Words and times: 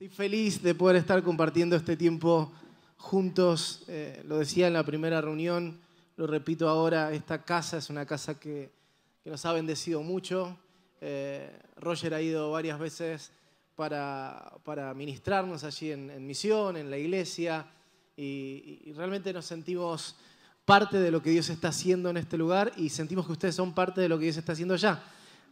Estoy 0.00 0.14
feliz 0.14 0.62
de 0.62 0.76
poder 0.76 0.94
estar 0.94 1.20
compartiendo 1.24 1.74
este 1.74 1.96
tiempo 1.96 2.52
juntos. 2.98 3.82
Eh, 3.88 4.22
lo 4.28 4.38
decía 4.38 4.68
en 4.68 4.74
la 4.74 4.84
primera 4.84 5.20
reunión, 5.20 5.80
lo 6.16 6.28
repito 6.28 6.68
ahora, 6.68 7.12
esta 7.12 7.42
casa 7.42 7.78
es 7.78 7.90
una 7.90 8.06
casa 8.06 8.38
que, 8.38 8.70
que 9.24 9.30
nos 9.30 9.44
ha 9.44 9.52
bendecido 9.52 10.00
mucho. 10.04 10.56
Eh, 11.00 11.50
Roger 11.78 12.14
ha 12.14 12.22
ido 12.22 12.52
varias 12.52 12.78
veces 12.78 13.32
para, 13.74 14.52
para 14.62 14.94
ministrarnos 14.94 15.64
allí 15.64 15.90
en, 15.90 16.10
en, 16.10 16.24
misión, 16.24 16.76
en 16.76 16.90
la 16.90 16.96
iglesia, 16.96 17.66
y, 18.16 18.82
y 18.84 18.92
realmente 18.92 19.32
nos 19.32 19.46
sentimos 19.46 20.14
parte 20.64 21.00
de 21.00 21.10
lo 21.10 21.20
que 21.20 21.30
Dios 21.30 21.50
está 21.50 21.70
haciendo 21.70 22.08
en 22.08 22.18
este 22.18 22.38
lugar 22.38 22.70
y 22.76 22.90
sentimos 22.90 23.26
que 23.26 23.32
ustedes 23.32 23.56
son 23.56 23.74
parte 23.74 24.00
de 24.00 24.08
lo 24.08 24.16
que 24.16 24.26
Dios 24.26 24.36
está 24.36 24.52
haciendo 24.52 24.74
allá. 24.74 25.02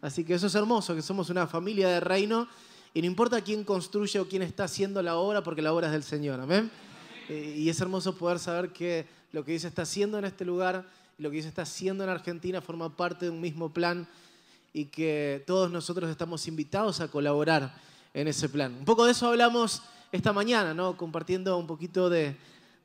Así 0.01 0.23
que 0.23 0.35
eso 0.35 0.47
es 0.47 0.55
hermoso, 0.55 0.95
que 0.95 1.03
somos 1.03 1.31
una 1.31 1.49
familia 1.49 1.89
de 1.89 1.99
reino 1.99 2.47
y 2.97 3.03
no 3.03 3.09
importa 3.09 3.43
quién 3.43 3.63
construye 3.63 4.19
o 4.19 4.27
quién 4.27 4.41
está 4.41 4.65
haciendo 4.65 5.03
la 5.03 5.17
obra, 5.17 5.43
porque 5.43 5.61
la 5.61 5.75
obra 5.75 5.89
es 5.89 5.93
del 5.93 6.03
Señor. 6.03 6.41
Amén. 6.41 6.71
Eh, 7.29 7.57
y 7.59 7.69
es 7.69 7.79
hermoso 7.79 8.17
poder 8.17 8.39
saber 8.39 8.73
que 8.73 9.05
lo 9.33 9.45
que 9.45 9.51
Dios 9.51 9.65
está 9.65 9.83
haciendo 9.83 10.19
en 10.19 10.25
este 10.25 10.47
lugar 10.47 10.83
y 11.19 11.23
lo 11.23 11.29
que 11.29 11.35
Dios 11.35 11.45
está 11.45 11.61
haciendo 11.61 12.05
en 12.05 12.09
Argentina 12.09 12.63
forma 12.63 12.97
parte 12.97 13.27
de 13.27 13.31
un 13.33 13.43
mismo 13.43 13.71
plan 13.71 14.09
y 14.73 14.87
que 14.87 15.45
todos 15.47 15.71
nosotros 15.71 16.09
estamos 16.09 16.49
invitados 16.49 17.03
a 17.03 17.09
colaborar 17.09 17.75
en 18.15 18.29
ese 18.29 18.49
plan. 18.49 18.75
Un 18.75 18.87
poco 18.87 19.05
de 19.05 19.13
eso 19.13 19.27
hablamos 19.29 19.83
esta 20.11 20.33
mañana, 20.33 20.73
¿no? 20.73 20.97
compartiendo 20.97 21.59
un 21.59 21.67
poquito 21.67 22.09
de, 22.09 22.35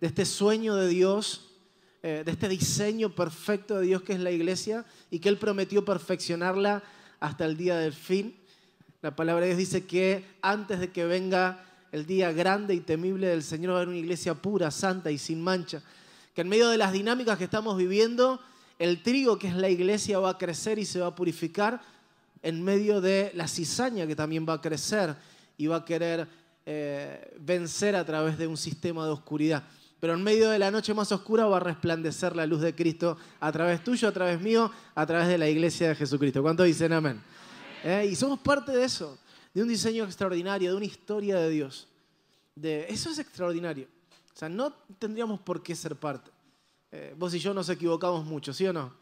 este 0.02 0.26
sueño 0.26 0.76
de 0.76 0.90
Dios, 0.90 1.52
eh, 2.04 2.24
de 2.26 2.32
este 2.34 2.50
diseño 2.50 3.16
perfecto 3.16 3.80
de 3.80 3.86
Dios 3.86 4.02
que 4.02 4.12
es 4.12 4.20
la 4.20 4.32
iglesia 4.32 4.84
y 5.10 5.20
que 5.20 5.30
Él 5.30 5.38
prometió 5.38 5.86
perfeccionarla 5.86 6.84
hasta 7.22 7.46
el 7.46 7.56
día 7.56 7.78
del 7.78 7.94
fin. 7.94 8.41
La 9.02 9.16
palabra 9.16 9.42
de 9.42 9.48
Dios 9.48 9.58
dice 9.58 9.86
que 9.86 10.24
antes 10.44 10.80
de 10.80 10.92
que 10.92 11.06
venga 11.06 11.66
el 11.92 12.06
día 12.06 12.32
grande 12.32 12.76
y 12.76 12.82
temible 12.82 13.28
del 13.28 13.42
Señor 13.42 13.72
va 13.72 13.78
a 13.78 13.78
haber 13.78 13.90
una 13.90 13.98
iglesia 13.98 14.36
pura, 14.36 14.70
santa 14.70 15.10
y 15.10 15.18
sin 15.18 15.42
mancha. 15.42 15.82
Que 16.36 16.42
en 16.42 16.50
medio 16.50 16.70
de 16.70 16.78
las 16.78 16.94
dinámicas 16.94 17.40
que 17.40 17.46
estamos 17.46 17.76
viviendo, 17.78 18.40
el 18.78 19.02
trigo 19.02 19.40
que 19.40 19.48
es 19.48 19.56
la 19.56 19.70
iglesia 19.70 20.20
va 20.20 20.30
a 20.30 20.38
crecer 20.38 20.78
y 20.78 20.86
se 20.86 21.00
va 21.00 21.08
a 21.08 21.16
purificar 21.16 21.82
en 22.44 22.64
medio 22.64 23.02
de 23.02 23.32
la 23.34 23.48
cizaña 23.48 24.06
que 24.06 24.16
también 24.16 24.46
va 24.48 24.54
a 24.54 24.62
crecer 24.62 25.16
y 25.58 25.66
va 25.66 25.78
a 25.78 25.86
querer 25.86 26.28
eh, 26.68 27.38
vencer 27.40 27.96
a 27.96 28.06
través 28.06 28.38
de 28.38 28.46
un 28.46 28.58
sistema 28.58 29.04
de 29.06 29.12
oscuridad. 29.12 29.64
Pero 30.00 30.14
en 30.14 30.24
medio 30.24 30.52
de 30.52 30.60
la 30.60 30.70
noche 30.70 30.94
más 30.94 31.12
oscura 31.12 31.46
va 31.46 31.58
a 31.58 31.60
resplandecer 31.60 32.36
la 32.36 32.46
luz 32.46 32.62
de 32.62 32.76
Cristo 32.76 33.18
a 33.40 33.52
través 33.52 33.84
tuyo, 33.84 34.08
a 34.08 34.12
través 34.12 34.40
mío, 34.40 34.72
a 34.94 35.06
través 35.08 35.28
de 35.28 35.40
la 35.40 35.50
iglesia 35.50 35.90
de 35.90 35.96
Jesucristo. 35.96 36.44
¿Cuántos 36.44 36.68
dicen 36.68 36.94
amén? 36.94 37.20
¿Eh? 37.84 38.10
Y 38.12 38.16
somos 38.16 38.40
parte 38.40 38.72
de 38.72 38.84
eso, 38.84 39.18
de 39.54 39.62
un 39.62 39.68
diseño 39.68 40.04
extraordinario, 40.04 40.72
de 40.72 40.78
una 40.78 40.86
historia 40.86 41.38
de 41.38 41.50
Dios. 41.50 41.88
De, 42.56 42.86
eso 42.90 43.10
es 43.10 43.20
extraordinario. 43.20 43.88
O 44.34 44.38
sea, 44.38 44.50
no 44.50 44.74
tendríamos 45.00 45.40
por 45.40 45.62
qué 45.64 45.76
ser 45.76 45.96
parte. 45.96 46.32
Eh, 46.92 47.16
vos 47.18 47.34
y 47.34 47.40
yo 47.40 47.54
nos 47.54 47.70
equivocamos 47.70 48.26
mucho, 48.26 48.54
¿sí 48.54 48.68
o 48.68 48.74
no? 48.74 48.94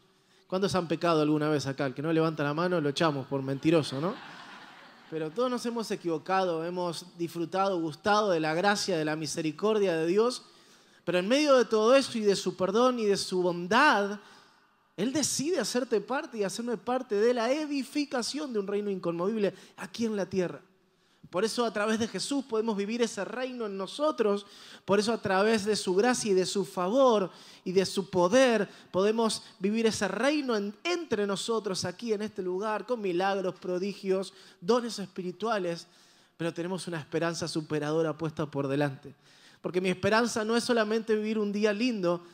¿Cuántos 0.46 0.74
han 0.74 0.88
pecado 0.88 1.22
alguna 1.22 1.48
vez 1.48 1.66
acá? 1.66 1.86
El 1.86 1.94
que 1.94 2.02
no 2.02 2.12
levanta 2.12 2.42
la 2.42 2.54
mano 2.54 2.80
lo 2.80 2.88
echamos 2.88 3.26
por 3.26 3.42
mentiroso, 3.42 4.00
¿no? 4.00 4.14
Pero 5.10 5.30
todos 5.30 5.50
nos 5.50 5.64
hemos 5.66 5.90
equivocado, 5.90 6.64
hemos 6.64 7.06
disfrutado, 7.18 7.80
gustado 7.80 8.30
de 8.30 8.40
la 8.40 8.54
gracia, 8.54 8.96
de 8.96 9.04
la 9.04 9.16
misericordia 9.16 9.96
de 9.96 10.06
Dios. 10.06 10.44
Pero 11.04 11.18
en 11.18 11.28
medio 11.28 11.56
de 11.56 11.64
todo 11.64 11.96
eso 11.96 12.16
y 12.16 12.20
de 12.20 12.36
su 12.36 12.56
perdón 12.56 13.00
y 13.00 13.06
de 13.06 13.16
su 13.16 13.42
bondad, 13.42 14.20
él 14.96 15.12
decide 15.12 15.58
hacerte 15.58 16.00
parte 16.00 16.38
y 16.38 16.44
hacerme 16.44 16.76
parte 16.76 17.14
de 17.14 17.34
la 17.34 17.50
edificación 17.50 18.52
de 18.52 18.58
un 18.58 18.66
reino 18.66 18.90
inconmovible 18.90 19.54
aquí 19.76 20.04
en 20.04 20.16
la 20.16 20.26
tierra. 20.26 20.60
Por 21.30 21.44
eso 21.44 21.64
a 21.64 21.72
través 21.72 22.00
de 22.00 22.08
Jesús 22.08 22.44
podemos 22.44 22.76
vivir 22.76 23.02
ese 23.02 23.24
reino 23.24 23.66
en 23.66 23.78
nosotros. 23.78 24.46
Por 24.84 24.98
eso 24.98 25.12
a 25.12 25.22
través 25.22 25.64
de 25.64 25.76
su 25.76 25.94
gracia 25.94 26.32
y 26.32 26.34
de 26.34 26.44
su 26.44 26.64
favor 26.64 27.30
y 27.64 27.70
de 27.70 27.86
su 27.86 28.10
poder 28.10 28.68
podemos 28.90 29.44
vivir 29.60 29.86
ese 29.86 30.08
reino 30.08 30.56
entre 30.82 31.28
nosotros 31.28 31.84
aquí 31.84 32.12
en 32.12 32.22
este 32.22 32.42
lugar 32.42 32.84
con 32.84 33.00
milagros, 33.00 33.54
prodigios, 33.60 34.34
dones 34.60 34.98
espirituales. 34.98 35.86
Pero 36.36 36.52
tenemos 36.52 36.88
una 36.88 36.98
esperanza 36.98 37.46
superadora 37.46 38.18
puesta 38.18 38.46
por 38.46 38.66
delante. 38.66 39.14
Porque 39.62 39.80
mi 39.80 39.90
esperanza 39.90 40.44
no 40.44 40.56
es 40.56 40.64
solamente 40.64 41.14
vivir 41.14 41.38
un 41.38 41.52
día 41.52 41.72
lindo, 41.72 42.24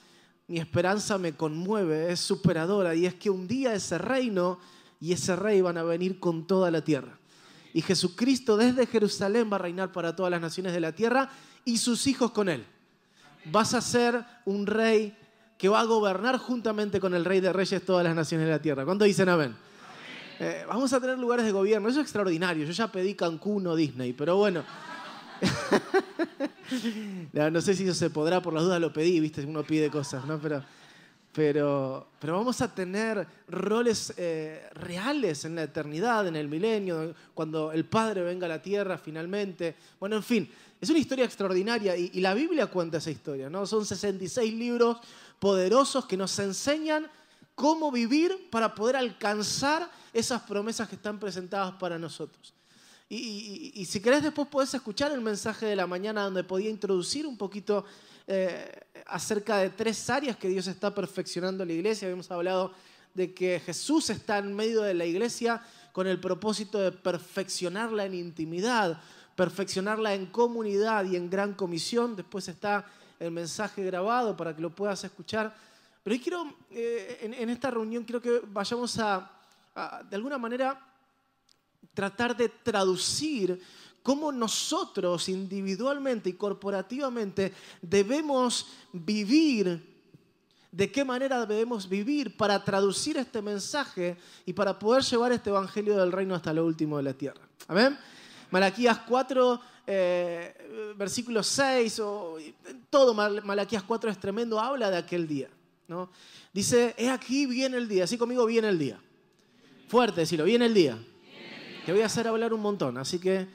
mi 0.48 0.58
esperanza 0.58 1.18
me 1.18 1.32
conmueve, 1.32 2.12
es 2.12 2.20
superadora, 2.20 2.94
y 2.94 3.06
es 3.06 3.14
que 3.14 3.30
un 3.30 3.48
día 3.48 3.74
ese 3.74 3.98
reino 3.98 4.58
y 5.00 5.12
ese 5.12 5.34
rey 5.34 5.60
van 5.60 5.76
a 5.76 5.82
venir 5.82 6.20
con 6.20 6.46
toda 6.46 6.70
la 6.70 6.82
tierra. 6.82 7.18
Y 7.72 7.82
Jesucristo 7.82 8.56
desde 8.56 8.86
Jerusalén 8.86 9.50
va 9.50 9.56
a 9.56 9.60
reinar 9.60 9.92
para 9.92 10.14
todas 10.14 10.30
las 10.30 10.40
naciones 10.40 10.72
de 10.72 10.80
la 10.80 10.92
tierra 10.92 11.30
y 11.64 11.78
sus 11.78 12.06
hijos 12.06 12.30
con 12.30 12.48
él. 12.48 12.64
Vas 13.46 13.74
a 13.74 13.80
ser 13.80 14.24
un 14.44 14.66
rey 14.66 15.16
que 15.58 15.68
va 15.68 15.80
a 15.80 15.84
gobernar 15.84 16.38
juntamente 16.38 17.00
con 17.00 17.14
el 17.14 17.24
rey 17.24 17.40
de 17.40 17.52
reyes 17.52 17.84
todas 17.84 18.04
las 18.04 18.14
naciones 18.14 18.46
de 18.46 18.52
la 18.52 18.62
tierra. 18.62 18.84
¿Cuánto 18.84 19.04
dicen 19.04 19.28
amén? 19.28 19.54
Eh, 20.38 20.64
vamos 20.68 20.92
a 20.92 21.00
tener 21.00 21.18
lugares 21.18 21.44
de 21.44 21.52
gobierno, 21.52 21.88
eso 21.88 22.00
es 22.00 22.04
extraordinario. 22.04 22.64
Yo 22.64 22.72
ya 22.72 22.90
pedí 22.90 23.14
Cancún 23.14 23.66
o 23.66 23.74
Disney, 23.74 24.12
pero 24.12 24.36
bueno. 24.36 24.62
no, 27.32 27.60
sé 27.60 27.74
si 27.74 27.84
eso 27.84 27.94
se 27.94 28.10
podrá, 28.10 28.40
por 28.40 28.52
las 28.52 28.62
dudas 28.64 28.80
lo 28.80 28.92
pedí, 28.92 29.20
viste, 29.20 29.44
uno 29.44 29.62
pide 29.62 29.90
cosas, 29.90 30.24
¿no? 30.24 30.38
Pero, 30.38 30.62
pero, 31.32 32.08
pero 32.18 32.32
vamos 32.34 32.60
a 32.60 32.74
tener 32.74 33.26
roles 33.48 34.14
eh, 34.16 34.68
reales 34.74 35.44
en 35.44 35.56
la 35.56 35.64
eternidad, 35.64 36.26
en 36.26 36.36
el 36.36 36.48
milenio, 36.48 37.14
cuando 37.34 37.72
el 37.72 37.84
Padre 37.84 38.22
venga 38.22 38.46
a 38.46 38.48
la 38.48 38.62
tierra 38.62 38.98
finalmente. 38.98 39.76
Bueno, 40.00 40.16
en 40.16 40.22
fin, 40.22 40.50
es 40.80 40.88
una 40.90 40.98
historia 40.98 41.24
extraordinaria 41.24 41.96
y, 41.96 42.10
y 42.14 42.20
la 42.20 42.34
Biblia 42.34 42.66
cuenta 42.66 42.98
esa 42.98 43.10
historia, 43.10 43.50
¿no? 43.50 43.66
Son 43.66 43.84
66 43.84 44.54
libros 44.54 44.98
poderosos 45.38 46.06
que 46.06 46.16
nos 46.16 46.38
enseñan 46.38 47.06
cómo 47.54 47.90
vivir 47.90 48.48
para 48.50 48.74
poder 48.74 48.96
alcanzar 48.96 49.90
esas 50.12 50.42
promesas 50.42 50.88
que 50.88 50.94
están 50.94 51.18
presentadas 51.18 51.74
para 51.74 51.98
nosotros. 51.98 52.55
Y, 53.08 53.84
si 53.88 54.00
querés 54.00 54.22
después 54.22 54.48
podés 54.48 54.74
escuchar 54.74 55.12
el 55.12 55.20
mensaje 55.20 55.66
de 55.66 55.76
la 55.76 55.86
mañana 55.86 56.24
donde 56.24 56.42
podía 56.42 56.70
introducir 56.70 57.24
un 57.26 57.36
poquito 57.36 57.84
eh, 58.26 58.80
acerca 59.06 59.58
de 59.58 59.70
tres 59.70 60.10
áreas 60.10 60.36
que 60.36 60.48
Dios 60.48 60.66
está 60.66 60.92
perfeccionando 60.92 61.62
en 61.62 61.68
la 61.68 61.74
iglesia. 61.74 62.06
Habíamos 62.06 62.30
hablado 62.32 62.72
de 63.14 63.32
que 63.32 63.60
Jesús 63.60 64.10
está 64.10 64.38
en 64.38 64.54
medio 64.54 64.82
de 64.82 64.94
la 64.94 65.04
iglesia 65.04 65.62
con 65.92 66.08
el 66.08 66.18
propósito 66.18 66.80
de 66.80 66.90
perfeccionarla 66.90 68.04
en 68.06 68.14
intimidad, 68.14 69.00
perfeccionarla 69.36 70.14
en 70.14 70.26
comunidad 70.26 71.04
y 71.04 71.14
en 71.14 71.30
gran 71.30 71.54
comisión. 71.54 72.16
Después 72.16 72.48
está 72.48 72.86
el 73.20 73.30
mensaje 73.30 73.84
grabado 73.84 74.36
para 74.36 74.54
que 74.54 74.60
lo 74.60 74.74
puedas 74.74 75.04
escuchar. 75.04 75.54
Pero 76.02 76.14
hoy 76.14 76.20
quiero, 76.20 76.54
eh, 76.70 77.34
en, 77.38 77.50
esta 77.50 77.70
reunión, 77.70 78.04
quiero 78.04 78.20
que 78.20 78.42
vayamos 78.48 78.98
a 78.98 79.32
de 80.08 80.16
alguna 80.16 80.38
manera, 80.38 80.80
tratar 81.94 82.36
de 82.36 82.48
traducir 82.48 83.60
cómo 84.06 84.30
nosotros 84.30 85.28
individualmente 85.28 86.30
y 86.30 86.34
corporativamente 86.34 87.52
debemos 87.82 88.68
vivir, 88.92 89.94
de 90.70 90.92
qué 90.92 91.04
manera 91.04 91.44
debemos 91.44 91.88
vivir 91.88 92.36
para 92.36 92.62
traducir 92.62 93.16
este 93.16 93.42
mensaje 93.42 94.16
y 94.44 94.52
para 94.52 94.78
poder 94.78 95.02
llevar 95.02 95.32
este 95.32 95.50
Evangelio 95.50 95.96
del 95.96 96.12
Reino 96.12 96.36
hasta 96.36 96.52
lo 96.52 96.64
último 96.64 96.98
de 96.98 97.02
la 97.02 97.14
tierra. 97.14 97.40
Amén. 97.66 97.98
Malaquías 98.50 98.98
4, 99.08 99.60
eh, 99.88 100.94
versículo 100.96 101.42
6, 101.42 101.98
o, 101.98 102.38
todo 102.88 103.12
Malaquías 103.12 103.82
4 103.82 104.10
es 104.10 104.20
tremendo, 104.20 104.60
habla 104.60 104.88
de 104.88 104.98
aquel 104.98 105.26
día. 105.26 105.48
¿no? 105.88 106.10
Dice, 106.52 106.94
he 106.96 107.10
aquí 107.10 107.46
viene 107.46 107.76
el 107.76 107.88
día, 107.88 108.04
así 108.04 108.16
conmigo 108.16 108.46
viene 108.46 108.68
el 108.68 108.78
día. 108.78 109.00
Fuerte, 109.88 110.20
decirlo, 110.20 110.44
viene 110.44 110.66
el 110.66 110.74
día. 110.74 110.98
Te 111.86 111.92
voy 111.92 112.02
a 112.02 112.06
hacer 112.06 112.26
hablar 112.26 112.52
un 112.52 112.60
montón, 112.60 112.98
así 112.98 113.20
que 113.20 113.46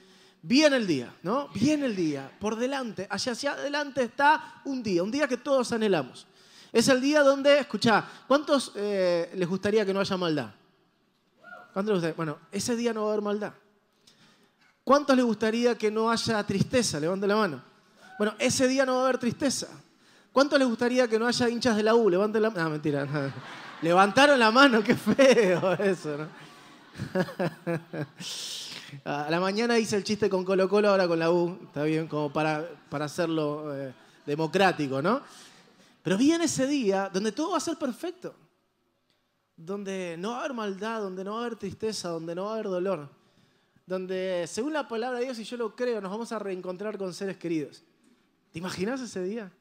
viene 0.41 0.77
el 0.77 0.87
día, 0.87 1.13
¿no? 1.21 1.49
Viene 1.49 1.85
el 1.85 1.97
día. 1.97 2.31
Por 2.39 2.55
delante, 2.55 3.05
hacia, 3.11 3.33
hacia 3.33 3.51
adelante 3.51 4.03
está 4.03 4.61
un 4.63 4.81
día, 4.81 5.03
un 5.03 5.11
día 5.11 5.27
que 5.27 5.35
todos 5.35 5.73
anhelamos. 5.73 6.25
Es 6.71 6.87
el 6.87 7.01
día 7.01 7.23
donde, 7.23 7.59
escucha, 7.59 8.05
¿cuántos 8.29 8.71
eh, 8.75 9.29
les 9.35 9.49
gustaría 9.49 9.85
que 9.85 9.93
no 9.93 9.99
haya 9.99 10.15
maldad? 10.15 10.49
¿Cuántos 11.73 11.87
les 11.87 11.95
gustaría? 11.95 12.15
Bueno, 12.15 12.37
ese 12.53 12.77
día 12.77 12.93
no 12.93 13.01
va 13.01 13.09
a 13.09 13.11
haber 13.11 13.23
maldad. 13.25 13.51
¿Cuántos 14.85 15.13
les 15.13 15.25
gustaría 15.25 15.77
que 15.77 15.91
no 15.91 16.09
haya 16.09 16.41
tristeza? 16.45 17.01
Levante 17.01 17.27
la 17.27 17.35
mano. 17.35 17.61
Bueno, 18.17 18.33
ese 18.39 18.65
día 18.69 18.85
no 18.85 18.93
va 18.93 18.99
a 18.99 19.03
haber 19.03 19.17
tristeza. 19.17 19.67
¿Cuántos 20.31 20.57
les 20.57 20.69
gustaría 20.69 21.05
que 21.05 21.19
no 21.19 21.27
haya 21.27 21.49
hinchas 21.49 21.75
de 21.75 21.83
la 21.83 21.95
U? 21.95 22.09
Levante 22.09 22.39
la 22.39 22.49
mano. 22.49 22.63
No, 22.63 22.69
mentira. 22.69 23.33
Levantaron 23.81 24.39
la 24.39 24.51
mano, 24.51 24.81
qué 24.81 24.95
feo 24.95 25.73
eso, 25.73 26.17
¿no? 26.17 26.50
A 29.05 29.29
la 29.29 29.39
mañana 29.39 29.79
hice 29.79 29.95
el 29.95 30.03
chiste 30.03 30.29
con 30.29 30.43
Colo 30.43 30.67
Colo, 30.67 30.89
ahora 30.89 31.07
con 31.07 31.17
la 31.17 31.31
U, 31.31 31.57
está 31.63 31.83
bien, 31.83 32.07
como 32.07 32.31
para, 32.31 32.69
para 32.89 33.05
hacerlo 33.05 33.75
eh, 33.75 33.93
democrático, 34.25 35.01
¿no? 35.01 35.21
Pero 36.03 36.17
viene 36.17 36.45
ese 36.45 36.67
día 36.67 37.09
donde 37.11 37.31
todo 37.31 37.51
va 37.51 37.57
a 37.57 37.61
ser 37.61 37.77
perfecto, 37.77 38.35
donde 39.55 40.15
no 40.17 40.31
va 40.31 40.37
a 40.37 40.39
haber 40.39 40.53
maldad, 40.53 40.99
donde 40.99 41.23
no 41.23 41.35
va 41.35 41.37
a 41.37 41.45
haber 41.45 41.57
tristeza, 41.57 42.09
donde 42.09 42.35
no 42.35 42.45
va 42.45 42.51
a 42.51 42.53
haber 42.55 42.67
dolor, 42.67 43.09
donde 43.85 44.45
según 44.47 44.73
la 44.73 44.87
palabra 44.87 45.19
de 45.19 45.25
Dios, 45.25 45.39
y 45.39 45.43
yo 45.43 45.57
lo 45.57 45.75
creo, 45.75 46.01
nos 46.01 46.11
vamos 46.11 46.31
a 46.31 46.39
reencontrar 46.39 46.97
con 46.97 47.13
seres 47.13 47.37
queridos. 47.37 47.83
¿Te 48.51 48.59
imaginas 48.59 48.99
ese 48.99 49.23
día? 49.23 49.51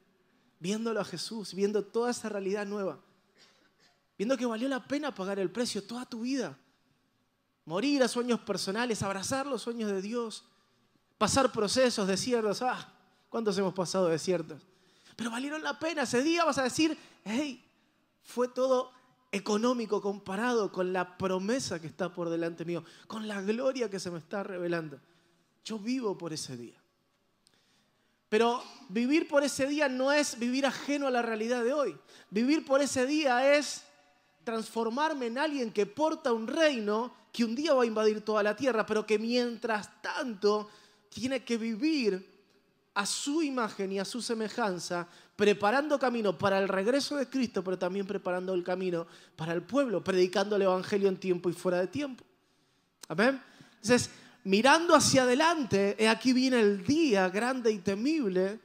Viéndolo 0.59 0.99
a 0.99 1.05
Jesús, 1.05 1.53
viendo 1.53 1.83
toda 1.83 2.11
esa 2.11 2.27
realidad 2.27 2.65
nueva, 2.65 2.99
viendo 4.17 4.35
que 4.35 4.45
valió 4.45 4.67
la 4.67 4.85
pena 4.85 5.15
pagar 5.15 5.39
el 5.39 5.49
precio 5.49 5.83
toda 5.83 6.05
tu 6.05 6.21
vida, 6.21 6.57
morir 7.71 8.03
a 8.03 8.09
sueños 8.09 8.41
personales, 8.41 9.01
abrazar 9.01 9.47
los 9.47 9.61
sueños 9.61 9.89
de 9.89 10.01
Dios, 10.01 10.43
pasar 11.17 11.53
procesos, 11.53 12.05
desiertos. 12.05 12.61
Ah, 12.61 12.91
¿cuántos 13.29 13.57
hemos 13.57 13.73
pasado 13.73 14.07
desiertos? 14.07 14.61
Pero 15.15 15.31
valieron 15.31 15.63
la 15.63 15.79
pena. 15.79 16.01
Ese 16.01 16.21
día 16.21 16.43
vas 16.43 16.57
a 16.57 16.63
decir, 16.63 16.97
hey, 17.23 17.63
fue 18.23 18.49
todo 18.49 18.91
económico 19.31 20.01
comparado 20.01 20.69
con 20.69 20.91
la 20.91 21.17
promesa 21.17 21.79
que 21.79 21.87
está 21.87 22.13
por 22.13 22.29
delante 22.29 22.65
mío, 22.65 22.83
con 23.07 23.25
la 23.25 23.41
gloria 23.41 23.89
que 23.89 24.01
se 24.01 24.11
me 24.11 24.19
está 24.19 24.43
revelando. 24.43 24.99
Yo 25.63 25.79
vivo 25.79 26.17
por 26.17 26.33
ese 26.33 26.57
día. 26.57 26.75
Pero 28.27 28.61
vivir 28.89 29.29
por 29.29 29.45
ese 29.45 29.65
día 29.65 29.87
no 29.87 30.11
es 30.11 30.37
vivir 30.37 30.65
ajeno 30.65 31.07
a 31.07 31.11
la 31.11 31.21
realidad 31.21 31.63
de 31.63 31.71
hoy. 31.71 31.97
Vivir 32.29 32.65
por 32.65 32.81
ese 32.81 33.05
día 33.05 33.55
es 33.55 33.85
transformarme 34.43 35.27
en 35.27 35.37
alguien 35.37 35.71
que 35.71 35.85
porta 35.85 36.33
un 36.33 36.47
reino 36.47 37.13
que 37.31 37.45
un 37.45 37.55
día 37.55 37.73
va 37.73 37.83
a 37.83 37.85
invadir 37.85 38.21
toda 38.21 38.43
la 38.43 38.55
tierra, 38.55 38.85
pero 38.85 39.05
que 39.05 39.17
mientras 39.17 40.01
tanto 40.01 40.69
tiene 41.09 41.43
que 41.43 41.57
vivir 41.57 42.29
a 42.93 43.05
su 43.05 43.41
imagen 43.41 43.91
y 43.93 43.99
a 43.99 44.05
su 44.05 44.21
semejanza, 44.21 45.07
preparando 45.35 45.97
camino 45.97 46.37
para 46.37 46.59
el 46.59 46.67
regreso 46.67 47.15
de 47.15 47.29
Cristo, 47.29 47.63
pero 47.63 47.77
también 47.79 48.05
preparando 48.05 48.53
el 48.53 48.63
camino 48.63 49.07
para 49.35 49.53
el 49.53 49.61
pueblo, 49.61 50.03
predicando 50.03 50.55
el 50.55 50.63
Evangelio 50.63 51.07
en 51.07 51.17
tiempo 51.17 51.49
y 51.49 51.53
fuera 51.53 51.79
de 51.79 51.87
tiempo. 51.87 52.25
Amén. 53.07 53.41
Entonces, 53.75 54.09
mirando 54.43 54.93
hacia 54.93 55.23
adelante, 55.23 55.95
aquí 56.07 56.33
viene 56.33 56.59
el 56.59 56.85
día 56.85 57.29
grande 57.29 57.71
y 57.71 57.79
temible, 57.79 58.59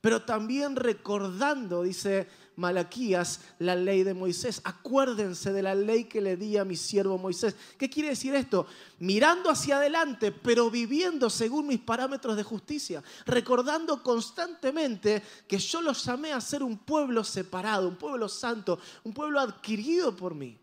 pero 0.00 0.22
también 0.22 0.74
recordando, 0.74 1.84
dice 1.84 2.26
Malaquías, 2.56 3.40
la 3.58 3.74
ley 3.74 4.02
de 4.02 4.14
Moisés. 4.14 4.60
Acuérdense 4.64 5.52
de 5.52 5.62
la 5.62 5.74
ley 5.74 6.04
que 6.04 6.20
le 6.20 6.36
di 6.36 6.56
a 6.56 6.64
mi 6.64 6.76
siervo 6.76 7.16
Moisés. 7.16 7.56
¿Qué 7.78 7.88
quiere 7.88 8.10
decir 8.10 8.34
esto? 8.34 8.66
Mirando 8.98 9.50
hacia 9.50 9.76
adelante, 9.76 10.32
pero 10.32 10.70
viviendo 10.70 11.30
según 11.30 11.66
mis 11.66 11.80
parámetros 11.80 12.36
de 12.36 12.42
justicia. 12.42 13.02
Recordando 13.24 14.02
constantemente 14.02 15.22
que 15.48 15.58
yo 15.58 15.80
los 15.80 16.04
llamé 16.04 16.32
a 16.32 16.40
ser 16.40 16.62
un 16.62 16.78
pueblo 16.78 17.24
separado, 17.24 17.88
un 17.88 17.96
pueblo 17.96 18.28
santo, 18.28 18.78
un 19.04 19.14
pueblo 19.14 19.40
adquirido 19.40 20.14
por 20.14 20.34
mí. 20.34 20.58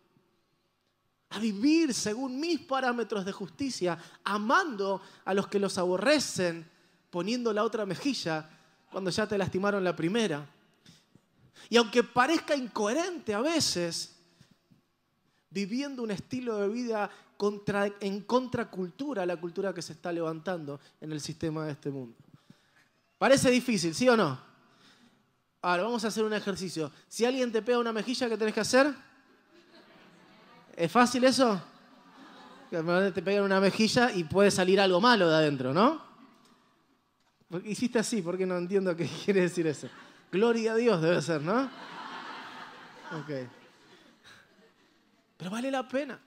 A 1.32 1.40
vivir 1.40 1.94
según 1.94 2.40
mis 2.40 2.60
parámetros 2.60 3.26
de 3.26 3.32
justicia, 3.32 3.98
amando 4.24 5.02
a 5.26 5.34
los 5.34 5.48
que 5.48 5.60
los 5.60 5.78
aborrecen, 5.78 6.70
poniendo 7.10 7.52
la 7.54 7.64
otra 7.64 7.86
mejilla 7.86 8.50
cuando 8.92 9.10
ya 9.10 9.28
te 9.28 9.38
lastimaron 9.38 9.84
la 9.84 9.96
primera 9.96 10.48
y 11.70 11.78
aunque 11.78 12.04
parezca 12.04 12.56
incoherente 12.56 13.34
a 13.34 13.42
veces, 13.42 14.16
viviendo 15.50 16.04
un 16.04 16.12
estilo 16.12 16.58
de 16.58 16.68
vida 16.68 17.10
en 18.02 18.22
contracultura 18.22 19.24
a 19.24 19.26
la 19.26 19.38
cultura 19.38 19.74
que 19.74 19.82
se 19.82 19.94
está 19.94 20.12
levantando 20.12 20.80
en 21.00 21.12
el 21.12 21.22
sistema 21.22 21.66
de 21.66 21.72
este 21.72 21.90
mundo. 21.90 22.18
Parece 23.18 23.50
difícil, 23.50 23.94
¿sí 23.94 24.10
o 24.10 24.18
no? 24.18 24.40
Ahora, 25.62 25.84
vamos 25.84 26.04
a 26.06 26.08
hacer 26.08 26.24
un 26.24 26.34
ejercicio. 26.34 26.92
Si 27.08 27.26
alguien 27.26 27.52
te 27.52 27.62
pega 27.62 27.80
una 27.80 27.94
mejilla, 27.94 28.30
¿qué 28.30 28.38
tenés 28.38 28.54
que 28.54 28.62
hacer? 28.62 28.94
¿Es 30.76 30.92
fácil 30.92 31.24
eso? 31.26 31.62
Te 32.70 33.22
pegan 33.22 33.44
una 33.44 33.60
mejilla 33.60 34.12
y 34.12 34.24
puede 34.24 34.52
salir 34.52 34.80
algo 34.80 35.02
malo 35.02 35.30
de 35.30 35.36
adentro, 35.36 35.74
¿no? 35.74 36.02
Hiciste 37.66 38.00
así, 38.00 38.22
porque 38.22 38.46
no 38.46 38.58
entiendo 38.58 38.96
qué 38.96 39.08
quiere 39.26 39.42
decir 39.42 39.68
eso. 39.68 39.90
Gloria 40.32 40.74
a 40.74 40.76
Dios 40.76 41.02
debe 41.02 41.22
ser, 41.24 41.42
¿no? 41.42 41.64
Ok. 41.64 43.50
Pero 45.38 45.50
vale 45.50 45.72
la 45.72 45.88
pena. 45.88 46.20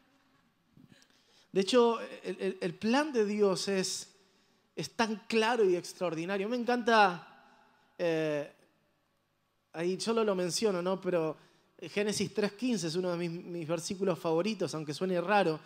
De 1.52 1.60
hecho, 1.60 2.00
el, 2.25 2.75
plan 2.75 3.12
de 3.12 3.25
Dios 3.25 3.69
es, 3.69 4.08
es, 4.75 4.90
tan 4.96 5.22
claro 5.28 5.69
y 5.69 5.76
extraordinario. 5.76 6.49
Me 6.49 6.56
encanta, 6.56 7.54
eh, 7.96 8.50
ahí 9.75 10.00
solo 10.00 10.25
lo 10.25 10.34
menciono, 10.34 10.82
¿no? 10.82 11.00
Pero 11.00 11.37
Génesis 11.78 12.34
3.15 12.34 12.84
es 12.84 12.96
uno 12.96 13.14
de 13.14 13.28
mis, 13.28 13.69
versículos 13.69 14.19
favoritos, 14.19 14.75
aunque 14.75 14.94
suene 14.94 15.20
raro. 15.20 15.60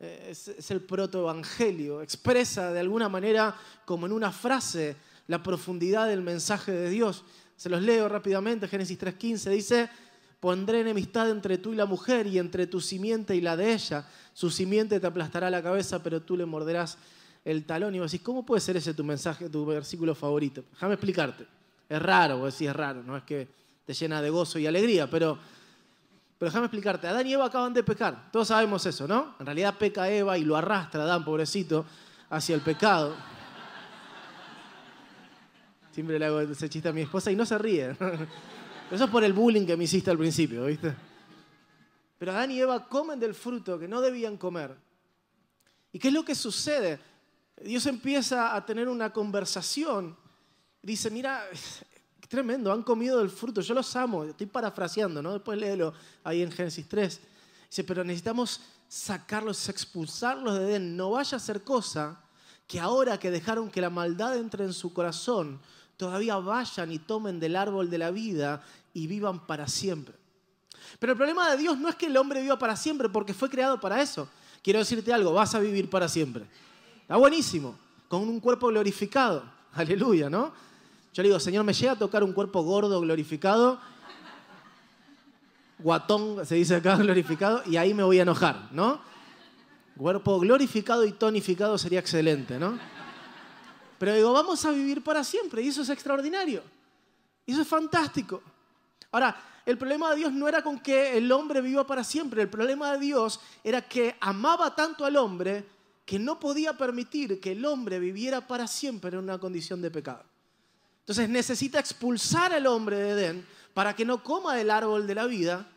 Eh, 0.00 0.28
es, 0.30 0.48
es 0.48 0.70
el 0.72 0.80
protoevangelio. 0.80 2.02
Expresa 2.02 2.72
de 2.72 2.80
alguna 2.80 3.08
manera, 3.08 3.54
como 3.84 4.06
en 4.06 4.12
una 4.12 4.32
frase, 4.32 4.96
la 5.28 5.42
profundidad 5.42 6.08
del 6.08 6.22
mensaje 6.22 6.72
de 6.72 6.90
Dios. 6.90 7.24
Se 7.58 7.68
los 7.68 7.82
leo 7.82 8.08
rápidamente. 8.08 8.68
Génesis 8.68 8.96
3.15 8.96 9.50
dice, 9.50 9.90
pondré 10.38 10.80
enemistad 10.80 11.28
entre 11.28 11.58
tú 11.58 11.72
y 11.72 11.76
la 11.76 11.86
mujer 11.86 12.28
y 12.28 12.38
entre 12.38 12.68
tu 12.68 12.80
simiente 12.80 13.34
y 13.34 13.40
la 13.40 13.56
de 13.56 13.72
ella. 13.72 14.06
Su 14.32 14.48
simiente 14.48 15.00
te 15.00 15.06
aplastará 15.08 15.50
la 15.50 15.60
cabeza, 15.60 16.00
pero 16.00 16.22
tú 16.22 16.36
le 16.36 16.46
morderás 16.46 16.98
el 17.44 17.64
talón. 17.64 17.96
Y 17.96 17.98
vos 17.98 18.12
decís, 18.12 18.24
¿cómo 18.24 18.46
puede 18.46 18.60
ser 18.60 18.76
ese 18.76 18.94
tu 18.94 19.02
mensaje, 19.02 19.50
tu 19.50 19.66
versículo 19.66 20.14
favorito? 20.14 20.62
Déjame 20.70 20.94
explicarte. 20.94 21.48
Es 21.88 22.00
raro, 22.00 22.38
vos 22.38 22.54
decís, 22.54 22.68
es 22.68 22.76
raro, 22.76 23.02
no 23.02 23.16
es 23.16 23.24
que 23.24 23.48
te 23.84 23.92
llena 23.92 24.22
de 24.22 24.30
gozo 24.30 24.60
y 24.60 24.66
alegría, 24.68 25.10
pero, 25.10 25.36
pero 26.38 26.50
déjame 26.50 26.66
explicarte. 26.66 27.08
Adán 27.08 27.26
y 27.26 27.32
Eva 27.32 27.46
acaban 27.46 27.74
de 27.74 27.82
pecar. 27.82 28.30
Todos 28.30 28.46
sabemos 28.46 28.86
eso, 28.86 29.08
¿no? 29.08 29.34
En 29.40 29.46
realidad 29.46 29.74
peca 29.76 30.08
Eva 30.08 30.38
y 30.38 30.44
lo 30.44 30.56
arrastra 30.56 31.02
Adán, 31.02 31.24
pobrecito, 31.24 31.84
hacia 32.30 32.54
el 32.54 32.60
pecado. 32.60 33.16
Siempre 35.98 36.16
le 36.16 36.26
hago 36.26 36.38
ese 36.38 36.68
chiste 36.68 36.88
a 36.88 36.92
mi 36.92 37.00
esposa 37.00 37.28
y 37.32 37.34
no 37.34 37.44
se 37.44 37.58
ríe. 37.58 37.90
eso 38.92 39.04
es 39.04 39.10
por 39.10 39.24
el 39.24 39.32
bullying 39.32 39.66
que 39.66 39.76
me 39.76 39.82
hiciste 39.82 40.12
al 40.12 40.16
principio, 40.16 40.64
¿viste? 40.66 40.94
Pero 42.16 42.30
Adán 42.30 42.52
y 42.52 42.60
Eva 42.60 42.88
comen 42.88 43.18
del 43.18 43.34
fruto 43.34 43.80
que 43.80 43.88
no 43.88 44.00
debían 44.00 44.36
comer. 44.36 44.76
¿Y 45.90 45.98
qué 45.98 46.06
es 46.06 46.14
lo 46.14 46.24
que 46.24 46.36
sucede? 46.36 47.00
Dios 47.64 47.84
empieza 47.86 48.54
a 48.54 48.64
tener 48.64 48.88
una 48.88 49.12
conversación. 49.12 50.16
Dice, 50.80 51.10
mira, 51.10 51.42
tremendo, 52.28 52.72
han 52.72 52.84
comido 52.84 53.18
del 53.18 53.30
fruto, 53.30 53.60
yo 53.60 53.74
los 53.74 53.96
amo. 53.96 54.22
Estoy 54.22 54.46
parafraseando, 54.46 55.20
¿no? 55.20 55.32
Después 55.32 55.58
léelo 55.58 55.92
ahí 56.22 56.42
en 56.42 56.52
Génesis 56.52 56.88
3. 56.88 57.20
Dice, 57.70 57.82
pero 57.82 58.04
necesitamos 58.04 58.60
sacarlos, 58.86 59.68
expulsarlos 59.68 60.60
de 60.60 60.64
Edén. 60.64 60.96
No 60.96 61.10
vaya 61.10 61.38
a 61.38 61.40
ser 61.40 61.64
cosa 61.64 62.22
que 62.68 62.78
ahora 62.78 63.18
que 63.18 63.32
dejaron 63.32 63.68
que 63.68 63.80
la 63.80 63.90
maldad 63.90 64.36
entre 64.36 64.62
en 64.62 64.74
su 64.74 64.92
corazón, 64.92 65.60
todavía 65.98 66.36
vayan 66.36 66.92
y 66.92 67.00
tomen 67.00 67.38
del 67.38 67.56
árbol 67.56 67.90
de 67.90 67.98
la 67.98 68.10
vida 68.10 68.62
y 68.94 69.06
vivan 69.06 69.46
para 69.46 69.68
siempre. 69.68 70.14
Pero 70.98 71.12
el 71.12 71.16
problema 71.18 71.50
de 71.50 71.58
Dios 71.58 71.76
no 71.76 71.88
es 71.88 71.96
que 71.96 72.06
el 72.06 72.16
hombre 72.16 72.40
viva 72.40 72.58
para 72.58 72.76
siempre, 72.76 73.08
porque 73.08 73.34
fue 73.34 73.50
creado 73.50 73.78
para 73.78 74.00
eso. 74.00 74.28
Quiero 74.62 74.78
decirte 74.78 75.12
algo, 75.12 75.32
vas 75.32 75.54
a 75.54 75.58
vivir 75.58 75.90
para 75.90 76.08
siempre. 76.08 76.46
Está 77.02 77.16
buenísimo, 77.16 77.76
con 78.08 78.22
un 78.22 78.40
cuerpo 78.40 78.68
glorificado. 78.68 79.42
Aleluya, 79.74 80.30
¿no? 80.30 80.52
Yo 81.12 81.22
le 81.22 81.30
digo, 81.30 81.40
Señor, 81.40 81.64
me 81.64 81.72
llega 81.72 81.92
a 81.92 81.98
tocar 81.98 82.22
un 82.22 82.32
cuerpo 82.32 82.62
gordo, 82.62 83.00
glorificado, 83.00 83.80
guatón, 85.80 86.46
se 86.46 86.54
dice 86.54 86.76
acá, 86.76 86.96
glorificado, 86.98 87.62
y 87.66 87.76
ahí 87.76 87.92
me 87.92 88.04
voy 88.04 88.20
a 88.20 88.22
enojar, 88.22 88.68
¿no? 88.70 89.00
Cuerpo 89.96 90.38
glorificado 90.38 91.04
y 91.04 91.10
tonificado 91.10 91.76
sería 91.76 91.98
excelente, 91.98 92.56
¿no? 92.56 92.78
Pero 93.98 94.14
digo, 94.14 94.32
vamos 94.32 94.64
a 94.64 94.70
vivir 94.70 95.02
para 95.02 95.24
siempre 95.24 95.62
y 95.62 95.68
eso 95.68 95.82
es 95.82 95.88
extraordinario. 95.90 96.62
Eso 97.46 97.62
es 97.62 97.68
fantástico. 97.68 98.42
Ahora, 99.10 99.36
el 99.66 99.76
problema 99.76 100.10
de 100.10 100.16
Dios 100.16 100.32
no 100.32 100.48
era 100.48 100.62
con 100.62 100.78
que 100.78 101.16
el 101.16 101.30
hombre 101.32 101.60
viva 101.60 101.86
para 101.86 102.04
siempre. 102.04 102.42
El 102.42 102.48
problema 102.48 102.92
de 102.92 103.00
Dios 103.00 103.40
era 103.64 103.82
que 103.82 104.16
amaba 104.20 104.74
tanto 104.74 105.04
al 105.04 105.16
hombre 105.16 105.64
que 106.06 106.18
no 106.18 106.40
podía 106.40 106.76
permitir 106.76 107.38
que 107.40 107.52
el 107.52 107.64
hombre 107.66 107.98
viviera 107.98 108.46
para 108.46 108.66
siempre 108.66 109.10
en 109.10 109.18
una 109.18 109.38
condición 109.38 109.82
de 109.82 109.90
pecado. 109.90 110.24
Entonces 111.00 111.28
necesita 111.28 111.78
expulsar 111.78 112.52
al 112.52 112.66
hombre 112.66 112.96
de 112.96 113.10
Edén 113.10 113.46
para 113.74 113.94
que 113.94 114.04
no 114.04 114.22
coma 114.22 114.54
del 114.54 114.70
árbol 114.70 115.06
de 115.06 115.14
la 115.14 115.26
vida 115.26 115.68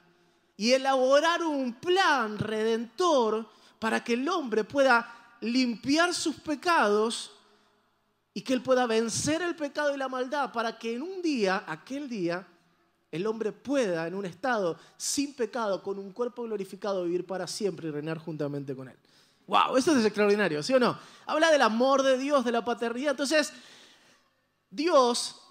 y 0.58 0.72
elaborar 0.72 1.44
un 1.44 1.74
plan 1.74 2.38
redentor 2.38 3.50
para 3.80 4.04
que 4.04 4.13
el 4.13 4.30
hombre 4.30 4.63
pueda 4.63 5.36
limpiar 5.42 6.13
sus 6.13 6.36
pecados 6.36 7.32
y 8.34 8.42
que 8.42 8.54
Él 8.54 8.62
pueda 8.62 8.86
vencer 8.86 9.42
el 9.42 9.56
pecado 9.56 9.94
y 9.94 9.98
la 9.98 10.08
maldad 10.08 10.52
para 10.52 10.78
que 10.78 10.96
en 10.96 11.02
un 11.02 11.22
día, 11.22 11.64
aquel 11.68 12.08
día, 12.08 12.48
el 13.12 13.28
hombre 13.28 13.52
pueda 13.52 14.08
en 14.08 14.16
un 14.16 14.26
estado 14.26 14.78
sin 14.96 15.34
pecado, 15.34 15.84
con 15.84 16.00
un 16.00 16.14
cuerpo 16.14 16.44
glorificado, 16.44 17.04
vivir 17.04 17.26
para 17.26 17.46
siempre 17.46 17.90
y 17.90 17.92
reinar 17.92 18.18
juntamente 18.18 18.74
con 18.76 18.88
Él. 18.88 18.98
¡Wow! 19.48 19.76
Eso 19.76 19.98
es 19.98 20.06
extraordinario, 20.06 20.64
¿sí 20.64 20.74
o 20.74 20.80
no? 20.80 20.98
Habla 21.26 21.52
del 21.52 21.62
amor 21.62 22.04
de 22.04 22.18
Dios, 22.18 22.46
de 22.46 22.54
la 22.54 22.64
paternidad. 22.64 23.12
Entonces, 23.12 23.52
Dios 24.70 25.42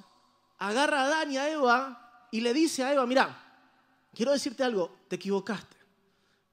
agarra 0.59 1.03
a 1.03 1.05
Adán 1.05 1.33
y 1.33 1.37
a 1.37 1.51
Eva 1.51 2.27
y 2.31 2.41
le 2.41 2.55
dice 2.55 2.83
a 2.83 2.95
Eva, 2.95 3.05
mira, 3.05 3.37
quiero 4.15 4.33
decirte 4.33 4.65
algo, 4.65 4.97
te 5.09 5.17
equivocaste, 5.17 5.77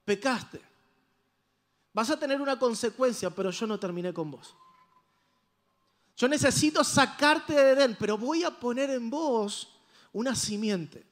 pecaste. 0.03 0.61
Vas 1.93 2.09
a 2.09 2.19
tener 2.19 2.41
una 2.41 2.59
consecuencia, 2.59 3.29
pero 3.29 3.49
yo 3.49 3.65
no 3.65 3.79
terminé 3.79 4.13
con 4.13 4.29
vos. 4.29 4.53
Yo 6.17 6.27
necesito 6.27 6.83
sacarte 6.83 7.53
de 7.53 7.71
Edén, 7.71 7.95
pero 7.99 8.17
voy 8.17 8.43
a 8.43 8.49
poner 8.49 8.89
en 8.89 9.09
vos 9.09 9.69
una 10.11 10.33
simiente. 10.35 11.05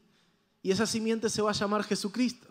Y 0.64 0.72
esa 0.72 0.88
simiente 0.88 1.30
se 1.30 1.44
va 1.44 1.52
a 1.52 1.54
llamar 1.54 1.84
Jesucristo. 1.84 2.48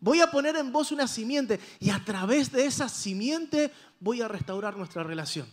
Voy 0.00 0.20
a 0.20 0.30
poner 0.30 0.54
en 0.54 0.70
vos 0.70 0.92
una 0.92 1.08
simiente 1.08 1.58
y 1.80 1.90
a 1.90 2.02
través 2.04 2.52
de 2.52 2.64
esa 2.64 2.88
simiente 2.88 3.72
voy 3.98 4.22
a 4.22 4.28
restaurar 4.28 4.76
nuestra 4.76 5.02
relación 5.02 5.48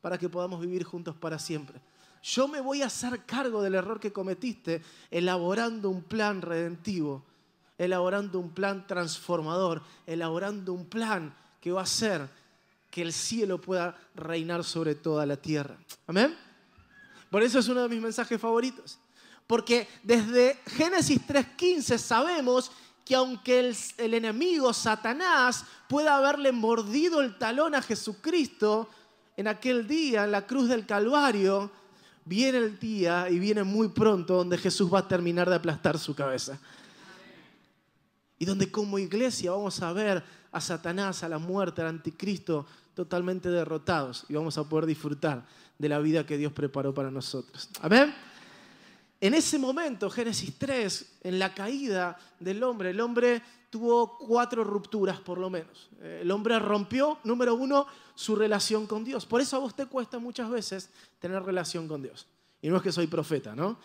para 0.00 0.18
que 0.18 0.28
podamos 0.28 0.60
vivir 0.60 0.82
juntos 0.82 1.14
para 1.14 1.38
siempre. 1.38 1.80
Yo 2.22 2.48
me 2.48 2.60
voy 2.60 2.82
a 2.82 2.86
hacer 2.86 3.24
cargo 3.24 3.62
del 3.62 3.76
error 3.76 4.00
que 4.00 4.12
cometiste 4.12 4.82
elaborando 5.10 5.88
un 5.88 6.02
plan 6.02 6.42
redentivo, 6.42 7.24
elaborando 7.78 8.40
un 8.40 8.50
plan 8.50 8.86
transformador, 8.88 9.82
elaborando 10.06 10.72
un 10.72 10.86
plan 10.86 11.34
que 11.60 11.70
va 11.70 11.80
a 11.80 11.84
hacer 11.84 12.28
que 12.92 13.00
el 13.00 13.14
cielo 13.14 13.58
pueda 13.58 13.96
reinar 14.14 14.62
sobre 14.62 14.94
toda 14.94 15.24
la 15.24 15.38
tierra. 15.38 15.78
Amén. 16.06 16.36
Por 17.30 17.42
eso 17.42 17.58
es 17.58 17.66
uno 17.68 17.80
de 17.80 17.88
mis 17.88 18.02
mensajes 18.02 18.38
favoritos. 18.38 18.98
Porque 19.46 19.88
desde 20.02 20.58
Génesis 20.66 21.18
3.15 21.26 21.96
sabemos 21.96 22.70
que 23.02 23.14
aunque 23.14 23.60
el, 23.96 24.14
enemigo, 24.14 24.74
Satanás, 24.74 25.64
pueda 25.88 26.18
haberle 26.18 26.52
mordido 26.52 27.22
el 27.22 27.38
talón 27.38 27.74
a 27.74 27.80
Jesucristo 27.80 28.90
en 29.38 29.48
aquel 29.48 29.88
día, 29.88 30.24
en 30.24 30.32
la 30.32 30.46
cruz 30.46 30.68
del 30.68 30.84
Calvario, 30.84 31.70
viene 32.26 32.58
el 32.58 32.78
día 32.78 33.30
y 33.30 33.38
viene 33.38 33.64
muy 33.64 33.88
pronto 33.88 34.34
donde 34.34 34.58
Jesús 34.58 34.92
va 34.92 34.98
a 34.98 35.08
terminar 35.08 35.48
de 35.48 35.56
aplastar 35.56 35.98
su 35.98 36.14
cabeza. 36.14 36.60
Y 38.38 38.44
donde 38.44 38.70
como 38.70 38.98
iglesia 38.98 39.52
vamos 39.52 39.80
a 39.80 39.94
ver 39.94 40.22
a 40.52 40.60
Satanás, 40.60 41.24
a 41.24 41.28
la 41.30 41.38
muerte, 41.38 41.80
al 41.80 41.88
anticristo 41.88 42.66
totalmente 42.94 43.48
derrotados 43.48 44.24
y 44.28 44.34
vamos 44.34 44.58
a 44.58 44.64
poder 44.64 44.86
disfrutar 44.86 45.44
de 45.78 45.88
la 45.88 45.98
vida 45.98 46.26
que 46.26 46.36
Dios 46.36 46.52
preparó 46.52 46.94
para 46.94 47.10
nosotros. 47.10 47.68
Amén. 47.80 48.14
En 49.20 49.34
ese 49.34 49.58
momento, 49.58 50.10
Génesis 50.10 50.58
3, 50.58 51.18
en 51.22 51.38
la 51.38 51.54
caída 51.54 52.18
del 52.40 52.62
hombre, 52.64 52.90
el 52.90 53.00
hombre 53.00 53.40
tuvo 53.70 54.18
cuatro 54.18 54.64
rupturas 54.64 55.20
por 55.20 55.38
lo 55.38 55.48
menos. 55.48 55.88
El 56.00 56.30
hombre 56.30 56.58
rompió, 56.58 57.18
número 57.24 57.54
uno, 57.54 57.86
su 58.14 58.36
relación 58.36 58.86
con 58.86 59.04
Dios. 59.04 59.24
Por 59.24 59.40
eso 59.40 59.56
a 59.56 59.60
vos 59.60 59.74
te 59.74 59.86
cuesta 59.86 60.18
muchas 60.18 60.50
veces 60.50 60.90
tener 61.18 61.42
relación 61.42 61.88
con 61.88 62.02
Dios. 62.02 62.26
Y 62.60 62.68
no 62.68 62.76
es 62.76 62.82
que 62.82 62.92
soy 62.92 63.06
profeta, 63.06 63.54
¿no? 63.54 63.78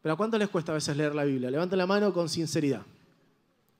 Pero 0.00 0.14
¿a 0.14 0.16
cuánto 0.16 0.38
les 0.38 0.48
cuesta 0.48 0.72
a 0.72 0.76
veces 0.76 0.96
leer 0.96 1.14
la 1.14 1.24
Biblia? 1.24 1.50
Levanten 1.50 1.78
la 1.78 1.86
mano 1.86 2.12
con 2.12 2.28
sinceridad. 2.28 2.82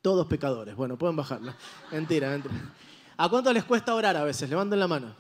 Todos 0.02 0.26
pecadores. 0.26 0.74
Bueno, 0.74 0.98
pueden 0.98 1.16
bajarla. 1.16 1.56
Mentira, 1.92 2.30
mentira. 2.30 2.74
¿A 3.16 3.28
cuánto 3.28 3.52
les 3.52 3.64
cuesta 3.64 3.94
orar 3.94 4.16
a 4.16 4.24
veces? 4.24 4.48
Levanten 4.48 4.78
la 4.78 4.88
mano. 4.88 5.14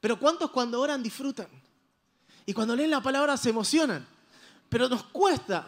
Pero 0.00 0.18
¿cuántos 0.18 0.50
cuando 0.50 0.80
oran 0.80 1.02
disfrutan? 1.02 1.46
Y 2.44 2.52
cuando 2.52 2.74
leen 2.74 2.90
la 2.90 3.00
palabra 3.00 3.36
se 3.36 3.50
emocionan. 3.50 4.06
Pero 4.68 4.88
nos 4.88 5.04
cuesta. 5.04 5.64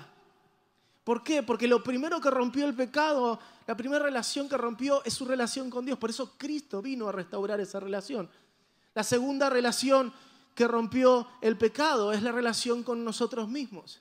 ¿Por 1.05 1.23
qué? 1.23 1.43
Porque 1.43 1.69
lo 1.69 1.83
primero 1.83 2.21
que 2.21 2.31
rompió 2.31 2.67
el 2.67 2.75
pecado, 2.75 3.39
la 3.67 3.77
primera 3.77 4.03
relación 4.03 4.49
que 4.49 4.57
rompió 4.57 5.05
es 5.05 5.15
su 5.15 5.25
relación 5.25 5.71
con 5.71 5.85
Dios. 5.85 5.99
Por 5.99 6.11
eso 6.11 6.33
Cristo 6.37 6.83
vino 6.83 7.09
a 7.09 7.13
restaurar 7.13 7.61
esa 7.61 7.79
relación. 7.79 8.29
La 8.95 9.05
segunda 9.05 9.51
relación 9.51 10.13
que 10.55 10.69
rompió 10.69 11.29
el 11.41 11.57
pecado 11.57 12.13
es 12.13 12.23
la 12.23 12.33
relación 12.33 12.83
con 12.83 13.05
nosotros 13.05 13.49
mismos. 13.49 14.01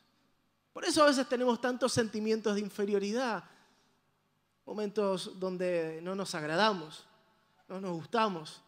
Por 0.71 0.85
eso 0.85 1.03
a 1.03 1.07
veces 1.07 1.27
tenemos 1.27 1.61
tantos 1.61 1.93
sentimientos 1.93 2.55
de 2.55 2.61
inferioridad, 2.61 3.43
momentos 4.65 5.39
donde 5.39 5.99
no 6.01 6.15
nos 6.15 6.35
agradamos, 6.35 7.05
no 7.67 7.81
nos 7.81 7.91
gustamos, 7.91 8.61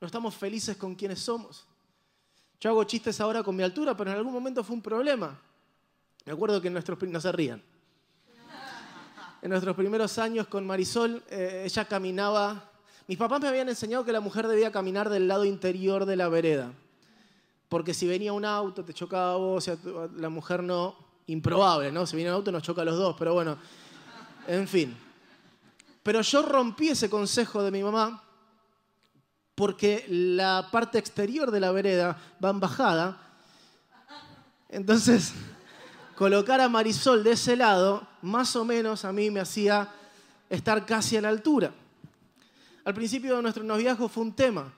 no 0.00 0.06
estamos 0.06 0.34
felices 0.34 0.76
con 0.76 0.94
quienes 0.94 1.20
somos. 1.20 1.66
Yo 2.60 2.70
hago 2.70 2.84
chistes 2.84 3.20
ahora 3.20 3.42
con 3.42 3.54
mi 3.54 3.62
altura, 3.62 3.96
pero 3.96 4.10
en 4.10 4.16
algún 4.16 4.32
momento 4.32 4.64
fue 4.64 4.74
un 4.74 4.82
problema. 4.82 5.38
Me 6.24 6.32
acuerdo 6.32 6.60
que 6.60 6.66
en 6.66 6.74
nuestros 6.74 7.00
no 7.02 7.20
se 7.20 7.32
rían. 7.32 7.62
En 9.40 9.50
nuestros 9.50 9.76
primeros 9.76 10.18
años 10.18 10.48
con 10.48 10.66
Marisol, 10.66 11.22
eh, 11.30 11.62
ella 11.64 11.84
caminaba. 11.84 12.70
Mis 13.06 13.16
papás 13.16 13.40
me 13.40 13.48
habían 13.48 13.68
enseñado 13.68 14.04
que 14.04 14.12
la 14.12 14.20
mujer 14.20 14.48
debía 14.48 14.72
caminar 14.72 15.08
del 15.08 15.28
lado 15.28 15.44
interior 15.44 16.04
de 16.04 16.16
la 16.16 16.28
vereda. 16.28 16.72
Porque 17.68 17.94
si 17.94 18.08
venía 18.08 18.32
un 18.32 18.44
auto, 18.44 18.84
te 18.84 18.92
chocaba 18.92 19.34
a 19.34 19.36
vos, 19.36 19.70
la 20.16 20.28
mujer 20.28 20.62
no. 20.62 21.06
Improbable, 21.28 21.92
¿no? 21.92 22.06
Si 22.06 22.16
viene 22.16 22.30
un 22.30 22.36
auto, 22.36 22.50
nos 22.50 22.62
choca 22.62 22.82
a 22.82 22.84
los 22.86 22.96
dos, 22.96 23.14
pero 23.18 23.34
bueno. 23.34 23.58
En 24.46 24.66
fin. 24.66 24.96
Pero 26.08 26.22
yo 26.22 26.40
rompí 26.40 26.88
ese 26.88 27.10
consejo 27.10 27.62
de 27.62 27.70
mi 27.70 27.82
mamá 27.82 28.24
porque 29.54 30.06
la 30.08 30.66
parte 30.72 30.96
exterior 30.96 31.50
de 31.50 31.60
la 31.60 31.70
vereda 31.70 32.16
va 32.42 32.48
en 32.48 32.60
bajada. 32.60 33.20
Entonces, 34.70 35.34
colocar 36.16 36.62
a 36.62 36.68
Marisol 36.70 37.22
de 37.22 37.32
ese 37.32 37.56
lado, 37.56 38.08
más 38.22 38.56
o 38.56 38.64
menos 38.64 39.04
a 39.04 39.12
mí 39.12 39.30
me 39.30 39.40
hacía 39.40 39.86
estar 40.48 40.86
casi 40.86 41.18
a 41.18 41.20
la 41.20 41.28
altura. 41.28 41.74
Al 42.86 42.94
principio 42.94 43.36
de 43.36 43.42
nuestro 43.42 43.62
noviazgo 43.62 44.08
fue 44.08 44.22
un 44.22 44.32
tema. 44.32 44.72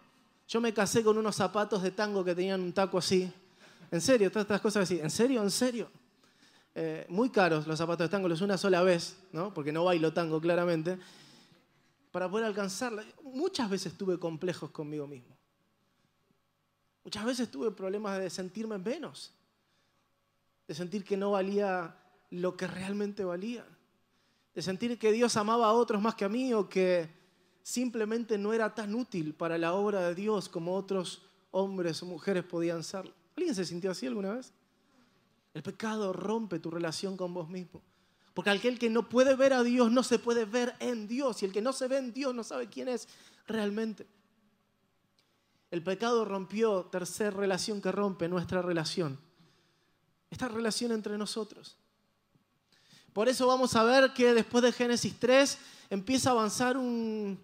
Yo 0.49 0.61
me 0.61 0.75
casé 0.75 1.05
con 1.05 1.17
unos 1.17 1.37
zapatos 1.37 1.81
de 1.81 1.93
tango 1.93 2.25
que 2.25 2.35
tenían 2.35 2.61
un 2.61 2.73
taco 2.73 2.99
así. 2.99 3.33
En 3.93 4.01
serio, 4.01 4.33
todas 4.33 4.47
estas 4.47 4.61
cosas 4.61 4.83
así. 4.83 4.99
¿En 4.99 5.11
serio? 5.13 5.45
¿En 5.45 5.51
serio? 5.53 5.89
Eh, 6.75 7.07
muy 7.09 7.31
caros 7.31 7.69
los 7.69 7.79
zapatos 7.79 8.07
de 8.07 8.09
tango, 8.09 8.27
los 8.27 8.41
una 8.41 8.59
sola 8.59 8.83
vez, 8.83 9.17
¿no? 9.31 9.55
porque 9.55 9.71
no 9.71 9.85
bailo 9.85 10.13
tango 10.13 10.41
claramente 10.41 10.99
para 12.11 12.31
poder 12.31 12.47
alcanzarla. 12.47 13.05
Muchas 13.23 13.71
veces 13.71 13.97
tuve 13.97 14.19
complejos 14.19 14.71
conmigo 14.71 15.07
mismo. 15.07 15.37
Muchas 17.05 17.25
veces 17.25 17.51
tuve 17.51 17.71
problemas 17.71 18.19
de 18.19 18.29
sentirme 18.29 18.79
menos, 18.79 19.33
de 20.69 20.75
sentir 20.75 21.05
que 21.05 21.17
no 21.17 21.33
valía 21.33 21.97
lo 22.31 22.57
que 22.57 22.67
realmente 22.67 23.25
valía, 23.25 23.65
de 24.55 24.63
sentir 24.63 24.99
que 24.99 25.13
Dios 25.13 25.37
amaba 25.37 25.67
a 25.67 25.73
otros 25.73 26.01
más 26.03 26.15
que 26.15 26.25
a 26.25 26.29
mí 26.29 26.53
o 26.53 26.69
que 26.69 27.09
simplemente 27.63 28.39
no 28.39 28.53
era 28.53 28.75
tan 28.75 28.95
útil 28.95 29.35
para 29.35 29.59
la 29.59 29.75
obra 29.75 30.09
de 30.09 30.15
Dios 30.15 30.49
como 30.49 30.75
otros 30.75 31.23
hombres 31.51 32.03
o 32.03 32.07
mujeres 32.07 32.45
podían 32.45 32.85
ser. 32.85 33.13
¿Alguien 33.37 33.55
se 33.55 33.65
sintió 33.65 33.91
así 33.91 34.07
alguna 34.07 34.35
vez? 34.35 34.53
El 35.55 35.63
pecado 35.63 36.13
rompe 36.13 36.59
tu 36.59 36.71
relación 36.71 37.17
con 37.17 37.35
vos 37.35 37.49
mismo. 37.49 37.83
Porque 38.41 38.49
aquel 38.49 38.79
que 38.79 38.89
no 38.89 39.07
puede 39.07 39.37
ver 39.37 39.53
a 39.53 39.63
Dios 39.63 39.93
no 39.93 40.03
se 40.03 40.19
puede 40.19 40.47
ver 40.47 40.75
en 40.79 41.07
Dios. 41.07 41.43
Y 41.43 41.45
el 41.45 41.53
que 41.53 41.61
no 41.61 41.75
se 41.75 41.89
ve 41.89 41.99
en 41.99 42.11
Dios 42.11 42.35
no 42.35 42.43
sabe 42.43 42.69
quién 42.71 42.89
es 42.89 43.07
realmente. 43.47 44.07
El 45.71 45.83
pecado 45.83 46.25
rompió, 46.25 46.87
tercera 46.87 47.33
relación 47.33 47.83
que 47.83 47.93
rompe, 47.93 48.31
nuestra 48.31 48.63
relación. 48.63 49.21
Esta 50.31 50.49
relación 50.49 50.91
entre 50.93 51.19
nosotros. 51.19 51.77
Por 53.13 53.29
eso 53.29 53.47
vamos 53.47 53.77
a 53.77 53.85
ver 53.85 54.15
que 54.15 54.33
después 54.33 54.65
de 54.65 54.73
Génesis 54.73 55.21
3 55.21 55.59
empieza 55.91 56.31
a 56.31 56.33
avanzar, 56.33 56.79
un, 56.79 57.39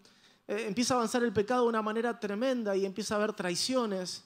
eh, 0.49 0.65
empieza 0.67 0.95
a 0.95 0.97
avanzar 0.97 1.23
el 1.23 1.33
pecado 1.35 1.65
de 1.65 1.69
una 1.69 1.83
manera 1.83 2.19
tremenda 2.19 2.75
y 2.75 2.87
empieza 2.87 3.17
a 3.17 3.19
haber 3.19 3.35
traiciones. 3.35 4.25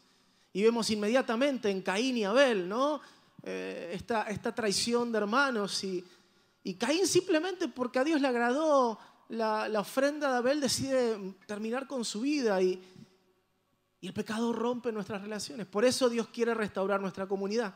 Y 0.52 0.62
vemos 0.62 0.88
inmediatamente 0.90 1.68
en 1.68 1.82
Caín 1.82 2.16
y 2.16 2.22
Abel, 2.22 2.68
¿no? 2.68 3.00
Eh, 3.42 3.90
esta, 3.92 4.22
esta 4.30 4.54
traición 4.54 5.10
de 5.10 5.18
hermanos 5.18 5.82
y 5.82 6.04
y 6.62 6.74
Caín 6.74 7.06
simplemente 7.06 7.68
porque 7.68 7.98
a 7.98 8.04
Dios 8.04 8.20
le 8.20 8.28
agradó 8.28 8.98
la, 9.30 9.80
ofrenda 9.80 10.32
de 10.32 10.38
Abel 10.38 10.60
decide 10.60 11.34
terminar 11.46 11.86
con 11.86 12.04
su 12.04 12.20
vida 12.20 12.60
y, 12.62 12.82
el 14.02 14.14
pecado 14.14 14.54
rompe 14.54 14.92
nuestras 14.92 15.20
relaciones. 15.20 15.66
Por 15.66 15.84
eso 15.84 16.08
Dios 16.08 16.28
quiere 16.28 16.54
restaurar 16.54 17.02
nuestra 17.02 17.26
comunidad. 17.26 17.74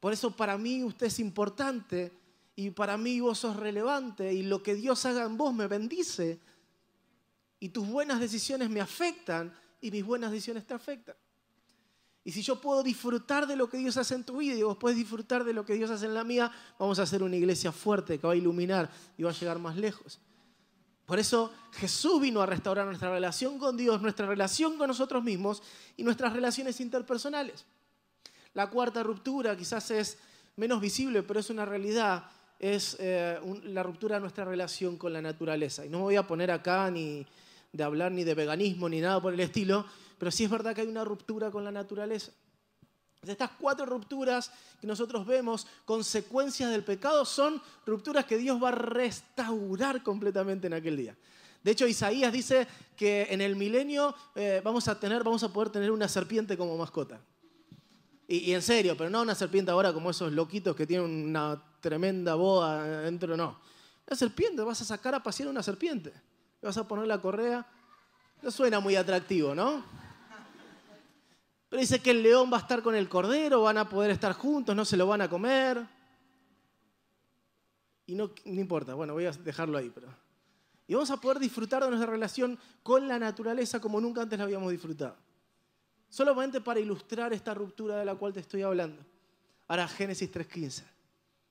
Por 0.00 0.12
eso 0.12 0.32
para 0.32 0.58
mí 0.58 0.82
usted 0.82 1.06
es 1.06 1.20
importante 1.20 2.12
y 2.56 2.70
para 2.70 2.96
mí 2.96 3.20
vos 3.20 3.38
sos 3.38 3.54
relevante 3.54 4.34
y 4.34 4.42
lo 4.42 4.64
que 4.64 4.74
Dios 4.74 5.06
haga 5.06 5.22
en 5.22 5.36
vos 5.36 5.54
me 5.54 5.68
bendice 5.68 6.40
y 7.60 7.68
tus 7.68 7.86
buenas 7.86 8.18
decisiones 8.18 8.68
me 8.68 8.80
afectan 8.80 9.56
y 9.80 9.92
mis 9.92 10.04
buenas 10.04 10.32
decisiones 10.32 10.66
te 10.66 10.74
afectan. 10.74 11.14
Y 12.24 12.32
si 12.32 12.42
yo 12.42 12.60
puedo 12.60 12.82
disfrutar 12.82 13.46
de 13.46 13.54
lo 13.54 13.68
que 13.68 13.76
Dios 13.76 13.98
hace 13.98 14.14
en 14.14 14.24
tu 14.24 14.38
vida 14.38 14.54
y 14.54 14.62
vos 14.62 14.78
puedes 14.78 14.96
disfrutar 14.96 15.44
de 15.44 15.52
lo 15.52 15.66
que 15.66 15.74
Dios 15.74 15.90
hace 15.90 16.06
en 16.06 16.14
la 16.14 16.24
mía, 16.24 16.50
vamos 16.78 16.98
a 16.98 17.02
hacer 17.02 17.22
una 17.22 17.36
iglesia 17.36 17.70
fuerte 17.70 18.18
que 18.18 18.26
va 18.26 18.32
a 18.32 18.36
iluminar 18.36 18.90
y 19.18 19.22
va 19.22 19.30
a 19.30 19.34
llegar 19.34 19.58
más 19.58 19.76
lejos. 19.76 20.18
Por 21.04 21.18
eso 21.18 21.52
Jesús 21.72 22.22
vino 22.22 22.40
a 22.40 22.46
restaurar 22.46 22.86
nuestra 22.86 23.10
relación 23.10 23.58
con 23.58 23.76
Dios, 23.76 24.00
nuestra 24.00 24.26
relación 24.26 24.78
con 24.78 24.88
nosotros 24.88 25.22
mismos 25.22 25.62
y 25.98 26.02
nuestras 26.02 26.32
relaciones 26.32 26.80
interpersonales. 26.80 27.66
La 28.54 28.70
cuarta 28.70 29.02
ruptura 29.02 29.54
quizás 29.54 29.90
es 29.90 30.16
menos 30.56 30.80
visible, 30.80 31.22
pero 31.22 31.40
es 31.40 31.50
una 31.50 31.66
realidad, 31.66 32.24
es 32.58 32.96
eh, 33.00 33.38
la 33.64 33.82
ruptura 33.82 34.16
de 34.16 34.20
nuestra 34.22 34.46
relación 34.46 34.96
con 34.96 35.12
la 35.12 35.20
naturaleza. 35.20 35.84
Y 35.84 35.90
no 35.90 35.98
me 35.98 36.04
voy 36.04 36.16
a 36.16 36.26
poner 36.26 36.50
acá 36.50 36.90
ni 36.90 37.26
de 37.72 37.82
hablar 37.82 38.12
ni 38.12 38.24
de 38.24 38.34
veganismo 38.34 38.88
ni 38.88 39.00
nada 39.00 39.20
por 39.20 39.34
el 39.34 39.40
estilo, 39.40 39.84
pero 40.18 40.30
sí 40.30 40.44
es 40.44 40.50
verdad 40.50 40.74
que 40.74 40.82
hay 40.82 40.88
una 40.88 41.04
ruptura 41.04 41.50
con 41.50 41.64
la 41.64 41.72
naturaleza. 41.72 42.32
De 43.22 43.32
estas 43.32 43.50
cuatro 43.58 43.86
rupturas 43.86 44.50
que 44.80 44.86
nosotros 44.86 45.26
vemos, 45.26 45.66
consecuencias 45.84 46.70
del 46.70 46.84
pecado, 46.84 47.24
son 47.24 47.60
rupturas 47.86 48.26
que 48.26 48.36
Dios 48.36 48.62
va 48.62 48.68
a 48.68 48.72
restaurar 48.72 50.02
completamente 50.02 50.66
en 50.66 50.74
aquel 50.74 50.96
día. 50.96 51.16
De 51.62 51.70
hecho, 51.70 51.86
Isaías 51.86 52.30
dice 52.30 52.68
que 52.94 53.26
en 53.30 53.40
el 53.40 53.56
milenio 53.56 54.14
eh, 54.34 54.60
vamos, 54.62 54.86
a 54.88 55.00
tener, 55.00 55.24
vamos 55.24 55.42
a 55.42 55.52
poder 55.52 55.70
tener 55.70 55.90
una 55.90 56.08
serpiente 56.08 56.58
como 56.58 56.76
mascota. 56.76 57.18
Y, 58.28 58.52
en 58.52 58.62
serio, 58.62 58.96
pero 58.96 59.10
no 59.10 59.22
una 59.22 59.34
serpiente 59.34 59.70
ahora 59.70 59.92
como 59.92 60.10
esos 60.10 60.32
loquitos 60.32 60.76
que 60.76 60.86
tienen 60.86 61.06
una 61.06 61.62
tremenda 61.80 62.34
boa 62.34 62.84
dentro, 62.84 63.36
no. 63.36 63.58
Una 64.06 64.16
serpiente, 64.16 64.62
vas 64.62 64.80
a 64.82 64.84
sacar 64.84 65.14
a 65.14 65.22
pasear 65.22 65.48
una 65.48 65.62
serpiente. 65.62 66.12
Vas 66.60 66.76
a 66.76 66.86
poner 66.86 67.06
la 67.06 67.20
correa. 67.20 67.66
No 68.42 68.50
suena 68.50 68.80
muy 68.80 68.96
atractivo, 68.96 69.54
¿no? 69.54 69.84
Pero 71.74 71.80
dice 71.80 71.98
que 71.98 72.12
el 72.12 72.22
león 72.22 72.52
va 72.52 72.58
a 72.58 72.60
estar 72.60 72.84
con 72.84 72.94
el 72.94 73.08
cordero, 73.08 73.62
van 73.62 73.78
a 73.78 73.88
poder 73.88 74.12
estar 74.12 74.32
juntos, 74.34 74.76
no 74.76 74.84
se 74.84 74.96
lo 74.96 75.08
van 75.08 75.22
a 75.22 75.28
comer. 75.28 75.84
Y 78.06 78.14
no, 78.14 78.30
importa, 78.44 78.94
bueno, 78.94 79.12
voy 79.12 79.26
a 79.26 79.32
dejarlo 79.32 79.76
ahí, 79.76 79.90
pero. 79.92 80.06
Y 80.86 80.94
vamos 80.94 81.10
a 81.10 81.16
poder 81.16 81.40
disfrutar 81.40 81.82
de 81.82 81.88
nuestra 81.88 82.08
relación 82.08 82.56
con 82.84 83.08
la 83.08 83.18
naturaleza 83.18 83.80
como 83.80 84.00
nunca 84.00 84.22
antes 84.22 84.38
la 84.38 84.44
habíamos 84.44 84.70
disfrutado. 84.70 85.16
Solamente 86.08 86.60
para 86.60 86.78
ilustrar 86.78 87.32
esta 87.32 87.54
ruptura 87.54 87.96
de 87.96 88.04
la 88.04 88.14
cual 88.14 88.32
te 88.32 88.38
estoy 88.38 88.62
hablando. 88.62 89.04
Ahora, 89.66 89.88
Génesis 89.88 90.30
3.15. 90.30 90.84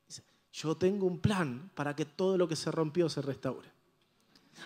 Dice, 0.08 0.24
yo 0.54 0.78
tengo 0.78 1.06
un 1.06 1.20
plan 1.20 1.70
para 1.76 1.94
que 1.94 2.06
todo 2.06 2.38
lo 2.38 2.48
que 2.48 2.56
se 2.56 2.72
rompió 2.72 3.10
se 3.10 3.22
restaure. 3.22 3.70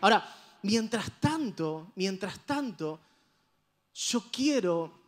Ahora, 0.02 0.24
mientras 0.62 1.20
tanto, 1.20 1.94
mientras 1.96 2.42
tanto, 2.42 3.00
yo 3.96 4.26
quiero 4.32 5.07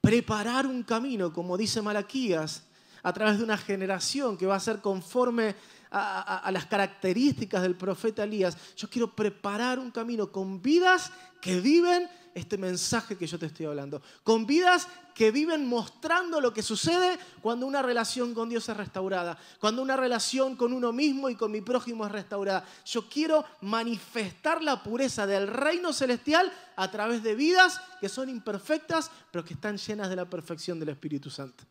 preparar 0.00 0.66
un 0.66 0.82
camino, 0.82 1.32
como 1.32 1.56
dice 1.56 1.82
Malaquías, 1.82 2.64
a 3.02 3.12
través 3.12 3.38
de 3.38 3.44
una 3.44 3.56
generación 3.56 4.36
que 4.36 4.46
va 4.46 4.56
a 4.56 4.60
ser 4.60 4.80
conforme 4.80 5.54
a, 5.90 6.50
las 6.52 6.66
características 6.66 7.62
del 7.62 7.76
profeta 7.76 8.24
Elías. 8.24 8.56
Yo 8.76 8.88
quiero 8.88 9.14
preparar 9.14 9.78
un 9.78 9.90
camino 9.90 10.30
con 10.30 10.60
vidas 10.60 11.10
que 11.40 11.60
viven 11.60 12.08
este 12.34 12.56
mensaje 12.56 13.16
que 13.16 13.26
yo 13.26 13.38
te 13.38 13.46
estoy 13.46 13.66
hablando. 13.66 14.00
Con 14.22 14.46
vidas 14.46 14.86
que 15.14 15.30
viven 15.32 15.66
mostrando 15.66 16.40
lo 16.40 16.54
que 16.54 16.62
sucede 16.62 17.18
cuando 17.42 17.66
una 17.66 17.82
relación 17.82 18.34
con 18.34 18.48
Dios 18.48 18.68
es 18.68 18.76
restaurada, 18.76 19.36
cuando 19.58 19.82
una 19.82 19.96
relación 19.96 20.54
con 20.54 20.72
uno 20.72 20.92
mismo 20.92 21.28
y 21.28 21.34
con 21.34 21.50
mi 21.50 21.60
prójimo 21.60 22.06
es 22.06 22.12
restaurada. 22.12 22.64
Yo 22.84 23.08
quiero 23.08 23.44
manifestar 23.62 24.62
la 24.62 24.82
pureza 24.82 25.26
del 25.26 25.48
reino 25.48 25.92
celestial 25.92 26.52
a 26.76 26.90
través 26.90 27.22
de 27.22 27.34
vidas 27.34 27.80
que 28.00 28.08
son 28.08 28.28
imperfectas, 28.28 29.10
pero 29.32 29.44
que 29.44 29.54
están 29.54 29.76
llenas 29.76 30.08
de 30.08 30.16
la 30.16 30.30
perfección 30.30 30.78
del 30.78 30.90
Espíritu 30.90 31.30
Santo. 31.30 31.64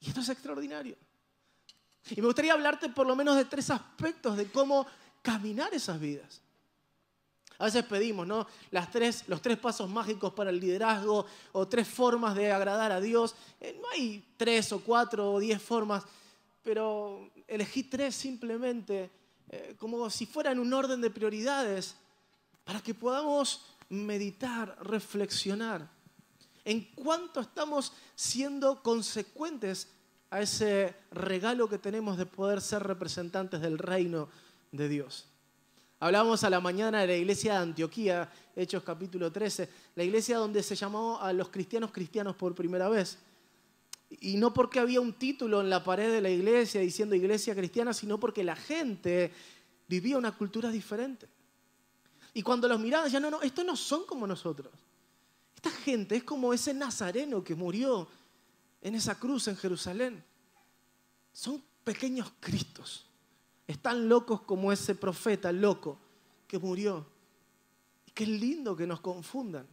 Y 0.00 0.08
esto 0.08 0.20
es 0.20 0.28
extraordinario. 0.30 0.96
Y 2.10 2.20
me 2.20 2.26
gustaría 2.26 2.52
hablarte 2.52 2.88
por 2.88 3.06
lo 3.06 3.14
menos 3.14 3.36
de 3.36 3.44
tres 3.44 3.70
aspectos 3.70 4.36
de 4.36 4.50
cómo 4.50 4.86
caminar 5.22 5.72
esas 5.74 6.00
vidas. 6.00 6.40
A 7.58 7.66
veces 7.66 7.84
pedimos, 7.84 8.26
¿no? 8.26 8.46
Las 8.70 8.90
tres, 8.90 9.24
los 9.26 9.42
tres 9.42 9.58
pasos 9.58 9.88
mágicos 9.88 10.32
para 10.32 10.48
el 10.48 10.58
liderazgo 10.58 11.26
o 11.52 11.68
tres 11.68 11.86
formas 11.86 12.34
de 12.34 12.50
agradar 12.50 12.90
a 12.90 13.00
Dios. 13.00 13.34
Eh, 13.60 13.78
no 13.80 13.88
hay 13.90 14.24
tres 14.38 14.72
o 14.72 14.80
cuatro 14.80 15.32
o 15.32 15.38
diez 15.38 15.60
formas, 15.60 16.02
pero 16.62 17.30
elegí 17.46 17.82
tres 17.82 18.14
simplemente 18.16 19.10
eh, 19.50 19.76
como 19.78 20.08
si 20.08 20.24
fueran 20.24 20.58
un 20.58 20.72
orden 20.72 21.02
de 21.02 21.10
prioridades 21.10 21.96
para 22.64 22.80
que 22.80 22.94
podamos 22.94 23.62
meditar, 23.90 24.76
reflexionar 24.80 25.86
en 26.64 26.84
cuánto 26.94 27.40
estamos 27.40 27.92
siendo 28.14 28.82
consecuentes 28.82 29.88
a 30.30 30.40
ese 30.40 30.94
regalo 31.10 31.68
que 31.68 31.78
tenemos 31.78 32.16
de 32.16 32.24
poder 32.24 32.60
ser 32.60 32.82
representantes 32.84 33.60
del 33.60 33.78
reino 33.78 34.28
de 34.70 34.88
Dios. 34.88 35.26
Hablábamos 35.98 36.44
a 36.44 36.50
la 36.50 36.60
mañana 36.60 37.00
de 37.00 37.08
la 37.08 37.16
iglesia 37.16 37.54
de 37.54 37.58
Antioquía, 37.58 38.32
Hechos 38.54 38.82
capítulo 38.82 39.30
13, 39.30 39.68
la 39.96 40.04
iglesia 40.04 40.38
donde 40.38 40.62
se 40.62 40.76
llamó 40.76 41.20
a 41.20 41.32
los 41.32 41.48
cristianos 41.50 41.90
cristianos 41.90 42.36
por 42.36 42.54
primera 42.54 42.88
vez. 42.88 43.18
Y 44.08 44.36
no 44.36 44.54
porque 44.54 44.80
había 44.80 45.00
un 45.00 45.12
título 45.12 45.60
en 45.60 45.68
la 45.68 45.84
pared 45.84 46.10
de 46.10 46.20
la 46.20 46.30
iglesia 46.30 46.80
diciendo 46.80 47.14
iglesia 47.14 47.54
cristiana, 47.54 47.92
sino 47.92 48.18
porque 48.18 48.42
la 48.42 48.56
gente 48.56 49.32
vivía 49.88 50.16
una 50.16 50.32
cultura 50.32 50.70
diferente. 50.70 51.28
Y 52.32 52.42
cuando 52.42 52.68
los 52.68 52.80
miraban 52.80 53.06
decían, 53.06 53.22
no, 53.22 53.30
no, 53.30 53.42
estos 53.42 53.64
no 53.64 53.76
son 53.76 54.06
como 54.06 54.26
nosotros. 54.26 54.72
Esta 55.54 55.70
gente 55.70 56.16
es 56.16 56.22
como 56.22 56.54
ese 56.54 56.72
nazareno 56.72 57.44
que 57.44 57.54
murió 57.54 58.08
en 58.80 58.94
esa 58.94 59.18
cruz 59.18 59.48
en 59.48 59.56
Jerusalén. 59.56 60.22
Son 61.32 61.62
pequeños 61.84 62.32
cristos 62.40 63.10
están 63.70 64.08
locos 64.08 64.40
como 64.40 64.72
ese 64.72 64.96
profeta 64.96 65.52
loco 65.52 65.96
que 66.48 66.58
murió. 66.58 67.06
Y 68.04 68.10
qué 68.10 68.26
lindo 68.26 68.74
que 68.74 68.84
nos 68.84 69.00
confundan, 69.00 69.64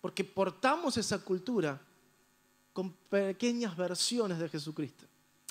porque 0.00 0.24
portamos 0.24 0.96
esa 0.96 1.18
cultura 1.18 1.78
con 2.72 2.92
pequeñas 2.92 3.76
versiones 3.76 4.38
de 4.38 4.48
Jesucristo. 4.48 5.04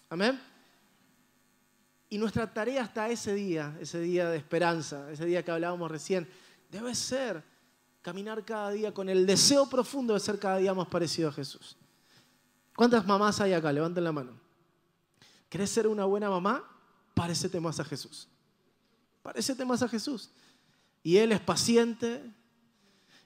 Amén. 0.09 0.41
Y 2.09 2.17
nuestra 2.17 2.51
tarea 2.51 2.81
hasta 2.81 3.07
ese 3.07 3.35
día, 3.35 3.77
ese 3.79 3.99
día 3.99 4.29
de 4.29 4.37
esperanza, 4.37 5.11
ese 5.11 5.25
día 5.25 5.43
que 5.43 5.51
hablábamos 5.51 5.91
recién, 5.91 6.27
debe 6.71 6.95
ser 6.95 7.43
caminar 8.01 8.43
cada 8.43 8.71
día 8.71 8.95
con 8.95 9.09
el 9.09 9.27
deseo 9.27 9.69
profundo 9.69 10.15
de 10.15 10.19
ser 10.19 10.39
cada 10.39 10.57
día 10.57 10.73
más 10.73 10.87
parecido 10.87 11.29
a 11.29 11.33
Jesús. 11.33 11.77
¿Cuántas 12.75 13.05
mamás 13.05 13.39
hay 13.41 13.53
acá? 13.53 13.71
Levanten 13.71 14.03
la 14.03 14.11
mano. 14.11 14.31
¿Querés 15.49 15.69
ser 15.69 15.87
una 15.87 16.05
buena 16.05 16.29
mamá? 16.29 16.63
parecete 17.15 17.59
más 17.59 17.79
a 17.79 17.85
Jesús. 17.85 18.27
Parecete 19.23 19.65
más 19.65 19.81
a 19.81 19.87
Jesús. 19.87 20.29
Y 21.01 21.17
Él 21.17 21.31
es 21.31 21.39
paciente, 21.39 22.21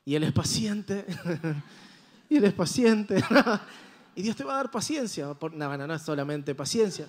y 0.06 0.16
Él 0.16 0.24
es 0.24 0.32
paciente, 0.32 1.06
y 2.30 2.38
Él 2.38 2.46
es 2.46 2.54
paciente. 2.54 3.22
y 4.16 4.22
Dios 4.22 4.38
te 4.38 4.46
va 4.46 4.54
a 4.54 4.58
dar 4.58 4.72
paciencia. 4.72 5.26
No, 5.26 5.38
no, 5.78 5.88
no 5.88 5.94
es 5.94 6.02
solamente 6.02 6.56
paciencia, 6.56 7.08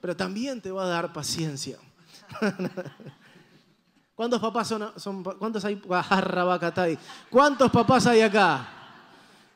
pero 0.00 0.16
también 0.16 0.62
te 0.62 0.70
va 0.70 0.84
a 0.84 0.88
dar 0.88 1.12
paciencia. 1.12 1.76
¿Cuántos 4.14 4.40
papás 4.40 4.68
son, 4.68 4.92
son 4.96 5.24
cuántos 5.24 5.64
hay? 5.64 5.82
¿Cuántos 7.30 7.70
papás 7.70 8.06
hay 8.06 8.20
acá? 8.20 8.68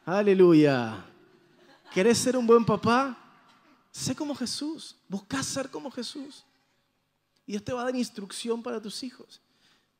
Aleluya. 0.04 1.05
¿Querés 1.96 2.18
ser 2.18 2.36
un 2.36 2.46
buen 2.46 2.62
papá? 2.62 3.16
Sé 3.90 4.14
como 4.14 4.34
Jesús. 4.34 4.96
Busca 5.08 5.42
ser 5.42 5.70
como 5.70 5.90
Jesús. 5.90 6.44
Y 7.46 7.52
Dios 7.52 7.64
te 7.64 7.72
va 7.72 7.80
a 7.80 7.84
dar 7.84 7.96
instrucción 7.96 8.62
para 8.62 8.82
tus 8.82 9.02
hijos. 9.02 9.40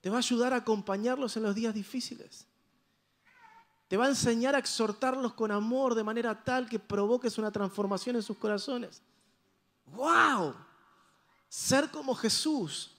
Te 0.03 0.11
va 0.11 0.17
a 0.17 0.19
ayudar 0.19 0.53
a 0.53 0.57
acompañarlos 0.57 1.39
en 1.39 1.45
los 1.45 1.55
días 1.55 1.73
difíciles. 1.73 2.47
Te 3.89 3.97
va 3.97 4.05
a 4.05 4.09
enseñar 4.11 4.55
a 4.55 4.59
exhortarlos 4.59 5.33
con 5.33 5.51
amor 5.51 5.95
de 5.95 6.05
manera 6.05 6.45
tal 6.45 6.69
que 6.69 6.79
provoques 6.79 7.39
una 7.39 7.51
transformación 7.51 8.17
en 8.17 8.23
sus 8.23 8.37
corazones. 8.37 9.01
¡Wow! 9.87 10.55
Ser 11.49 11.91
como 11.91 12.15
Jesús 12.15 12.95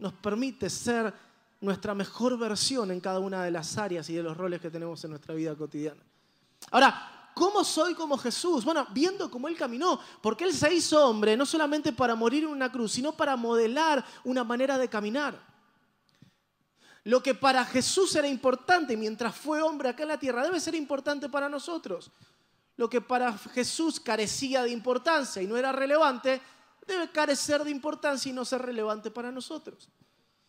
nos 0.00 0.12
permite 0.14 0.68
ser 0.68 1.14
nuestra 1.60 1.94
mejor 1.94 2.36
versión 2.36 2.90
en 2.90 2.98
cada 2.98 3.20
una 3.20 3.44
de 3.44 3.52
las 3.52 3.78
áreas 3.78 4.10
y 4.10 4.14
de 4.14 4.24
los 4.24 4.36
roles 4.36 4.60
que 4.60 4.68
tenemos 4.68 5.04
en 5.04 5.10
nuestra 5.10 5.32
vida 5.32 5.54
cotidiana. 5.54 6.02
Ahora, 6.72 7.12
¿Cómo 7.36 7.64
soy 7.64 7.94
como 7.94 8.16
Jesús? 8.16 8.64
Bueno, 8.64 8.86
viendo 8.92 9.30
cómo 9.30 9.46
Él 9.46 9.58
caminó, 9.58 10.00
porque 10.22 10.44
Él 10.44 10.54
se 10.54 10.72
hizo 10.72 11.06
hombre 11.06 11.36
no 11.36 11.44
solamente 11.44 11.92
para 11.92 12.14
morir 12.14 12.44
en 12.44 12.48
una 12.48 12.72
cruz, 12.72 12.92
sino 12.92 13.12
para 13.12 13.36
modelar 13.36 14.02
una 14.24 14.42
manera 14.42 14.78
de 14.78 14.88
caminar. 14.88 15.38
Lo 17.04 17.22
que 17.22 17.34
para 17.34 17.62
Jesús 17.66 18.16
era 18.16 18.26
importante 18.26 18.96
mientras 18.96 19.36
fue 19.36 19.60
hombre 19.60 19.90
acá 19.90 20.04
en 20.04 20.08
la 20.08 20.18
tierra 20.18 20.44
debe 20.44 20.58
ser 20.58 20.74
importante 20.76 21.28
para 21.28 21.50
nosotros. 21.50 22.10
Lo 22.78 22.88
que 22.88 23.02
para 23.02 23.36
Jesús 23.36 24.00
carecía 24.00 24.62
de 24.62 24.70
importancia 24.70 25.42
y 25.42 25.46
no 25.46 25.58
era 25.58 25.72
relevante, 25.72 26.40
debe 26.86 27.10
carecer 27.10 27.64
de 27.64 27.70
importancia 27.70 28.30
y 28.30 28.32
no 28.32 28.46
ser 28.46 28.62
relevante 28.62 29.10
para 29.10 29.30
nosotros. 29.30 29.90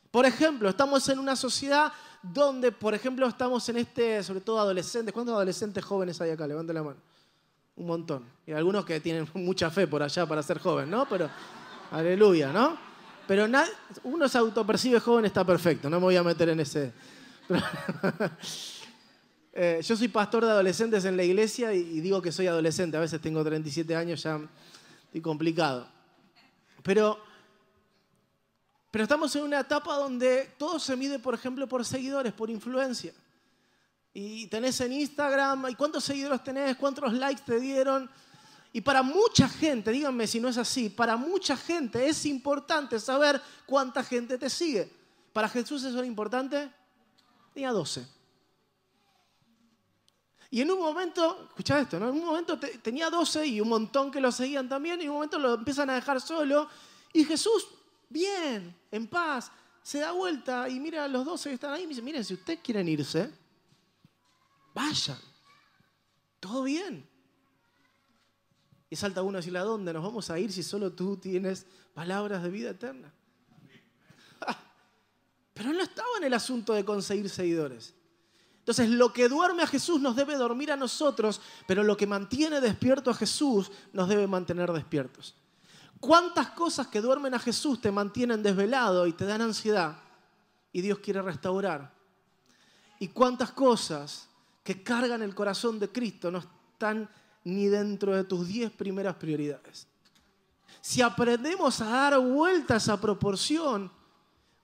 Por 0.09 0.25
ejemplo, 0.25 0.69
estamos 0.69 1.09
en 1.09 1.19
una 1.19 1.35
sociedad 1.35 1.91
donde, 2.21 2.71
por 2.71 2.93
ejemplo, 2.93 3.27
estamos 3.27 3.67
en 3.69 3.77
este, 3.77 4.23
sobre 4.23 4.41
todo 4.41 4.59
adolescentes. 4.59 5.13
¿Cuántos 5.13 5.33
adolescentes 5.33 5.83
jóvenes 5.83 6.19
hay 6.21 6.31
acá? 6.31 6.47
Levanten 6.47 6.75
la 6.75 6.83
mano. 6.83 6.97
Un 7.75 7.87
montón. 7.87 8.25
Y 8.45 8.51
algunos 8.51 8.85
que 8.85 8.99
tienen 8.99 9.27
mucha 9.33 9.69
fe 9.69 9.87
por 9.87 10.01
allá 10.01 10.25
para 10.25 10.41
ser 10.41 10.59
joven, 10.59 10.89
¿no? 10.89 11.07
Pero, 11.07 11.29
aleluya, 11.91 12.51
¿no? 12.51 12.77
Pero 13.27 13.45
uno 14.03 14.29
se 14.29 14.37
autopercibe 14.37 14.99
joven, 14.99 15.25
está 15.25 15.45
perfecto. 15.45 15.89
No 15.89 15.99
me 15.99 16.05
voy 16.05 16.15
a 16.15 16.23
meter 16.23 16.49
en 16.49 16.59
ese. 16.59 16.93
Eh, 19.59 19.81
yo 19.81 19.97
soy 19.97 20.07
pastor 20.07 20.45
de 20.45 20.51
adolescentes 20.51 21.03
en 21.05 21.17
la 21.17 21.23
iglesia 21.23 21.73
y, 21.73 21.99
digo 21.99 22.21
que 22.21 22.31
soy 22.31 22.45
adolescente. 22.45 22.95
A 22.95 22.99
veces 22.99 23.19
tengo 23.19 23.43
37 23.43 23.95
años, 23.95 24.21
ya 24.21 24.39
estoy 25.05 25.19
complicado. 25.19 25.87
Pero 26.83 27.17
pero 28.91 29.03
estamos 29.03 29.35
en 29.35 29.43
una 29.43 29.59
etapa 29.59 29.95
donde 29.95 30.55
todo 30.57 30.79
se 30.79 30.95
mide, 30.95 31.19
por 31.19 31.33
ejemplo, 31.33 31.67
por 31.67 31.85
seguidores, 31.85 32.33
por 32.33 32.49
influencia. 32.49 33.13
Y 34.13 34.47
tenés 34.47 34.79
en 34.81 34.93
Instagram, 34.93 35.69
¿y 35.69 35.75
cuántos 35.75 36.03
seguidores 36.03 36.43
tenés? 36.43 36.75
¿Cuántos 36.77 37.13
likes 37.13 37.43
te 37.45 37.59
dieron? 37.59 38.09
Y 38.73 38.81
para 38.81 39.01
mucha 39.01 39.47
gente, 39.47 39.91
díganme 39.91 40.27
si 40.27 40.39
no 40.39 40.49
es 40.49 40.57
así, 40.57 40.89
para 40.89 41.17
mucha 41.17 41.55
gente 41.55 42.07
es 42.07 42.25
importante 42.25 42.99
saber 42.99 43.41
cuánta 43.65 44.03
gente 44.03 44.37
te 44.37 44.49
sigue. 44.49 44.91
¿Para 45.33 45.49
Jesús 45.49 45.83
eso 45.83 45.97
era 45.97 46.07
importante? 46.07 46.71
Tenía 47.53 47.71
12. 47.71 48.07
Y 50.49 50.61
en 50.61 50.71
un 50.71 50.79
momento, 50.79 51.47
escucha 51.49 51.79
esto, 51.79 51.99
¿no? 51.99 52.09
En 52.09 52.15
un 52.15 52.25
momento 52.25 52.57
tenía 52.57 53.09
12 53.09 53.45
y 53.45 53.61
un 53.61 53.69
montón 53.69 54.11
que 54.11 54.21
lo 54.21 54.31
seguían 54.31 54.69
también, 54.69 54.99
y 55.01 55.03
en 55.03 55.09
un 55.09 55.15
momento 55.15 55.37
lo 55.37 55.55
empiezan 55.55 55.89
a 55.89 55.95
dejar 55.95 56.21
solo. 56.21 56.69
Y 57.13 57.25
Jesús, 57.25 57.67
bien, 58.09 58.75
en 58.91 59.07
paz, 59.07 59.51
se 59.81 59.99
da 59.99 60.11
vuelta 60.11 60.67
y 60.67 60.79
mira 60.79 61.05
a 61.05 61.07
los 61.07 61.25
12 61.25 61.49
que 61.49 61.55
están 61.55 61.73
ahí 61.73 61.83
y 61.83 61.87
dice, 61.87 62.01
miren, 62.01 62.23
si 62.23 62.33
ustedes 62.33 62.59
quieren 62.61 62.87
irse, 62.87 63.31
vayan. 64.73 65.17
Todo 66.39 66.63
bien. 66.63 67.07
Y 68.89 68.95
salta 68.95 69.21
uno 69.21 69.37
a 69.37 69.39
decirle, 69.39 69.59
¿a 69.59 69.63
dónde 69.63 69.93
nos 69.93 70.03
vamos 70.03 70.29
a 70.29 70.39
ir 70.39 70.51
si 70.51 70.63
solo 70.63 70.93
tú 70.93 71.17
tienes 71.17 71.65
palabras 71.93 72.43
de 72.43 72.49
vida 72.49 72.69
eterna? 72.71 73.13
Pero 75.53 75.73
no 75.73 75.81
estaba 75.81 76.09
en 76.17 76.25
el 76.25 76.33
asunto 76.33 76.73
de 76.73 76.85
conseguir 76.85 77.29
seguidores. 77.29 77.93
Entonces, 78.59 78.89
lo 78.89 79.13
que 79.13 79.29
duerme 79.29 79.63
a 79.63 79.67
Jesús 79.67 80.01
nos 80.01 80.17
debe 80.17 80.35
dormir 80.35 80.73
a 80.73 80.75
nosotros, 80.75 81.39
pero 81.65 81.83
lo 81.83 81.95
que 81.95 82.05
mantiene 82.05 82.59
despierto 82.59 83.09
a 83.09 83.13
Jesús 83.13 83.71
nos 83.93 84.09
debe 84.09 84.27
mantener 84.27 84.69
despiertos. 84.73 85.35
¿Cuántas 85.99 86.49
cosas 86.49 86.87
que 86.87 87.01
duermen 87.01 87.33
a 87.33 87.39
Jesús 87.39 87.81
te 87.81 87.91
mantienen 87.91 88.43
desvelado 88.43 89.07
y 89.07 89.13
te 89.13 89.25
dan 89.25 89.41
ansiedad 89.41 89.97
y 90.71 90.81
Dios 90.81 90.99
quiere 90.99 91.21
restaurar? 91.21 91.93
¿Y 92.99 93.07
cuántas 93.09 93.51
cosas 93.51 94.27
que 94.63 94.83
cargan 94.83 95.21
el 95.21 95.33
corazón 95.33 95.79
de 95.79 95.89
Cristo 95.89 96.31
no 96.31 96.39
están 96.39 97.09
ni 97.43 97.67
dentro 97.67 98.15
de 98.15 98.23
tus 98.23 98.47
diez 98.47 98.71
primeras 98.71 99.15
prioridades? 99.15 99.87
Si 100.81 101.01
aprendemos 101.01 101.81
a 101.81 101.85
dar 101.85 102.19
vuelta 102.19 102.77
a 102.77 102.97
proporción, 103.01 103.91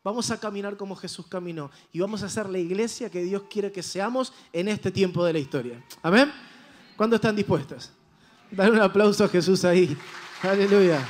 Vamos 0.04 0.30
a 0.32 0.38
caminar 0.38 0.76
como 0.76 0.98
Jesús 0.98 1.26
caminó 1.28 1.72
y 1.94 2.00
vamos 2.02 2.24
a 2.24 2.30
ser 2.30 2.50
la 2.50 2.60
iglesia 2.60 3.10
que 3.10 3.24
Dios 3.24 3.44
quiere 3.50 3.72
que 3.72 3.82
seamos 3.82 4.34
en 4.52 4.68
este 4.68 4.92
tiempo 4.92 5.24
de 5.24 5.32
la 5.32 5.40
historia. 5.40 5.82
Amén. 6.02 6.30
¿Cuándo 6.98 7.16
están 7.16 7.36
dispuestos? 7.36 7.90
Dar 8.52 8.70
un 8.70 8.82
aplauso 8.82 9.24
a 9.24 9.30
Jesús 9.30 9.64
ahí. 9.64 9.98
Aleluya. 10.42 11.08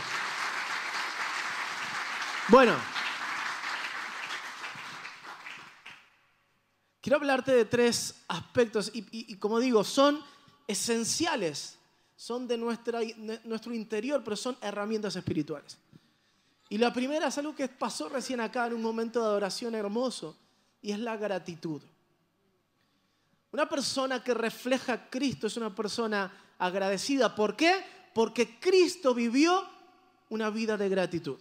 Bueno, 2.50 2.76
quiero 7.02 7.18
hablarte 7.18 7.54
de 7.54 7.66
tres 7.66 8.24
aspectos 8.28 8.92
y, 8.94 9.36
como 9.38 9.60
digo, 9.60 9.84
son 9.84 10.22
esenciales, 10.68 11.78
son 12.16 12.48
de 12.48 12.58
nuestro 12.58 13.74
interior, 13.74 14.22
pero 14.24 14.36
son 14.36 14.58
herramientas 14.62 15.16
espirituales. 15.16 15.78
Y 16.70 16.78
la 16.78 16.92
primera 16.92 17.28
es 17.28 17.38
algo 17.38 17.56
que 17.56 17.70
pasó 17.70 18.10
recién 18.10 18.42
acá 18.42 18.68
en 18.68 18.74
un 18.74 18.82
momento 18.82 19.22
de 19.22 19.26
adoración 19.26 19.74
hermoso, 19.76 20.38
y 20.82 20.92
es 20.92 21.00
la 21.00 21.16
gratitud. 21.16 21.82
Una 23.52 23.70
persona 23.70 24.22
que 24.22 24.34
refleja 24.34 24.94
a 24.94 25.10
Cristo 25.10 25.48
es 25.48 25.56
una 25.56 25.74
persona 25.74 26.56
agradecida. 26.58 27.34
¿Por 27.36 27.56
qué? 27.56 27.86
Porque 28.14 28.60
Cristo 28.60 29.14
vivió 29.14 29.66
una 30.30 30.50
vida 30.50 30.76
de 30.76 30.90
gratitud. 30.90 31.40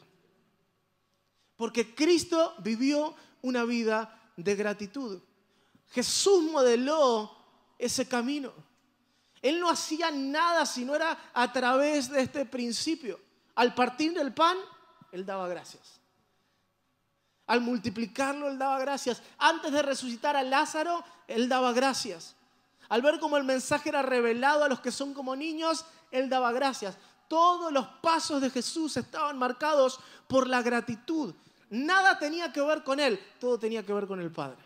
Porque 1.56 1.94
Cristo 1.94 2.54
vivió 2.58 3.14
una 3.42 3.64
vida 3.64 4.18
de 4.36 4.54
gratitud. 4.54 5.20
Jesús 5.90 6.42
modeló 6.44 7.36
ese 7.78 8.08
camino. 8.08 8.52
Él 9.40 9.60
no 9.60 9.68
hacía 9.68 10.10
nada 10.10 10.64
si 10.64 10.84
no 10.84 10.94
era 10.94 11.30
a 11.34 11.52
través 11.52 12.08
de 12.10 12.22
este 12.22 12.46
principio. 12.46 13.20
Al 13.54 13.74
partir 13.74 14.14
del 14.14 14.32
pan, 14.32 14.56
él 15.10 15.26
daba 15.26 15.48
gracias. 15.48 16.00
Al 17.46 17.60
multiplicarlo, 17.60 18.48
Él 18.48 18.58
daba 18.58 18.78
gracias. 18.78 19.22
Antes 19.38 19.72
de 19.72 19.82
resucitar 19.82 20.36
a 20.36 20.42
Lázaro, 20.42 21.04
Él 21.28 21.48
daba 21.48 21.72
gracias. 21.72 22.34
Al 22.88 23.02
ver 23.02 23.18
cómo 23.18 23.36
el 23.36 23.44
mensaje 23.44 23.90
era 23.90 24.02
revelado 24.02 24.64
a 24.64 24.68
los 24.68 24.80
que 24.80 24.90
son 24.90 25.12
como 25.12 25.36
niños, 25.36 25.84
Él 26.10 26.28
daba 26.28 26.52
gracias. 26.52 26.96
Todos 27.32 27.72
los 27.72 27.86
pasos 28.02 28.42
de 28.42 28.50
Jesús 28.50 28.94
estaban 28.98 29.38
marcados 29.38 29.98
por 30.28 30.46
la 30.46 30.60
gratitud. 30.60 31.32
Nada 31.70 32.18
tenía 32.18 32.52
que 32.52 32.60
ver 32.60 32.84
con 32.84 33.00
Él, 33.00 33.18
todo 33.40 33.58
tenía 33.58 33.82
que 33.82 33.94
ver 33.94 34.06
con 34.06 34.20
el 34.20 34.30
Padre. 34.30 34.58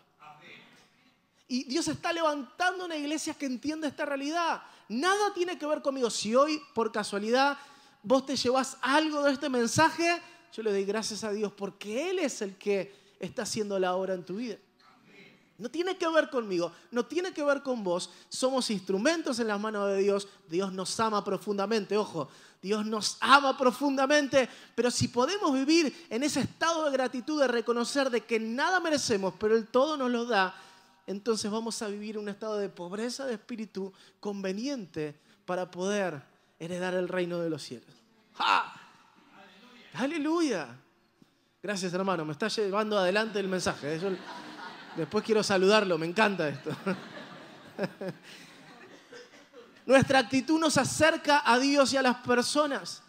Y 1.47 1.63
Dios 1.63 1.87
está 1.87 2.11
levantando 2.11 2.83
una 2.83 2.97
iglesia 2.97 3.35
que 3.35 3.45
entiende 3.45 3.87
esta 3.87 4.03
realidad. 4.03 4.61
Nada 4.89 5.33
tiene 5.33 5.57
que 5.57 5.65
ver 5.65 5.81
conmigo. 5.81 6.09
Si 6.09 6.35
hoy, 6.35 6.61
por 6.73 6.91
casualidad, 6.91 7.57
vos 8.03 8.25
te 8.25 8.35
llevas 8.35 8.75
algo 8.81 9.23
de 9.23 9.31
este 9.31 9.47
mensaje, 9.47 10.21
yo 10.51 10.61
le 10.61 10.71
doy 10.71 10.83
gracias 10.83 11.23
a 11.23 11.31
Dios 11.31 11.53
porque 11.53 12.09
Él 12.09 12.19
es 12.19 12.41
el 12.41 12.57
que 12.57 12.93
está 13.17 13.43
haciendo 13.43 13.79
la 13.79 13.95
obra 13.95 14.13
en 14.13 14.25
tu 14.25 14.35
vida. 14.35 14.57
No 15.57 15.69
tiene 15.69 15.97
que 15.97 16.07
ver 16.07 16.29
conmigo, 16.29 16.71
no 16.91 17.05
tiene 17.05 17.33
que 17.33 17.43
ver 17.43 17.63
con 17.63 17.83
vos. 17.83 18.11
Somos 18.29 18.69
instrumentos 18.69 19.39
en 19.39 19.47
las 19.47 19.59
manos 19.59 19.89
de 19.89 19.97
Dios. 19.97 20.27
Dios 20.47 20.71
nos 20.71 20.99
ama 20.99 21.23
profundamente, 21.23 21.97
ojo, 21.97 22.29
Dios 22.61 22.85
nos 22.85 23.17
ama 23.21 23.57
profundamente. 23.57 24.47
Pero 24.75 24.91
si 24.91 25.07
podemos 25.07 25.51
vivir 25.53 26.05
en 26.09 26.21
ese 26.21 26.41
estado 26.41 26.85
de 26.85 26.91
gratitud, 26.91 27.41
de 27.41 27.47
reconocer 27.47 28.11
de 28.11 28.21
que 28.21 28.39
nada 28.39 28.79
merecemos, 28.79 29.33
pero 29.39 29.55
Él 29.55 29.67
todo 29.67 29.97
nos 29.97 30.11
lo 30.11 30.25
da, 30.25 30.55
entonces 31.07 31.49
vamos 31.49 31.81
a 31.81 31.87
vivir 31.87 32.17
un 32.17 32.29
estado 32.29 32.57
de 32.57 32.69
pobreza 32.69 33.25
de 33.25 33.33
espíritu 33.33 33.91
conveniente 34.19 35.19
para 35.45 35.71
poder 35.71 36.21
heredar 36.59 36.93
el 36.93 37.07
reino 37.07 37.39
de 37.39 37.49
los 37.49 37.63
cielos. 37.63 37.89
Aleluya. 39.93 40.67
Gracias, 41.63 41.91
hermano. 41.93 42.25
Me 42.25 42.33
está 42.33 42.47
llevando 42.47 42.97
adelante 42.97 43.39
el 43.39 43.47
mensaje. 43.47 43.99
Después 44.97 45.23
quiero 45.23 45.43
saludarlo. 45.43 45.97
Me 45.97 46.07
encanta 46.07 46.49
esto. 46.49 46.71
Nuestra 49.85 50.19
actitud 50.19 50.59
nos 50.59 50.77
acerca 50.77 51.43
a 51.45 51.57
Dios 51.57 51.93
y 51.93 51.97
a 51.97 52.01
las 52.01 52.17
personas. 52.17 53.01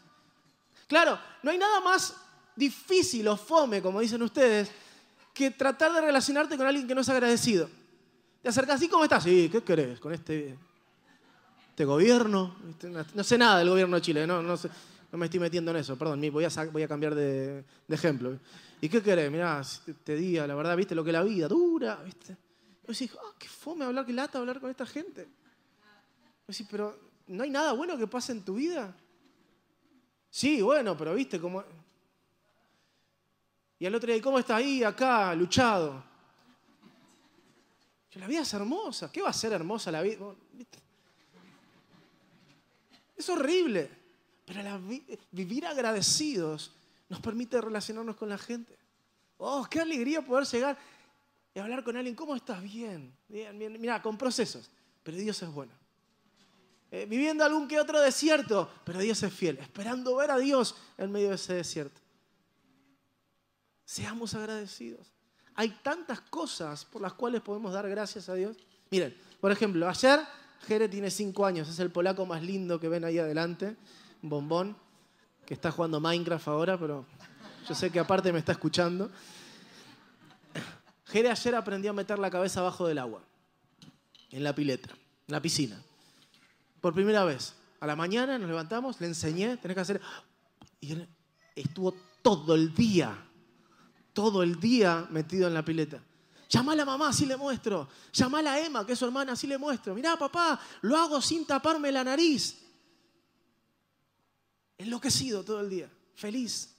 Claro, 0.87 1.19
no 1.43 1.51
hay 1.51 1.59
nada 1.59 1.81
más 1.81 2.15
difícil 2.55 3.27
o 3.29 3.37
fome, 3.37 3.83
como 3.83 4.01
dicen 4.01 4.23
ustedes, 4.23 4.71
que 5.35 5.51
tratar 5.51 5.93
de 5.93 6.01
relacionarte 6.01 6.57
con 6.57 6.67
alguien 6.67 6.87
que 6.87 6.95
no 6.95 7.01
es 7.01 7.09
agradecido. 7.09 7.69
Te 8.43 8.49
acercas 8.49 8.77
así, 8.77 8.89
¿cómo 8.89 9.05
estás? 9.05 9.25
Sí, 9.25 9.49
¿qué 9.51 9.63
querés 9.63 9.99
con 9.99 10.13
este, 10.13 10.57
este 11.71 11.85
gobierno? 11.85 12.57
No 13.15 13.25
sé 13.25 13.39
nada 13.39 13.59
del 13.59 13.69
gobierno 13.69 13.97
de 13.97 14.03
Chile, 14.03 14.27
no, 14.27 14.43
me 15.13 15.27
estoy 15.27 15.41
metiendo 15.41 15.71
en 15.71 15.79
eso, 15.79 15.97
perdón, 15.97 16.21
voy 16.33 16.45
a, 16.45 16.51
voy 16.73 16.83
a 16.83 16.89
cambiar 16.89 17.15
de, 17.15 17.65
ejemplo. 17.89 18.39
¿Y 18.81 18.89
qué 18.89 19.03
querés? 19.03 19.31
Mirá, 19.31 19.63
te 20.05 20.15
diga, 20.15 20.47
la 20.47 20.55
verdad, 20.55 20.77
viste 20.77 20.95
lo 20.95 21.03
que 21.03 21.13
la 21.13 21.23
vida, 21.23 21.49
dura, 21.49 21.97
viste. 22.05 22.37
Yo 22.83 22.93
decís, 22.93 23.13
oh, 23.15 23.35
qué 23.39 23.49
fome 23.49 23.85
hablar, 23.85 24.07
qué 24.07 24.13
lata 24.13 24.39
hablar 24.39 24.61
con 24.61 24.71
esta 24.71 24.87
gente. 24.87 25.23
Yo 25.23 26.45
decís, 26.47 26.67
pero 26.71 26.99
¿no 27.27 27.43
hay 27.43 27.51
nada 27.51 27.73
bueno 27.73 27.99
que 27.99 28.07
pase 28.07 28.33
en 28.33 28.45
tu 28.45 28.55
vida? 28.55 28.95
Sí, 30.31 30.63
bueno, 30.63 30.97
pero 30.97 31.15
viste 31.15 31.41
cómo... 31.41 31.63
Y 33.81 33.87
al 33.87 33.95
otro 33.95 34.13
día, 34.13 34.23
¿cómo 34.23 34.39
estás 34.39 34.57
ahí, 34.57 34.83
acá, 34.83 35.35
luchado? 35.35 36.09
la 38.19 38.27
vida 38.27 38.41
es 38.41 38.53
hermosa. 38.53 39.11
¿Qué 39.13 39.23
va 39.23 39.31
a 39.31 39.33
ser 39.33 39.53
hermosa 39.53 39.93
la 39.93 40.03
vida? 40.03 40.35
Es 43.17 43.29
horrible. 43.29 43.91
Pero 44.45 44.81
vivir 45.31 45.67
agradecidos 45.67 46.73
nos 47.09 47.21
permite 47.21 47.61
relacionarnos 47.61 48.17
con 48.17 48.29
la 48.29 48.39
gente. 48.39 48.77
Oh, 49.39 49.67
qué 49.71 49.81
alegría 49.81 50.23
poder 50.23 50.47
llegar 50.47 50.79
y 51.55 51.59
hablar 51.59 51.83
con 51.83 51.97
alguien. 51.97 52.15
¿Cómo 52.15 52.35
estás? 52.37 52.63
Bien, 52.63 53.13
bien, 53.29 53.59
bien. 53.59 53.81
Mira, 53.81 54.03
con 54.03 54.19
procesos. 54.19 54.71
Pero 55.03 55.17
Dios 55.17 55.43
es 55.43 55.51
bueno. 55.51 55.73
Eh, 56.91 57.07
viviendo 57.09 57.45
algún 57.45 57.69
que 57.69 57.79
otro 57.79 58.01
desierto, 58.01 58.71
pero 58.85 58.99
Dios 58.99 59.23
es 59.23 59.33
fiel. 59.33 59.59
Esperando 59.59 60.17
ver 60.17 60.31
a 60.31 60.39
Dios 60.39 60.75
en 60.97 61.13
medio 61.13 61.31
de 61.31 61.35
ese 61.37 61.55
desierto. 61.55 62.01
Seamos 63.85 64.35
agradecidos. 64.35 65.13
Hay 65.55 65.71
tantas 65.83 66.21
cosas 66.21 66.85
por 66.85 67.03
las 67.03 67.15
cuales 67.15 67.41
podemos 67.41 67.73
dar 67.73 67.89
gracias 67.89 68.29
a 68.29 68.35
Dios. 68.35 68.57
Miren, 68.91 69.17
por 69.41 69.51
ejemplo, 69.51 69.89
ayer 69.89 70.21
Jere 70.67 70.89
tiene 70.89 71.11
cinco 71.11 71.47
años, 71.47 71.69
es 71.69 71.79
el 71.79 71.91
polaco 71.91 72.27
más 72.27 72.43
lindo 72.43 72.79
que 72.79 72.89
ven 72.89 73.05
ahí 73.05 73.19
adelante 73.19 73.77
bombón, 74.23 74.77
que 75.49 75.55
está 75.55 75.73
jugando 75.73 75.99
Minecraft 75.99 76.47
ahora, 76.49 76.79
pero 76.79 77.07
yo 77.67 77.75
sé 77.75 77.91
que 77.91 77.99
aparte 77.99 78.31
me 78.35 78.39
está 78.39 78.53
escuchando. 78.53 79.11
Jere 81.07 81.31
ayer 81.31 81.55
aprendió 81.55 81.91
a 81.91 81.95
meter 81.95 82.19
la 82.19 82.31
cabeza 82.31 82.61
abajo 82.61 82.87
del 82.87 82.99
agua, 82.99 83.23
en 84.31 84.45
la 84.45 84.55
pileta, 84.55 84.91
en 84.91 85.33
la 85.33 85.41
piscina. 85.41 85.83
Por 86.83 86.93
primera 86.93 87.25
vez. 87.25 87.55
A 87.81 87.87
la 87.87 87.97
mañana 87.97 88.37
nos 88.37 88.47
levantamos, 88.47 89.01
le 89.01 89.07
enseñé, 89.07 89.57
tenés 89.57 89.75
que 89.75 89.81
hacer... 89.81 90.03
Y 90.83 90.99
estuvo 91.57 91.95
todo 92.21 92.55
el 92.55 92.75
día, 92.75 93.17
todo 94.13 94.43
el 94.43 94.61
día 94.61 95.07
metido 95.09 95.49
en 95.49 95.55
la 95.55 95.65
pileta. 95.65 95.99
Llama 96.51 96.73
a 96.73 96.77
la 96.77 96.85
mamá, 96.85 97.09
así 97.09 97.25
le 97.25 97.39
muestro. 97.39 97.89
Llama 98.13 98.41
a 98.41 98.43
la 98.43 98.61
Emma, 98.61 98.85
que 98.85 98.93
es 98.93 98.99
su 98.99 99.07
hermana, 99.07 99.33
así 99.33 99.47
le 99.47 99.57
muestro. 99.57 99.95
Mirá, 99.95 100.19
papá, 100.19 100.61
lo 100.83 100.95
hago 100.95 101.23
sin 101.23 101.47
taparme 101.47 101.91
la 101.91 102.05
nariz 102.05 102.68
enloquecido 104.79 105.45
todo 105.45 105.61
el 105.61 105.69
día, 105.69 105.91
feliz. 106.15 106.75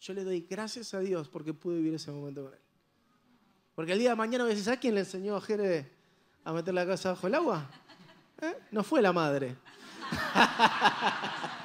Yo 0.00 0.14
le 0.14 0.24
doy 0.24 0.46
gracias 0.48 0.94
a 0.94 1.00
Dios 1.00 1.28
porque 1.28 1.52
pude 1.54 1.76
vivir 1.76 1.94
ese 1.94 2.10
momento 2.10 2.44
con 2.44 2.54
Él. 2.54 2.60
Porque 3.74 3.92
el 3.92 3.98
día 3.98 4.10
de 4.10 4.16
mañana 4.16 4.44
voy 4.44 4.50
a 4.50 4.54
decir, 4.54 4.64
¿sabes 4.64 4.80
quién 4.80 4.94
le 4.94 5.00
enseñó 5.00 5.36
a 5.36 5.40
Jere 5.40 5.88
a 6.44 6.52
meter 6.52 6.74
la 6.74 6.86
casa 6.86 7.10
bajo 7.10 7.26
el 7.26 7.34
agua? 7.34 7.70
¿Eh? 8.40 8.56
No 8.70 8.82
fue 8.82 9.02
la 9.02 9.12
madre. 9.12 9.56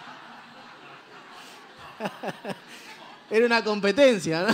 Era 3.30 3.46
una 3.46 3.64
competencia, 3.64 4.48
¿no? 4.48 4.54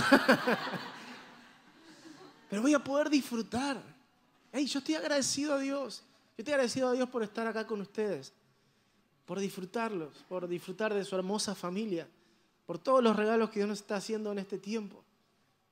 Pero 2.48 2.62
voy 2.62 2.74
a 2.74 2.78
poder 2.78 3.10
disfrutar. 3.10 3.82
Hey, 4.52 4.66
yo 4.66 4.78
estoy 4.78 4.94
agradecido 4.94 5.54
a 5.54 5.58
Dios. 5.58 6.02
Yo 6.36 6.42
estoy 6.42 6.54
agradecido 6.54 6.88
a 6.88 6.92
Dios 6.92 7.08
por 7.08 7.22
estar 7.22 7.46
acá 7.46 7.66
con 7.66 7.80
ustedes, 7.80 8.32
por 9.30 9.38
disfrutarlos, 9.38 10.24
por 10.28 10.48
disfrutar 10.48 10.92
de 10.92 11.04
su 11.04 11.14
hermosa 11.14 11.54
familia, 11.54 12.08
por 12.66 12.80
todos 12.80 13.00
los 13.00 13.14
regalos 13.14 13.48
que 13.48 13.60
Dios 13.60 13.68
nos 13.68 13.78
está 13.78 13.94
haciendo 13.94 14.32
en 14.32 14.40
este 14.40 14.58
tiempo. 14.58 15.04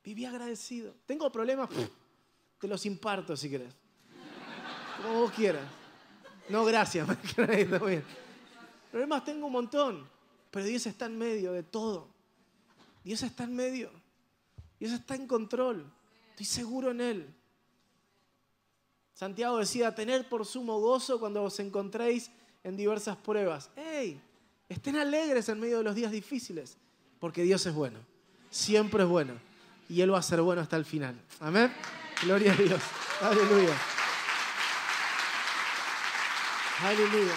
Viví 0.01 0.23
agradecido. 0.23 0.95
Tengo 1.05 1.29
problemas, 1.29 1.67
te 2.57 2.67
los 2.69 2.85
imparto 2.85 3.35
si 3.35 3.49
querés. 3.49 3.73
Como 5.03 5.19
vos 5.19 5.31
quieras. 5.33 5.69
No, 6.47 6.63
gracias. 6.63 7.05
Problemas 8.91 9.25
tengo 9.25 9.47
un 9.47 9.51
montón, 9.51 10.09
pero 10.51 10.65
Dios 10.65 10.85
está 10.85 11.07
en 11.07 11.17
medio 11.17 11.51
de 11.51 11.63
todo. 11.63 12.07
Dios 13.03 13.21
está 13.23 13.43
en 13.43 13.57
medio. 13.57 13.91
Dios 14.79 14.93
está 14.93 15.15
en 15.15 15.27
control. 15.27 15.85
Estoy 16.29 16.45
seguro 16.45 16.91
en 16.91 17.01
Él. 17.01 17.35
Santiago 19.13 19.57
decía, 19.57 19.93
tener 19.93 20.29
por 20.29 20.45
sumo 20.45 20.79
gozo 20.79 21.19
cuando 21.19 21.43
os 21.43 21.59
encontréis 21.59 22.31
en 22.63 22.77
diversas 22.77 23.17
pruebas. 23.17 23.69
¡Ey! 23.75 24.21
Estén 24.67 24.95
alegres 24.95 25.49
en 25.49 25.59
medio 25.59 25.79
de 25.79 25.83
los 25.83 25.95
días 25.95 26.11
difíciles, 26.11 26.77
porque 27.19 27.43
Dios 27.43 27.65
es 27.65 27.73
bueno. 27.73 27.99
Siempre 28.49 29.03
es 29.03 29.09
bueno. 29.09 29.33
Y 29.89 30.01
Él 30.01 30.13
va 30.13 30.19
a 30.19 30.23
ser 30.23 30.41
bueno 30.41 30.61
hasta 30.61 30.77
el 30.77 30.85
final. 30.85 31.19
Amén. 31.39 31.73
Gloria 32.21 32.53
a 32.53 32.55
Dios. 32.55 32.81
Aleluya. 33.21 33.75
Aleluya. 36.83 37.33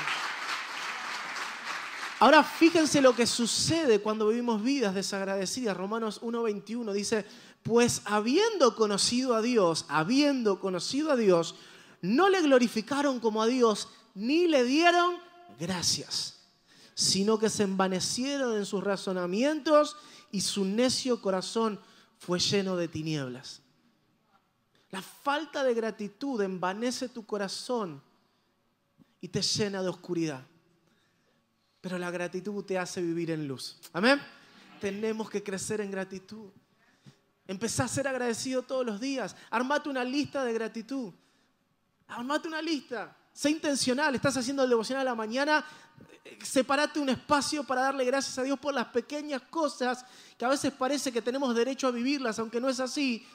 Ahora 2.20 2.44
fíjense 2.44 3.00
lo 3.00 3.16
que 3.16 3.26
sucede 3.26 4.00
cuando 4.00 4.28
vivimos 4.28 4.62
vidas 4.62 4.94
desagradecidas. 4.94 5.76
Romanos 5.76 6.20
1.21 6.22 6.92
dice, 6.92 7.24
pues 7.64 8.02
habiendo 8.04 8.76
conocido 8.76 9.34
a 9.34 9.42
Dios, 9.42 9.86
habiendo 9.88 10.60
conocido 10.60 11.10
a 11.10 11.16
Dios, 11.16 11.56
no 12.00 12.28
le 12.28 12.42
glorificaron 12.42 13.18
como 13.18 13.42
a 13.42 13.46
Dios, 13.46 13.88
ni 14.14 14.46
le 14.46 14.64
dieron 14.64 15.16
gracias, 15.58 16.40
sino 16.94 17.38
que 17.38 17.48
se 17.48 17.62
envanecieron 17.64 18.56
en 18.56 18.66
sus 18.66 18.82
razonamientos 18.82 19.96
y 20.30 20.40
su 20.40 20.64
necio 20.64 21.20
corazón 21.20 21.80
fue 22.18 22.38
lleno 22.38 22.76
de 22.76 22.88
tinieblas. 22.88 23.60
La 24.90 25.02
falta 25.02 25.64
de 25.64 25.74
gratitud 25.74 26.40
envanece 26.42 27.08
tu 27.08 27.24
corazón 27.24 28.02
y 29.20 29.28
te 29.28 29.40
llena 29.40 29.82
de 29.82 29.88
oscuridad. 29.88 30.42
Pero 31.80 31.98
la 31.98 32.10
gratitud 32.10 32.64
te 32.64 32.78
hace 32.78 33.00
vivir 33.00 33.30
en 33.30 33.48
luz. 33.48 33.78
Amén. 33.92 34.20
Tenemos 34.80 35.30
que 35.30 35.42
crecer 35.42 35.80
en 35.80 35.90
gratitud. 35.90 36.50
Empezá 37.46 37.84
a 37.84 37.88
ser 37.88 38.06
agradecido 38.06 38.62
todos 38.62 38.84
los 38.84 39.00
días. 39.00 39.34
Armate 39.50 39.88
una 39.88 40.04
lista 40.04 40.44
de 40.44 40.52
gratitud. 40.52 41.12
Armate 42.08 42.48
una 42.48 42.62
lista. 42.62 43.16
Sé 43.32 43.50
intencional. 43.50 44.14
Estás 44.14 44.36
haciendo 44.36 44.64
el 44.64 44.70
devocional 44.70 45.06
a 45.06 45.10
la 45.10 45.14
mañana. 45.14 45.64
Separate 46.42 47.00
un 47.00 47.08
espacio 47.08 47.64
para 47.64 47.82
darle 47.82 48.04
gracias 48.04 48.38
a 48.38 48.42
Dios 48.42 48.58
por 48.58 48.74
las 48.74 48.86
pequeñas 48.86 49.42
cosas 49.42 50.04
que 50.36 50.44
a 50.44 50.48
veces 50.48 50.72
parece 50.72 51.12
que 51.12 51.22
tenemos 51.22 51.54
derecho 51.54 51.88
a 51.88 51.90
vivirlas, 51.90 52.38
aunque 52.38 52.60
no 52.60 52.68
es 52.68 52.80
así. 52.80 53.26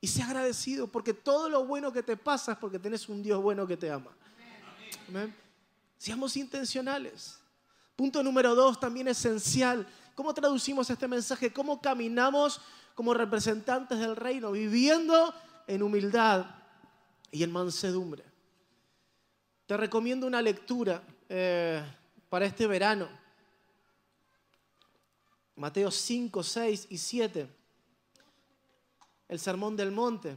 Y 0.00 0.08
sé 0.08 0.22
agradecido 0.22 0.88
porque 0.88 1.14
todo 1.14 1.48
lo 1.48 1.64
bueno 1.64 1.92
que 1.92 2.02
te 2.02 2.16
pasa 2.16 2.52
es 2.52 2.58
porque 2.58 2.78
tenés 2.78 3.08
un 3.08 3.22
Dios 3.22 3.40
bueno 3.40 3.66
que 3.66 3.76
te 3.76 3.90
ama. 3.90 4.10
Seamos 5.96 6.36
intencionales. 6.36 7.38
Punto 7.94 8.22
número 8.22 8.54
dos, 8.54 8.80
también 8.80 9.06
esencial. 9.08 9.86
¿Cómo 10.14 10.34
traducimos 10.34 10.90
este 10.90 11.06
mensaje? 11.06 11.52
¿Cómo 11.52 11.80
caminamos 11.80 12.60
como 12.94 13.14
representantes 13.14 13.98
del 13.98 14.16
reino, 14.16 14.50
viviendo 14.50 15.32
en 15.66 15.82
humildad 15.82 16.46
y 17.30 17.44
en 17.44 17.52
mansedumbre? 17.52 18.31
Te 19.66 19.76
recomiendo 19.76 20.26
una 20.26 20.42
lectura 20.42 21.02
eh, 21.28 21.82
para 22.28 22.46
este 22.46 22.66
verano. 22.66 23.08
Mateo 25.56 25.90
5, 25.90 26.42
6 26.42 26.86
y 26.90 26.98
7. 26.98 27.48
El 29.28 29.38
Sermón 29.38 29.76
del 29.76 29.92
Monte. 29.92 30.36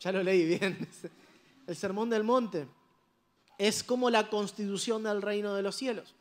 Ya 0.00 0.12
lo 0.12 0.22
leí 0.22 0.44
bien. 0.44 0.88
El 1.66 1.74
Sermón 1.74 2.10
del 2.10 2.22
Monte 2.22 2.68
es 3.58 3.82
como 3.82 4.10
la 4.10 4.28
constitución 4.28 5.02
del 5.02 5.22
reino 5.22 5.54
de 5.54 5.62
los 5.62 5.74
cielos. 5.74 6.14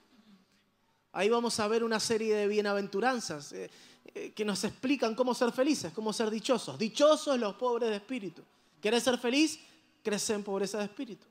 Ahí 1.11 1.29
vamos 1.29 1.59
a 1.59 1.67
ver 1.67 1.83
una 1.83 1.99
serie 1.99 2.35
de 2.35 2.47
bienaventuranzas 2.47 3.51
eh, 3.53 3.69
eh, 4.13 4.31
que 4.31 4.43
nos 4.43 4.63
explican 4.63 5.15
cómo 5.15 5.33
ser 5.33 5.51
felices, 5.51 5.93
cómo 5.93 6.11
ser 6.13 6.29
dichosos. 6.29 6.77
Dichosos 6.79 7.37
los 7.39 7.55
pobres 7.55 7.89
de 7.89 7.97
espíritu. 7.97 8.41
¿Quieres 8.81 9.03
ser 9.03 9.17
feliz? 9.17 9.59
Crece 10.03 10.33
en 10.33 10.43
pobreza 10.43 10.79
de 10.79 10.85
espíritu. 10.85 11.25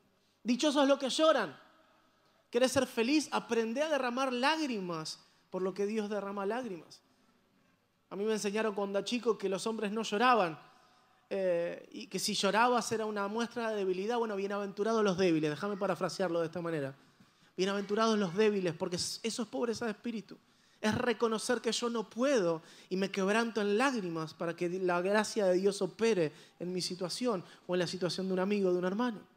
Dichosos 0.45 0.87
los 0.87 0.99
que 0.99 1.09
lloran. 1.09 1.59
¿Quieres 2.51 2.71
ser 2.71 2.87
feliz? 2.87 3.29
Aprende 3.33 3.83
a 3.83 3.89
derramar 3.89 4.33
lágrimas 4.33 5.19
por 5.51 5.63
lo 5.63 5.75
que 5.75 5.87
Dios 5.87 6.09
derrama 6.09 6.47
lágrimas. 6.47 7.01
A 8.11 8.17
mí 8.17 8.25
me 8.25 8.35
enseñaron 8.35 8.75
cuando 8.75 9.01
chico 9.03 9.37
que 9.37 9.49
los 9.49 9.67
hombres 9.67 9.91
no 9.91 10.03
lloraban 10.03 10.57
eh, 11.31 11.89
y 11.91 12.07
que 12.07 12.19
si 12.19 12.35
llorabas 12.35 12.93
era 12.93 13.07
una 13.07 13.27
muestra 13.27 13.71
de 13.71 13.77
debilidad. 13.77 14.19
Bueno, 14.19 14.37
bienaventurados 14.37 15.03
los 15.03 15.17
débiles, 15.17 15.51
déjame 15.51 15.77
parafrasearlo 15.77 16.41
de 16.41 16.47
esta 16.47 16.61
manera. 16.61 16.95
Bienaventurados 17.57 18.19
los 18.19 18.37
débiles, 18.37 18.75
porque 18.75 18.97
eso 18.97 19.21
es 19.23 19.49
pobreza 19.49 19.87
de 19.87 19.93
espíritu. 19.93 20.37
Es 20.81 20.95
reconocer 20.95 21.61
que 21.61 21.73
yo 21.73 21.89
no 21.89 22.11
puedo 22.11 22.63
y 22.91 22.97
me 22.97 23.11
quebranto 23.11 23.63
en 23.63 23.79
lágrimas 23.79 24.35
para 24.35 24.55
que 24.55 24.69
la 24.69 25.01
gracia 25.01 25.47
de 25.47 25.55
Dios 25.55 25.81
opere 25.81 26.31
en 26.61 26.73
mi 26.73 26.83
situación 26.83 27.43
o 27.67 27.75
en 27.75 27.79
la 27.79 27.87
situación 27.87 28.27
de 28.27 28.35
un 28.35 28.41
amigo, 28.41 28.71
de 28.71 28.79
un 28.79 28.85
hermano. 28.85 29.34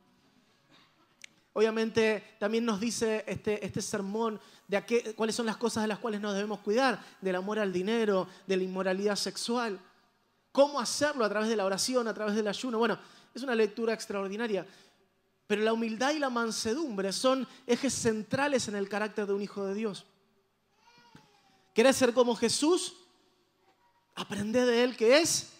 Obviamente 1.57 2.35
también 2.37 2.63
nos 2.63 2.79
dice 2.79 3.23
este, 3.25 3.65
este 3.65 3.81
sermón 3.81 4.39
de 4.67 5.15
cuáles 5.15 5.35
son 5.35 5.47
las 5.47 5.57
cosas 5.57 5.81
de 5.81 5.87
las 5.87 5.97
cuales 5.97 6.21
nos 6.21 6.35
debemos 6.35 6.59
cuidar, 6.59 7.03
del 7.19 7.35
amor 7.35 7.57
al 7.57 7.73
dinero, 7.73 8.27
de 8.45 8.57
la 8.57 8.61
inmoralidad 8.61 9.15
sexual. 9.15 9.79
¿Cómo 10.51 10.79
hacerlo 10.79 11.25
a 11.25 11.29
través 11.29 11.49
de 11.49 11.55
la 11.55 11.65
oración, 11.65 12.07
a 12.07 12.13
través 12.13 12.35
del 12.35 12.47
ayuno? 12.47 12.77
Bueno, 12.77 12.99
es 13.33 13.41
una 13.41 13.55
lectura 13.55 13.91
extraordinaria. 13.91 14.67
Pero 15.47 15.63
la 15.63 15.73
humildad 15.73 16.11
y 16.11 16.19
la 16.19 16.29
mansedumbre 16.29 17.11
son 17.11 17.47
ejes 17.65 17.91
centrales 17.91 18.67
en 18.67 18.75
el 18.75 18.87
carácter 18.87 19.25
de 19.25 19.33
un 19.33 19.41
hijo 19.41 19.65
de 19.65 19.73
Dios. 19.73 20.05
¿Querés 21.73 21.95
ser 21.95 22.13
como 22.13 22.35
Jesús? 22.35 22.97
Aprende 24.13 24.63
de 24.63 24.83
Él 24.83 24.95
que 24.95 25.17
es. 25.17 25.53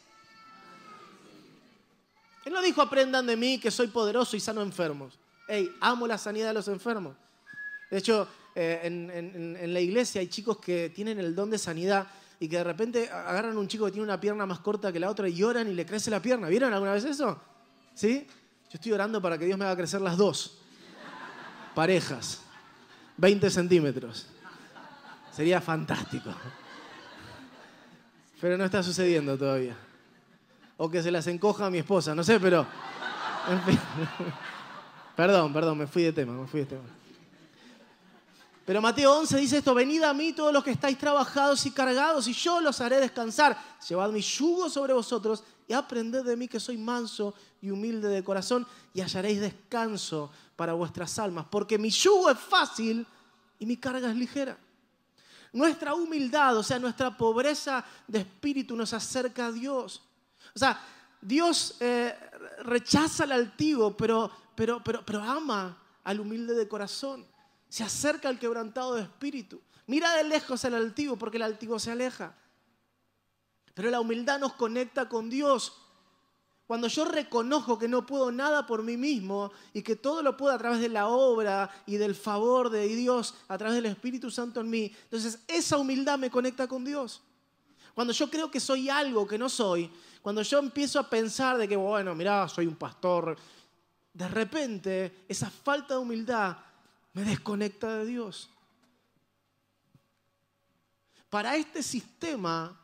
Él 2.46 2.54
no 2.54 2.62
dijo 2.62 2.84
aprendan 2.84 3.26
de 3.26 3.36
mí 3.36 3.60
que 3.60 3.72
soy 3.72 3.88
poderoso 3.88 4.38
y 4.38 4.40
sano 4.40 4.62
enfermos. 4.62 5.18
Hey, 5.48 5.76
amo 5.80 6.08
la 6.08 6.18
sanidad 6.18 6.48
de 6.48 6.54
los 6.54 6.68
enfermos. 6.68 7.16
De 7.90 7.98
hecho, 7.98 8.28
eh, 8.54 8.82
en 8.84 9.74
la 9.74 9.80
iglesia 9.80 10.22
hay 10.22 10.28
chicos 10.28 10.58
que 10.58 10.90
tienen 10.90 11.20
el 11.20 11.34
don 11.36 11.50
de 11.50 11.58
sanidad 11.58 12.08
y 12.40 12.48
que 12.48 12.58
de 12.58 12.64
repente 12.64 13.10
agarran 13.10 13.58
un 13.58 13.68
chico 13.68 13.86
que 13.86 13.92
tiene 13.92 14.04
una 14.04 14.20
pierna 14.20 14.46
más 14.46 14.60
corta 14.60 14.92
que 14.92 15.00
la 15.00 15.10
otra 15.10 15.28
y 15.28 15.34
lloran 15.34 15.68
y 15.68 15.74
le 15.74 15.86
crece 15.86 16.12
la 16.12 16.22
pierna. 16.22 16.48
¿Vieron 16.48 16.74
alguna 16.74 16.94
vez 16.94 17.04
eso? 17.04 17.42
¿Sí? 17.96 18.28
Yo 18.70 18.74
estoy 18.74 18.92
orando 18.92 19.22
para 19.22 19.38
que 19.38 19.46
Dios 19.46 19.58
me 19.58 19.66
haga 19.66 19.76
crecer 19.76 20.02
las 20.02 20.18
dos. 20.18 20.60
Parejas. 21.74 22.42
20 23.18 23.50
centímetros. 23.50 24.28
Sería 25.32 25.62
fantástico. 25.62 26.30
Pero 28.40 28.58
no 28.58 28.66
está 28.66 28.84
sucediendo 28.84 29.38
todavía. 29.38 29.76
O 30.78 30.92
que 30.92 31.02
se 31.02 31.10
las 31.10 31.26
encoja 31.26 31.66
a 31.66 31.70
mi 31.72 31.80
esposa, 31.80 32.14
no 32.14 32.24
sé, 32.24 32.40
pero... 32.40 32.68
Perdón, 35.18 35.52
perdón, 35.52 35.80
me 35.80 35.88
fui 35.88 36.04
de 36.04 36.14
tema, 36.14 36.32
me 36.32 36.46
fui 36.46 36.60
de 36.60 36.68
tema. 36.68 36.84
Pero 38.68 38.82
Mateo 38.84 39.18
11 39.18 39.38
dice 39.38 39.58
esto, 39.58 39.74
venid 39.74 40.04
a 40.04 40.14
mí 40.14 40.32
todos 40.32 40.54
los 40.54 40.64
que 40.64 40.70
estáis 40.70 40.96
trabajados 40.96 41.66
y 41.66 41.72
cargados 41.72 42.28
y 42.28 42.34
yo 42.34 42.62
los 42.62 42.80
haré 42.82 43.00
descansar. 43.00 43.58
Llevad 43.90 44.12
mi 44.12 44.22
yugo 44.22 44.70
sobre 44.70 44.94
vosotros 44.94 45.44
y 45.68 45.74
aprended 45.74 46.24
de 46.24 46.38
mí 46.38 46.48
que 46.48 46.60
soy 46.60 46.78
manso 46.78 47.34
y 47.62 47.72
humilde 47.72 48.10
de 48.10 48.24
corazón 48.24 48.68
y 48.94 49.02
hallaréis 49.02 49.42
descanso 49.42 50.32
para 50.56 50.74
vuestras 50.74 51.18
almas, 51.18 51.48
porque 51.50 51.80
mi 51.80 51.90
yugo 51.90 52.30
es 52.30 52.38
fácil 52.38 53.08
y 53.58 53.66
mi 53.66 53.78
carga 53.78 54.12
es 54.12 54.16
ligera. 54.16 54.56
Nuestra 55.52 55.96
humildad, 55.96 56.58
o 56.58 56.62
sea, 56.62 56.78
nuestra 56.78 57.18
pobreza 57.18 57.84
de 58.08 58.20
espíritu 58.20 58.76
nos 58.76 58.94
acerca 58.94 59.48
a 59.48 59.52
Dios. 59.52 60.04
O 60.54 60.60
sea, 60.60 60.80
Dios 61.22 61.76
eh, 61.80 62.16
rechaza 62.64 63.24
al 63.24 63.32
altivo, 63.32 63.96
pero, 63.96 64.32
pero, 64.56 64.84
pero, 64.84 65.06
pero 65.06 65.22
ama 65.22 65.78
al 66.04 66.20
humilde 66.20 66.54
de 66.54 66.68
corazón. 66.68 67.26
Se 67.70 67.84
acerca 67.84 68.30
al 68.30 68.40
quebrantado 68.40 68.96
de 68.96 69.04
espíritu. 69.04 69.62
Mira 69.88 70.14
de 70.16 70.24
lejos 70.24 70.64
al 70.66 70.76
altivo 70.76 71.16
porque 71.18 71.38
el 71.38 71.44
altivo 71.44 71.80
se 71.80 71.92
aleja. 71.92 72.36
Pero 73.74 73.90
la 73.90 74.00
humildad 74.00 74.40
nos 74.40 74.54
conecta 74.54 75.08
con 75.08 75.30
Dios. 75.30 75.74
Cuando 76.68 76.88
yo 76.88 77.06
reconozco 77.06 77.80
que 77.80 77.88
no 77.88 78.06
puedo 78.06 78.30
nada 78.30 78.68
por 78.68 78.84
mí 78.84 78.98
mismo 78.98 79.52
y 79.74 79.82
que 79.82 79.96
todo 79.96 80.22
lo 80.22 80.36
puedo 80.36 80.54
a 80.54 80.58
través 80.58 80.82
de 80.82 80.90
la 80.90 81.08
obra 81.08 81.70
y 81.86 81.96
del 81.96 82.14
favor 82.14 82.70
de 82.70 82.86
Dios, 82.88 83.36
a 83.48 83.58
través 83.58 83.76
del 83.76 83.86
Espíritu 83.86 84.30
Santo 84.30 84.60
en 84.60 84.70
mí, 84.70 84.94
entonces 85.04 85.40
esa 85.48 85.78
humildad 85.78 86.20
me 86.20 86.30
conecta 86.30 86.68
con 86.68 86.84
Dios. 86.84 87.22
Cuando 87.98 88.14
yo 88.14 88.30
creo 88.30 88.52
que 88.52 88.60
soy 88.60 88.92
algo 88.92 89.26
que 89.26 89.40
no 89.40 89.50
soy, 89.50 89.92
cuando 90.22 90.44
yo 90.44 90.60
empiezo 90.60 91.00
a 91.00 91.10
pensar 91.10 91.58
de 91.58 91.68
que, 91.68 91.76
bueno, 91.76 92.14
mira, 92.14 92.48
soy 92.48 92.68
un 92.68 92.76
pastor, 92.76 93.36
de 94.14 94.28
repente 94.28 95.26
esa 95.28 95.50
falta 95.50 95.96
de 95.96 96.02
humildad 96.02 96.58
me 97.14 97.24
desconecta 97.24 97.98
de 97.98 98.06
Dios. 98.06 98.52
Para 101.28 101.56
este 101.56 101.82
sistema, 101.82 102.80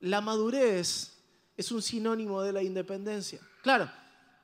la 0.00 0.22
madurez 0.22 1.12
es 1.54 1.70
un 1.70 1.82
sinónimo 1.82 2.40
de 2.40 2.54
la 2.54 2.62
independencia. 2.62 3.40
Claro, 3.60 3.90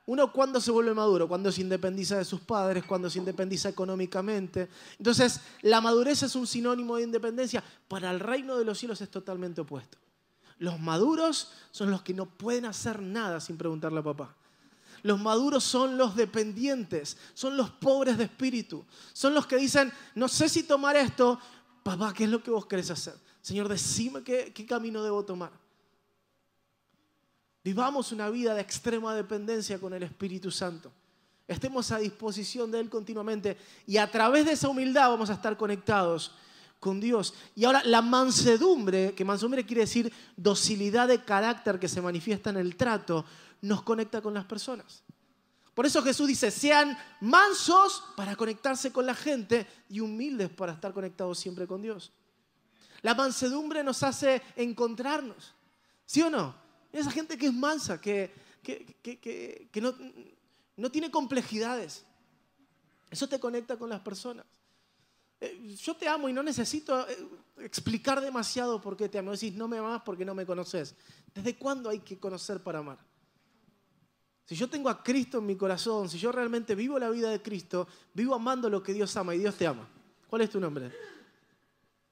uno 0.07 0.31
cuando 0.31 0.61
se 0.61 0.71
vuelve 0.71 0.93
maduro, 0.93 1.27
cuando 1.27 1.51
se 1.51 1.61
independiza 1.61 2.17
de 2.17 2.25
sus 2.25 2.41
padres, 2.41 2.83
cuando 2.83 3.09
se 3.09 3.17
independiza 3.17 3.69
económicamente. 3.69 4.69
Entonces, 4.99 5.41
la 5.61 5.81
madurez 5.81 6.21
es 6.23 6.35
un 6.35 6.45
sinónimo 6.45 6.97
de 6.97 7.03
independencia. 7.03 7.63
Para 7.87 8.11
el 8.11 8.19
reino 8.19 8.57
de 8.57 8.65
los 8.65 8.77
cielos 8.77 9.01
es 9.01 9.09
totalmente 9.09 9.61
opuesto. 9.61 9.97
Los 10.59 10.79
maduros 10.79 11.51
son 11.71 11.89
los 11.89 12.03
que 12.03 12.13
no 12.13 12.27
pueden 12.27 12.65
hacer 12.65 13.01
nada 13.01 13.39
sin 13.39 13.57
preguntarle 13.57 13.99
a 13.99 14.03
papá. 14.03 14.35
Los 15.01 15.19
maduros 15.19 15.63
son 15.63 15.97
los 15.97 16.15
dependientes, 16.15 17.17
son 17.33 17.57
los 17.57 17.69
pobres 17.69 18.17
de 18.17 18.23
espíritu, 18.23 18.85
son 19.13 19.33
los 19.33 19.45
que 19.45 19.57
dicen, 19.57 19.91
no 20.15 20.27
sé 20.27 20.49
si 20.49 20.63
tomar 20.63 20.95
esto, 20.95 21.39
papá, 21.83 22.13
¿qué 22.13 22.23
es 22.23 22.29
lo 22.29 22.41
que 22.41 22.49
vos 22.49 22.65
querés 22.65 22.89
hacer? 22.89 23.13
Señor, 23.41 23.67
decime 23.67 24.23
qué, 24.23 24.51
qué 24.53 24.65
camino 24.65 25.03
debo 25.03 25.23
tomar. 25.23 25.51
Vivamos 27.65 28.11
una 28.11 28.29
vida 28.29 28.53
de 28.53 28.61
extrema 28.61 29.15
dependencia 29.15 29.79
con 29.79 29.91
el 29.91 30.03
Espíritu 30.03 30.51
Santo. 30.51 30.91
Estemos 31.47 31.91
a 31.91 31.97
disposición 31.97 32.69
de 32.69 32.79
Él 32.79 32.91
continuamente 32.91 33.57
y 33.87 33.97
a 33.97 34.11
través 34.11 34.45
de 34.45 34.51
esa 34.51 34.69
humildad 34.69 35.09
vamos 35.09 35.31
a 35.31 35.33
estar 35.33 35.57
conectados 35.57 36.35
con 36.79 36.99
Dios. 36.99 37.33
Y 37.55 37.65
ahora 37.65 37.81
la 37.83 38.03
mansedumbre, 38.03 39.15
que 39.15 39.25
mansedumbre 39.25 39.65
quiere 39.65 39.81
decir 39.81 40.13
docilidad 40.37 41.07
de 41.07 41.23
carácter 41.23 41.79
que 41.79 41.87
se 41.87 42.03
manifiesta 42.03 42.51
en 42.51 42.57
el 42.57 42.75
trato, 42.75 43.25
nos 43.61 43.81
conecta 43.81 44.21
con 44.21 44.35
las 44.35 44.45
personas. 44.45 45.01
Por 45.73 45.87
eso 45.87 46.03
Jesús 46.03 46.27
dice, 46.27 46.51
sean 46.51 46.95
mansos 47.19 48.03
para 48.15 48.35
conectarse 48.35 48.91
con 48.91 49.07
la 49.07 49.15
gente 49.15 49.65
y 49.89 50.01
humildes 50.01 50.49
para 50.51 50.73
estar 50.73 50.93
conectados 50.93 51.39
siempre 51.39 51.65
con 51.65 51.81
Dios. 51.81 52.11
La 53.01 53.15
mansedumbre 53.15 53.83
nos 53.83 54.03
hace 54.03 54.43
encontrarnos, 54.55 55.55
¿sí 56.05 56.21
o 56.21 56.29
no? 56.29 56.64
Esa 56.95 57.11
gente 57.11 57.37
que 57.37 57.47
es 57.47 57.53
mansa, 57.53 57.99
que, 57.99 58.31
que, 58.63 59.81
no, 59.81 59.93
no, 60.77 60.89
tiene 60.89 61.11
complejidades. 61.11 62.05
Eso 63.11 63.27
te 63.27 63.37
conecta 63.37 63.75
con 63.77 63.89
las 63.89 63.99
personas. 63.99 64.45
Eh, 65.41 65.75
yo 65.75 65.93
te 65.97 66.07
amo 66.07 66.29
y 66.29 66.33
no 66.33 66.41
necesito 66.41 67.05
eh, 67.09 67.27
explicar 67.57 68.21
demasiado 68.21 68.79
por 68.79 68.95
qué 68.95 69.09
te 69.09 69.17
amo. 69.17 69.33
Decís, 69.33 69.53
no 69.55 69.67
me 69.67 69.77
amas 69.77 70.03
porque 70.05 70.23
no 70.23 70.33
me 70.33 70.45
conoces. 70.45 70.95
¿Desde 71.33 71.57
cuándo 71.57 71.89
hay 71.89 71.99
que 71.99 72.17
conocer 72.17 72.63
para 72.63 72.79
amar? 72.79 72.97
Si 74.45 74.55
yo 74.55 74.69
tengo 74.69 74.87
a 74.87 75.03
Cristo 75.03 75.39
en 75.39 75.47
mi 75.47 75.57
corazón, 75.57 76.07
si 76.07 76.17
yo 76.17 76.31
realmente 76.31 76.75
vivo 76.75 76.97
la 76.97 77.09
vida 77.09 77.29
de 77.29 77.41
Cristo, 77.41 77.89
vivo 78.13 78.35
amando 78.35 78.69
lo 78.69 78.81
que 78.81 78.93
Dios 78.93 79.17
ama 79.17 79.35
y 79.35 79.39
Dios 79.39 79.55
te 79.55 79.67
ama. 79.67 79.85
¿Cuál 80.29 80.43
es 80.43 80.49
tu 80.49 80.61
nombre? 80.61 80.93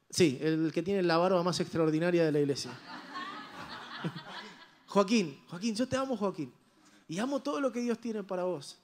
Sí, 0.10 0.38
el 0.42 0.74
que 0.74 0.84
tiene 0.84 1.04
la 1.04 1.16
barba 1.16 1.42
más 1.42 1.58
extraordinaria 1.62 2.26
de 2.26 2.34
la 2.34 2.40
iglesia. 2.42 2.78
Joaquín, 4.94 5.40
Joaquín, 5.50 5.74
yo 5.74 5.88
te 5.88 5.98
amo, 5.98 6.16
Joaquín. 6.16 6.54
Y 7.08 7.18
amo 7.18 7.42
todo 7.42 7.60
lo 7.60 7.72
que 7.72 7.80
Dios 7.80 7.98
tiene 7.98 8.22
para 8.22 8.44
vos. 8.44 8.78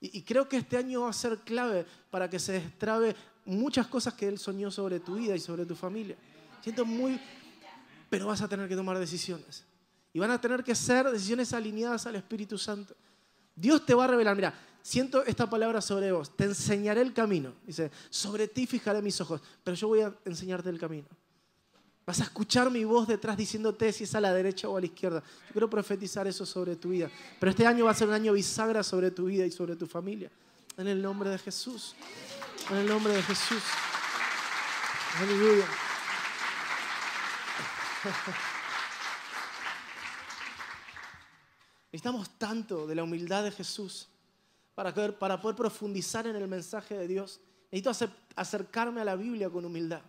Y, 0.00 0.22
creo 0.22 0.48
que 0.48 0.56
este 0.56 0.78
año 0.78 1.02
va 1.02 1.10
a 1.10 1.12
ser 1.12 1.36
clave 1.40 1.84
para 2.10 2.28
que 2.28 2.38
se 2.38 2.52
destrabe 2.52 3.14
muchas 3.44 3.86
cosas 3.86 4.14
que 4.14 4.26
Él 4.26 4.38
soñó 4.38 4.70
sobre 4.70 4.98
tu 4.98 5.16
vida 5.16 5.36
y 5.36 5.38
sobre 5.38 5.66
tu 5.66 5.76
familia. 5.76 6.16
Siento 6.62 6.86
muy... 6.86 7.20
Pero 8.08 8.28
vas 8.28 8.40
a 8.40 8.48
tener 8.48 8.66
que 8.66 8.74
tomar 8.74 8.98
decisiones. 8.98 9.64
Y 10.14 10.18
van 10.18 10.30
a 10.30 10.40
tener 10.40 10.64
que 10.64 10.74
ser 10.74 11.10
decisiones 11.10 11.52
alineadas 11.52 12.06
al 12.06 12.16
Espíritu 12.16 12.56
Santo. 12.56 12.96
Dios 13.54 13.84
te 13.84 13.92
va 13.92 14.04
a 14.04 14.08
revelar, 14.08 14.34
mira, 14.34 14.54
siento 14.80 15.22
esta 15.22 15.50
palabra 15.50 15.82
sobre 15.82 16.12
vos, 16.12 16.34
te 16.34 16.44
enseñaré 16.44 17.02
el 17.02 17.12
camino. 17.12 17.52
Dice, 17.66 17.90
sobre 18.08 18.48
ti 18.48 18.66
fijaré 18.66 19.02
mis 19.02 19.20
ojos, 19.20 19.42
pero 19.62 19.76
yo 19.76 19.88
voy 19.88 20.00
a 20.00 20.14
enseñarte 20.24 20.70
el 20.70 20.78
camino. 20.78 21.08
Vas 22.04 22.20
a 22.20 22.24
escuchar 22.24 22.68
mi 22.70 22.84
voz 22.84 23.06
detrás 23.06 23.36
diciéndote 23.36 23.92
si 23.92 24.04
es 24.04 24.14
a 24.14 24.20
la 24.20 24.34
derecha 24.34 24.68
o 24.68 24.76
a 24.76 24.80
la 24.80 24.86
izquierda. 24.86 25.22
Yo 25.46 25.52
quiero 25.52 25.70
profetizar 25.70 26.26
eso 26.26 26.44
sobre 26.44 26.74
tu 26.74 26.88
vida. 26.88 27.08
Pero 27.38 27.50
este 27.50 27.64
año 27.64 27.84
va 27.84 27.92
a 27.92 27.94
ser 27.94 28.08
un 28.08 28.14
año 28.14 28.32
bisagra 28.32 28.82
sobre 28.82 29.12
tu 29.12 29.26
vida 29.26 29.46
y 29.46 29.52
sobre 29.52 29.76
tu 29.76 29.86
familia. 29.86 30.30
En 30.76 30.88
el 30.88 31.00
nombre 31.00 31.30
de 31.30 31.38
Jesús. 31.38 31.94
En 32.70 32.78
el 32.78 32.88
nombre 32.88 33.12
de 33.12 33.22
Jesús. 33.22 33.62
Aleluya. 35.20 35.66
Necesitamos 41.92 42.30
tanto 42.38 42.86
de 42.86 42.94
la 42.96 43.04
humildad 43.04 43.44
de 43.44 43.52
Jesús 43.52 44.08
para, 44.74 44.92
para 45.18 45.40
poder 45.40 45.54
profundizar 45.56 46.26
en 46.26 46.34
el 46.34 46.48
mensaje 46.48 46.96
de 46.96 47.06
Dios. 47.06 47.40
Necesito 47.70 48.10
acercarme 48.34 49.02
a 49.02 49.04
la 49.04 49.14
Biblia 49.14 49.48
con 49.50 49.64
humildad. 49.64 50.02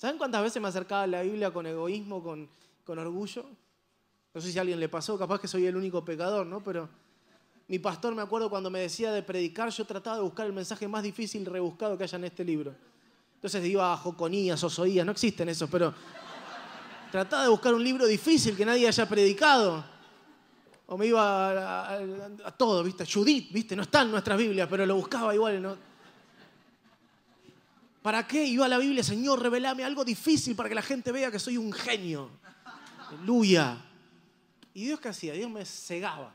¿Saben 0.00 0.16
cuántas 0.16 0.42
veces 0.42 0.62
me 0.62 0.68
acercaba 0.68 1.02
a 1.02 1.06
la 1.06 1.20
Biblia 1.20 1.50
con 1.50 1.66
egoísmo, 1.66 2.22
con, 2.22 2.48
con 2.86 2.98
orgullo? 2.98 3.44
No 4.32 4.40
sé 4.40 4.50
si 4.50 4.56
a 4.56 4.62
alguien 4.62 4.80
le 4.80 4.88
pasó, 4.88 5.18
capaz 5.18 5.38
que 5.38 5.46
soy 5.46 5.66
el 5.66 5.76
único 5.76 6.02
pecador, 6.02 6.46
¿no? 6.46 6.64
Pero 6.64 6.88
mi 7.68 7.78
pastor, 7.78 8.14
me 8.14 8.22
acuerdo 8.22 8.48
cuando 8.48 8.70
me 8.70 8.78
decía 8.78 9.12
de 9.12 9.22
predicar, 9.22 9.68
yo 9.68 9.84
trataba 9.84 10.16
de 10.16 10.22
buscar 10.22 10.46
el 10.46 10.54
mensaje 10.54 10.88
más 10.88 11.02
difícil 11.02 11.44
rebuscado 11.44 11.98
que 11.98 12.04
haya 12.04 12.16
en 12.16 12.24
este 12.24 12.42
libro. 12.46 12.74
Entonces 13.34 13.62
iba 13.66 13.92
a 13.92 13.96
Joconías, 13.98 14.64
Osoías, 14.64 15.04
no 15.04 15.12
existen 15.12 15.50
esos, 15.50 15.68
pero 15.68 15.92
trataba 17.12 17.42
de 17.42 17.50
buscar 17.50 17.74
un 17.74 17.84
libro 17.84 18.06
difícil 18.06 18.56
que 18.56 18.64
nadie 18.64 18.88
haya 18.88 19.06
predicado. 19.06 19.84
O 20.86 20.96
me 20.96 21.08
iba 21.08 21.90
a, 21.90 21.98
a 22.46 22.52
todo, 22.52 22.82
¿viste? 22.82 23.04
Judith, 23.04 23.52
¿viste? 23.52 23.76
No 23.76 23.82
está 23.82 24.00
en 24.00 24.12
nuestras 24.12 24.38
Biblias, 24.38 24.66
pero 24.66 24.86
lo 24.86 24.96
buscaba 24.96 25.34
igual. 25.34 25.60
¿no? 25.60 25.89
¿Para 28.02 28.26
qué 28.26 28.44
iba 28.46 28.64
a 28.64 28.68
la 28.68 28.78
Biblia? 28.78 29.04
Señor, 29.04 29.42
revelame 29.42 29.84
algo 29.84 30.04
difícil 30.04 30.56
para 30.56 30.68
que 30.68 30.74
la 30.74 30.82
gente 30.82 31.12
vea 31.12 31.30
que 31.30 31.38
soy 31.38 31.56
un 31.58 31.72
genio. 31.72 32.30
Aleluya. 33.08 33.84
¿Y 34.72 34.84
Dios 34.84 35.00
qué 35.00 35.08
hacía? 35.08 35.34
Dios 35.34 35.50
me 35.50 35.64
cegaba. 35.66 36.34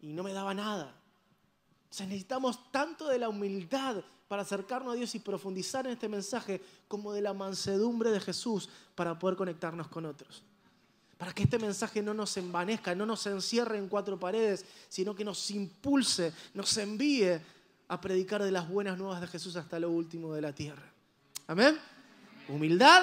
Y 0.00 0.08
no 0.08 0.22
me 0.22 0.32
daba 0.32 0.54
nada. 0.54 0.94
O 1.90 2.02
necesitamos 2.04 2.70
tanto 2.70 3.08
de 3.08 3.18
la 3.18 3.28
humildad 3.28 4.02
para 4.26 4.42
acercarnos 4.42 4.92
a 4.92 4.96
Dios 4.96 5.14
y 5.14 5.20
profundizar 5.20 5.86
en 5.86 5.92
este 5.92 6.08
mensaje 6.08 6.60
como 6.86 7.12
de 7.12 7.22
la 7.22 7.32
mansedumbre 7.32 8.10
de 8.10 8.20
Jesús 8.20 8.68
para 8.94 9.18
poder 9.18 9.36
conectarnos 9.36 9.88
con 9.88 10.04
otros. 10.04 10.42
Para 11.16 11.32
que 11.32 11.44
este 11.44 11.58
mensaje 11.58 12.02
no 12.02 12.12
nos 12.14 12.36
envanezca, 12.36 12.94
no 12.94 13.06
nos 13.06 13.26
encierre 13.26 13.78
en 13.78 13.88
cuatro 13.88 14.18
paredes, 14.18 14.64
sino 14.88 15.14
que 15.14 15.24
nos 15.24 15.50
impulse, 15.50 16.32
nos 16.54 16.76
envíe 16.76 17.40
a 17.88 18.00
predicar 18.00 18.42
de 18.42 18.52
las 18.52 18.68
buenas 18.68 18.98
nuevas 18.98 19.20
de 19.20 19.26
Jesús 19.26 19.56
hasta 19.56 19.80
lo 19.80 19.90
último 19.90 20.34
de 20.34 20.42
la 20.42 20.52
tierra. 20.52 20.84
Amén. 21.46 21.78
Humildad 22.48 23.02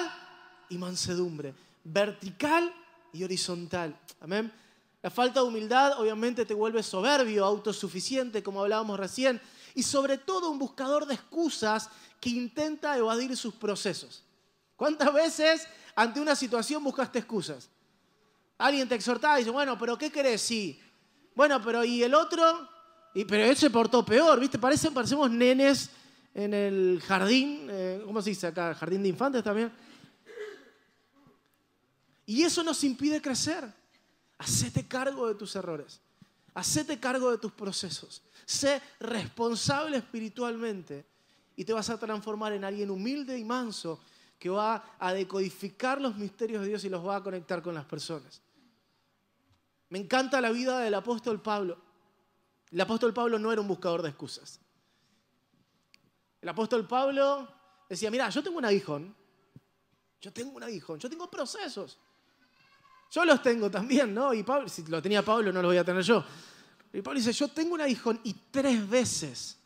y 0.68 0.78
mansedumbre. 0.78 1.54
Vertical 1.82 2.72
y 3.12 3.24
horizontal. 3.24 3.98
Amén. 4.20 4.52
La 5.02 5.10
falta 5.10 5.40
de 5.40 5.46
humildad 5.46 6.00
obviamente 6.00 6.46
te 6.46 6.54
vuelve 6.54 6.82
soberbio, 6.82 7.44
autosuficiente, 7.44 8.42
como 8.42 8.62
hablábamos 8.62 8.98
recién, 8.98 9.40
y 9.74 9.82
sobre 9.82 10.18
todo 10.18 10.50
un 10.50 10.58
buscador 10.58 11.06
de 11.06 11.14
excusas 11.14 11.90
que 12.20 12.30
intenta 12.30 12.96
evadir 12.96 13.36
sus 13.36 13.54
procesos. 13.54 14.24
¿Cuántas 14.76 15.12
veces 15.12 15.66
ante 15.94 16.20
una 16.20 16.34
situación 16.34 16.82
buscaste 16.82 17.18
excusas? 17.18 17.68
Alguien 18.58 18.88
te 18.88 18.94
exhortaba 18.94 19.36
y 19.36 19.42
dice, 19.42 19.50
bueno, 19.50 19.78
pero 19.78 19.98
¿qué 19.98 20.10
querés? 20.10 20.40
Sí. 20.40 20.80
Bueno, 21.34 21.60
pero 21.62 21.84
¿y 21.84 22.02
el 22.02 22.14
otro? 22.14 22.68
Pero 23.24 23.44
él 23.44 23.56
se 23.56 23.70
portó 23.70 24.04
peor, 24.04 24.38
¿viste? 24.38 24.58
Parecen, 24.58 24.92
parecemos 24.92 25.30
nenes 25.30 25.90
en 26.34 26.52
el 26.52 27.02
jardín, 27.06 27.66
eh, 27.70 28.02
¿cómo 28.04 28.20
se 28.20 28.30
dice 28.30 28.46
acá? 28.46 28.74
Jardín 28.74 29.02
de 29.02 29.08
infantes 29.08 29.42
también. 29.42 29.72
Y 32.26 32.42
eso 32.42 32.62
nos 32.62 32.82
impide 32.84 33.22
crecer. 33.22 33.72
Hacete 34.36 34.86
cargo 34.86 35.28
de 35.28 35.34
tus 35.34 35.56
errores. 35.56 36.00
Hacete 36.52 37.00
cargo 37.00 37.30
de 37.30 37.38
tus 37.38 37.52
procesos. 37.52 38.22
Sé 38.44 38.82
responsable 39.00 39.96
espiritualmente 39.96 41.06
y 41.56 41.64
te 41.64 41.72
vas 41.72 41.88
a 41.88 41.98
transformar 41.98 42.52
en 42.52 42.64
alguien 42.64 42.90
humilde 42.90 43.38
y 43.38 43.44
manso 43.44 44.00
que 44.38 44.50
va 44.50 44.96
a 44.98 45.12
decodificar 45.14 46.00
los 46.00 46.16
misterios 46.16 46.62
de 46.62 46.68
Dios 46.68 46.84
y 46.84 46.90
los 46.90 47.06
va 47.06 47.16
a 47.16 47.22
conectar 47.22 47.62
con 47.62 47.74
las 47.74 47.86
personas. 47.86 48.42
Me 49.88 49.98
encanta 49.98 50.40
la 50.40 50.50
vida 50.50 50.80
del 50.80 50.94
apóstol 50.94 51.40
Pablo. 51.40 51.85
El 52.70 52.80
apóstol 52.80 53.14
Pablo 53.14 53.38
no 53.38 53.52
era 53.52 53.60
un 53.60 53.68
buscador 53.68 54.02
de 54.02 54.08
excusas. 54.08 54.60
El 56.40 56.48
apóstol 56.48 56.86
Pablo 56.86 57.48
decía, 57.88 58.10
mira, 58.10 58.28
yo 58.30 58.42
tengo 58.42 58.58
un 58.58 58.64
aguijón, 58.64 59.14
yo 60.20 60.32
tengo 60.32 60.56
un 60.56 60.62
aguijón, 60.62 60.98
yo 60.98 61.08
tengo 61.08 61.30
procesos. 61.30 61.98
Yo 63.10 63.24
los 63.24 63.40
tengo 63.42 63.70
también, 63.70 64.12
¿no? 64.12 64.34
Y 64.34 64.42
Pablo, 64.42 64.68
si 64.68 64.84
lo 64.86 65.00
tenía 65.00 65.22
Pablo, 65.24 65.52
no 65.52 65.62
lo 65.62 65.68
voy 65.68 65.76
a 65.76 65.84
tener 65.84 66.02
yo. 66.02 66.24
Y 66.92 67.02
Pablo 67.02 67.18
dice, 67.18 67.32
yo 67.32 67.48
tengo 67.48 67.74
un 67.74 67.80
aguijón 67.80 68.20
y 68.24 68.34
tres 68.50 68.88
veces, 68.88 69.58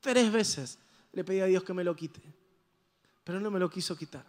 tres 0.00 0.30
veces 0.30 0.78
le 1.12 1.24
pedí 1.24 1.40
a 1.40 1.46
Dios 1.46 1.64
que 1.64 1.72
me 1.72 1.84
lo 1.84 1.96
quite. 1.96 2.20
Pero 3.24 3.40
no 3.40 3.50
me 3.50 3.58
lo 3.58 3.70
quiso 3.70 3.96
quitar. 3.96 4.24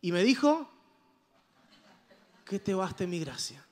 Y 0.00 0.12
me 0.12 0.22
dijo, 0.22 0.70
que 2.44 2.58
te 2.58 2.74
baste 2.74 3.06
mi 3.06 3.18
gracia. 3.20 3.64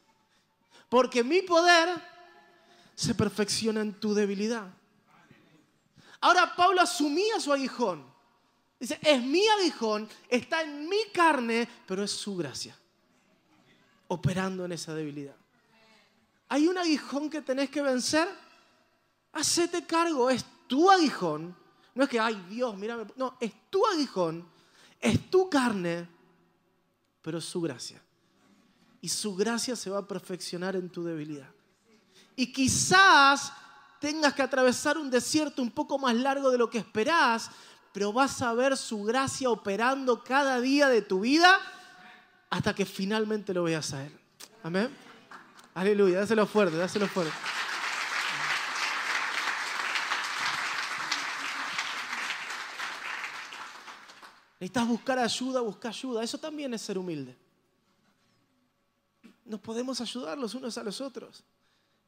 Porque 0.89 1.23
mi 1.23 1.43
poder 1.43 1.89
se 3.03 3.17
perfecciona 3.17 3.81
en 3.81 3.95
tu 3.95 4.15
debilidad. 4.15 4.73
Ahora 6.21 6.55
Pablo 6.55 6.81
asumía 6.81 7.41
su 7.41 7.53
aguijón. 7.53 8.07
Dice, 8.79 8.99
es 9.03 9.21
mi 9.21 9.45
aguijón, 9.49 10.09
está 10.29 10.63
en 10.63 10.89
mi 10.89 11.11
carne, 11.13 11.69
pero 11.87 12.05
es 12.05 12.13
su 12.13 12.37
gracia. 12.37 12.79
Operando 14.07 14.65
en 14.65 14.73
esa 14.73 14.95
debilidad. 14.95 15.35
Hay 16.49 16.69
un 16.69 16.79
aguijón 16.79 17.29
que 17.29 17.43
tenés 17.43 17.71
que 17.71 17.83
vencer. 17.83 18.29
Hacete 19.33 19.85
cargo, 19.85 20.31
es 20.31 20.45
tu 20.69 20.89
aguijón. 20.89 21.57
No 21.95 22.05
es 22.05 22.09
que, 22.09 22.21
ay 22.21 22.37
Dios, 22.49 22.77
mírame. 22.77 23.07
No, 23.17 23.37
es 23.41 23.53
tu 23.69 23.85
aguijón, 23.85 24.47
es 25.01 25.29
tu 25.29 25.51
carne, 25.51 26.09
pero 27.21 27.39
es 27.39 27.45
su 27.45 27.61
gracia. 27.61 28.01
Y 29.01 29.09
su 29.09 29.35
gracia 29.35 29.75
se 29.75 29.91
va 29.91 29.99
a 29.99 30.07
perfeccionar 30.07 30.77
en 30.77 30.89
tu 30.89 31.03
debilidad. 31.03 31.51
Y 32.37 32.53
quizás 32.53 33.53
tengas 34.01 34.35
que 34.35 34.43
atravesar 34.43 34.99
un 34.99 35.11
desierto 35.11 35.63
un 35.63 35.71
poco 35.71 35.99
más 35.99 36.15
largo 36.15 36.51
de 36.51 36.59
lo 36.59 36.69
que 36.69 36.79
esperás, 36.79 37.51
pero 37.93 38.13
vas 38.13 38.41
a 38.43 38.53
ver 38.53 38.77
su 38.77 39.05
gracia 39.05 39.51
operando 39.51 40.25
cada 40.25 40.61
día 40.61 40.89
de 40.89 41.03
tu 41.03 41.21
vida 41.21 41.59
hasta 42.51 42.75
que 42.75 42.85
finalmente 42.85 43.55
lo 43.55 43.63
veas 43.65 43.93
a 43.93 44.05
Él. 44.05 44.19
Amén. 44.63 44.95
Aleluya, 45.75 46.21
dáselo 46.21 46.47
fuerte, 46.47 46.77
dáselo 46.77 47.07
fuerte. 47.07 47.33
Necesitas 54.63 54.87
buscar 54.87 55.19
ayuda, 55.19 55.61
busca 55.61 55.89
ayuda. 55.89 56.23
Eso 56.23 56.39
también 56.39 56.73
es 56.73 56.83
ser 56.83 56.97
humilde. 56.97 57.37
Nos 59.45 59.61
podemos 59.61 60.01
ayudar 60.01 60.39
los 60.39 60.55
unos 60.55 60.79
a 60.79 60.85
los 60.85 61.01
otros. 61.01 61.43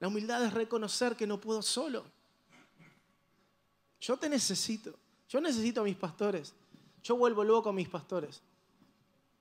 La 0.00 0.08
humildad 0.08 0.44
es 0.44 0.52
reconocer 0.52 1.16
que 1.16 1.26
no 1.26 1.40
puedo 1.40 1.62
solo. 1.62 2.04
Yo 4.00 4.16
te 4.16 4.28
necesito. 4.28 4.94
Yo 5.28 5.40
necesito 5.40 5.80
a 5.80 5.84
mis 5.84 5.96
pastores. 5.96 6.52
Yo 7.02 7.16
vuelvo 7.16 7.42
luego 7.44 7.70
a 7.70 7.72
mis 7.72 7.88
pastores. 7.88 8.42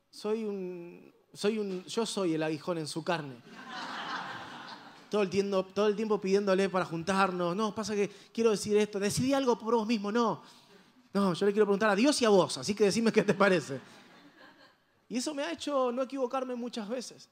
Soy 0.09 0.43
un, 0.43 1.13
soy 1.33 1.59
un, 1.59 1.83
yo 1.85 2.05
soy 2.05 2.35
el 2.35 2.43
aguijón 2.43 2.77
en 2.77 2.87
su 2.87 3.03
carne. 3.03 3.35
Todo 5.09 5.21
el, 5.21 5.29
tiempo, 5.29 5.63
todo 5.65 5.87
el 5.87 5.95
tiempo 5.95 6.19
pidiéndole 6.19 6.69
para 6.69 6.85
juntarnos. 6.85 7.55
No, 7.55 7.75
pasa 7.75 7.93
que 7.93 8.09
quiero 8.33 8.51
decir 8.51 8.75
esto. 8.77 8.99
Decidí 8.99 9.33
algo 9.33 9.57
por 9.57 9.75
vos 9.75 9.85
mismo. 9.85 10.11
No. 10.11 10.41
No, 11.13 11.33
yo 11.33 11.45
le 11.45 11.51
quiero 11.51 11.65
preguntar 11.65 11.89
a 11.89 11.95
Dios 11.95 12.19
y 12.21 12.25
a 12.25 12.29
vos. 12.29 12.57
Así 12.57 12.73
que 12.73 12.85
decime 12.85 13.11
qué 13.11 13.21
te 13.21 13.33
parece. 13.33 13.79
Y 15.09 15.17
eso 15.17 15.33
me 15.35 15.43
ha 15.43 15.51
hecho 15.51 15.91
no 15.91 16.01
equivocarme 16.01 16.55
muchas 16.55 16.89
veces. 16.89 17.29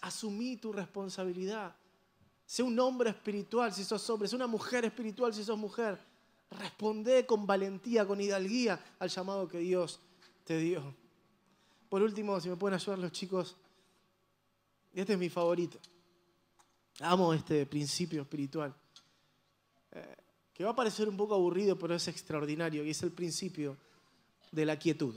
Asumí 0.00 0.56
tu 0.56 0.72
responsabilidad. 0.72 1.74
Sé 2.46 2.62
un 2.62 2.78
hombre 2.78 3.10
espiritual 3.10 3.72
si 3.72 3.84
sos 3.84 4.08
hombre, 4.10 4.28
sé 4.28 4.36
una 4.36 4.46
mujer 4.46 4.84
espiritual 4.84 5.32
si 5.34 5.44
sos 5.44 5.58
mujer. 5.58 5.98
Responde 6.50 7.26
con 7.26 7.46
valentía, 7.46 8.06
con 8.06 8.20
hidalguía 8.20 8.82
al 8.98 9.08
llamado 9.08 9.48
que 9.48 9.58
Dios 9.58 10.00
te 10.44 10.58
dio. 10.58 10.94
Por 11.88 12.02
último, 12.02 12.40
si 12.40 12.48
me 12.48 12.56
pueden 12.56 12.74
ayudar 12.74 12.98
los 12.98 13.12
chicos, 13.12 13.56
este 14.92 15.12
es 15.14 15.18
mi 15.18 15.28
favorito. 15.28 15.78
Amo 17.00 17.34
este 17.34 17.66
principio 17.66 18.22
espiritual, 18.22 18.74
eh, 19.90 20.16
que 20.52 20.64
va 20.64 20.70
a 20.70 20.76
parecer 20.76 21.08
un 21.08 21.16
poco 21.16 21.34
aburrido, 21.34 21.76
pero 21.76 21.94
es 21.94 22.06
extraordinario, 22.06 22.84
y 22.84 22.90
es 22.90 23.02
el 23.02 23.10
principio 23.10 23.76
de 24.52 24.64
la 24.64 24.78
quietud. 24.78 25.16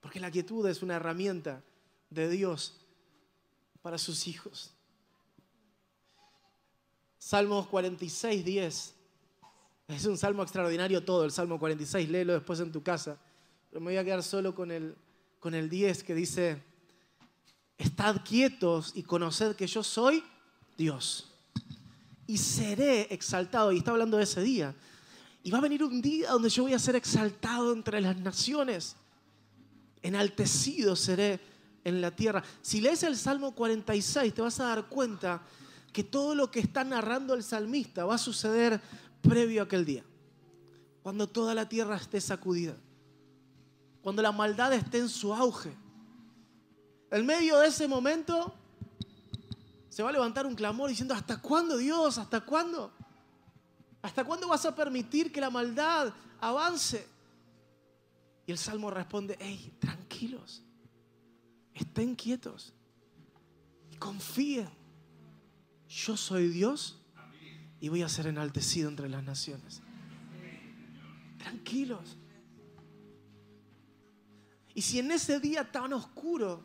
Porque 0.00 0.20
la 0.20 0.30
quietud 0.30 0.66
es 0.66 0.82
una 0.82 0.96
herramienta 0.96 1.62
de 2.08 2.28
Dios 2.28 2.81
para 3.82 3.98
sus 3.98 4.26
hijos. 4.26 4.70
Salmos 7.18 7.66
46, 7.68 8.44
10. 8.44 8.94
Es 9.88 10.06
un 10.06 10.16
salmo 10.16 10.42
extraordinario 10.42 11.04
todo, 11.04 11.24
el 11.24 11.32
Salmo 11.32 11.58
46, 11.58 12.08
léelo 12.08 12.32
después 12.32 12.60
en 12.60 12.72
tu 12.72 12.82
casa. 12.82 13.18
Pero 13.68 13.80
me 13.80 13.90
voy 13.90 13.96
a 13.96 14.04
quedar 14.04 14.22
solo 14.22 14.54
con 14.54 14.70
el, 14.70 14.94
con 15.38 15.54
el 15.54 15.68
10 15.68 16.04
que 16.04 16.14
dice, 16.14 16.62
estad 17.76 18.22
quietos 18.24 18.92
y 18.94 19.02
conoced 19.02 19.54
que 19.56 19.66
yo 19.66 19.82
soy 19.82 20.24
Dios. 20.78 21.28
Y 22.26 22.38
seré 22.38 23.12
exaltado, 23.12 23.72
y 23.72 23.78
está 23.78 23.90
hablando 23.90 24.16
de 24.16 24.24
ese 24.24 24.40
día. 24.40 24.74
Y 25.42 25.50
va 25.50 25.58
a 25.58 25.62
venir 25.62 25.82
un 25.82 26.00
día 26.00 26.30
donde 26.30 26.48
yo 26.48 26.62
voy 26.62 26.72
a 26.72 26.78
ser 26.78 26.96
exaltado 26.96 27.72
entre 27.72 28.00
las 28.00 28.16
naciones. 28.18 28.96
Enaltecido 30.02 30.96
seré 30.96 31.40
en 31.84 32.00
la 32.00 32.10
tierra. 32.10 32.42
Si 32.60 32.80
lees 32.80 33.02
el 33.02 33.16
Salmo 33.16 33.54
46, 33.54 34.34
te 34.34 34.42
vas 34.42 34.60
a 34.60 34.66
dar 34.66 34.88
cuenta 34.88 35.42
que 35.92 36.04
todo 36.04 36.34
lo 36.34 36.50
que 36.50 36.60
está 36.60 36.84
narrando 36.84 37.34
el 37.34 37.42
salmista 37.42 38.04
va 38.04 38.14
a 38.14 38.18
suceder 38.18 38.80
previo 39.20 39.62
a 39.62 39.64
aquel 39.64 39.84
día. 39.84 40.04
Cuando 41.02 41.28
toda 41.28 41.54
la 41.54 41.68
tierra 41.68 41.96
esté 41.96 42.20
sacudida. 42.20 42.76
Cuando 44.00 44.22
la 44.22 44.32
maldad 44.32 44.72
esté 44.72 44.98
en 44.98 45.08
su 45.08 45.34
auge. 45.34 45.76
En 47.10 47.26
medio 47.26 47.58
de 47.58 47.68
ese 47.68 47.86
momento 47.86 48.54
se 49.88 50.02
va 50.02 50.08
a 50.08 50.12
levantar 50.12 50.46
un 50.46 50.54
clamor 50.54 50.88
diciendo, 50.88 51.14
¿hasta 51.14 51.40
cuándo 51.40 51.76
Dios? 51.76 52.16
¿Hasta 52.16 52.40
cuándo? 52.40 52.90
¿Hasta 54.00 54.24
cuándo 54.24 54.48
vas 54.48 54.64
a 54.64 54.74
permitir 54.74 55.30
que 55.30 55.40
la 55.40 55.50
maldad 55.50 56.12
avance? 56.40 57.06
Y 58.46 58.52
el 58.52 58.58
Salmo 58.58 58.90
responde, 58.90 59.36
hey, 59.38 59.76
tranquilos 59.78 60.62
estén 61.74 62.14
quietos 62.14 62.74
confíen. 64.02 64.68
Yo 65.88 66.16
soy 66.16 66.48
Dios 66.48 66.98
y 67.80 67.88
voy 67.88 68.02
a 68.02 68.08
ser 68.08 68.26
enaltecido 68.26 68.88
entre 68.88 69.08
las 69.08 69.22
naciones. 69.22 69.80
Tranquilos. 71.38 72.16
Y 74.74 74.82
si 74.82 74.98
en 74.98 75.12
ese 75.12 75.38
día 75.38 75.70
tan 75.70 75.92
oscuro 75.92 76.64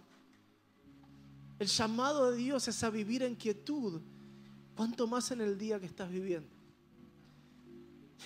el 1.59 1.67
llamado 1.67 2.31
de 2.31 2.37
Dios 2.37 2.67
es 2.67 2.83
a 2.83 2.89
vivir 2.89 3.21
en 3.21 3.35
quietud, 3.35 4.01
¿cuánto 4.75 5.05
más 5.05 5.29
en 5.29 5.41
el 5.41 5.59
día 5.59 5.79
que 5.79 5.85
estás 5.85 6.09
viviendo? 6.09 6.49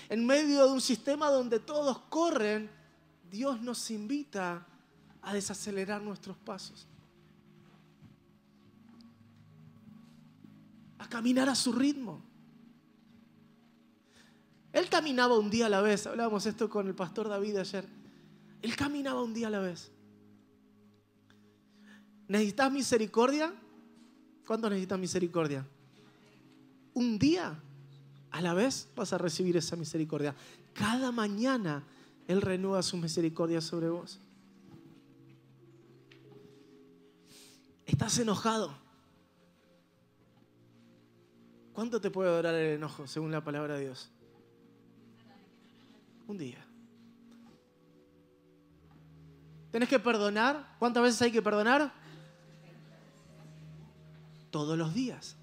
En 0.08 0.26
medio 0.26 0.68
de 0.68 0.72
un 0.72 0.82
sistema 0.82 1.30
donde 1.30 1.60
todos 1.60 2.00
corren, 2.10 2.70
Dios 3.30 3.62
nos 3.62 3.92
invita 3.92 4.66
a 5.22 5.34
desacelerar 5.34 6.02
nuestros 6.02 6.38
pasos. 6.38 6.88
A 10.98 11.08
caminar 11.08 11.50
a 11.50 11.56
su 11.56 11.72
ritmo. 11.72 12.22
Él 14.74 14.88
caminaba 14.90 15.38
un 15.38 15.50
día 15.50 15.66
a 15.66 15.70
la 15.70 15.82
vez. 15.82 16.08
Hablábamos 16.08 16.46
esto 16.46 16.70
con 16.70 16.88
el 16.88 16.96
pastor 16.96 17.28
David 17.28 17.58
ayer. 17.58 17.88
Él 18.62 18.76
caminaba 18.76 19.22
un 19.22 19.34
día 19.34 19.48
a 19.48 19.52
la 19.52 19.60
vez. 19.60 19.92
¿Necesitas 22.28 22.72
misericordia? 22.72 23.54
¿Cuánto 24.46 24.70
necesitas 24.70 25.00
misericordia? 25.00 25.68
Un 26.94 27.20
día 27.20 27.60
a 28.32 28.42
la 28.42 28.54
vez 28.54 28.88
vas 28.96 29.12
a 29.12 29.18
recibir 29.18 29.58
esa 29.58 29.76
misericordia. 29.76 30.34
Cada 30.74 31.12
mañana 31.12 31.84
Él 32.28 32.42
renueva 32.42 32.82
su 32.84 32.96
misericordia 32.98 33.60
sobre 33.60 33.90
vos. 33.90 34.20
Estás 37.92 38.18
enojado. 38.20 38.74
¿Cuánto 41.74 42.00
te 42.00 42.10
puede 42.10 42.34
durar 42.34 42.56
el 42.56 42.76
enojo 42.76 43.06
según 43.06 43.32
la 43.32 43.44
palabra 43.44 43.76
de 43.76 43.82
Dios? 43.82 44.10
Un 46.26 46.38
día. 46.38 46.66
¿Tenés 49.72 49.90
que 49.90 50.00
perdonar? 50.00 50.76
¿Cuántas 50.80 51.04
veces 51.04 51.22
hay 51.22 51.32
que 51.34 51.42
perdonar? 51.42 51.92
Todos 54.52 54.78
los 54.78 54.94
días. 54.94 55.36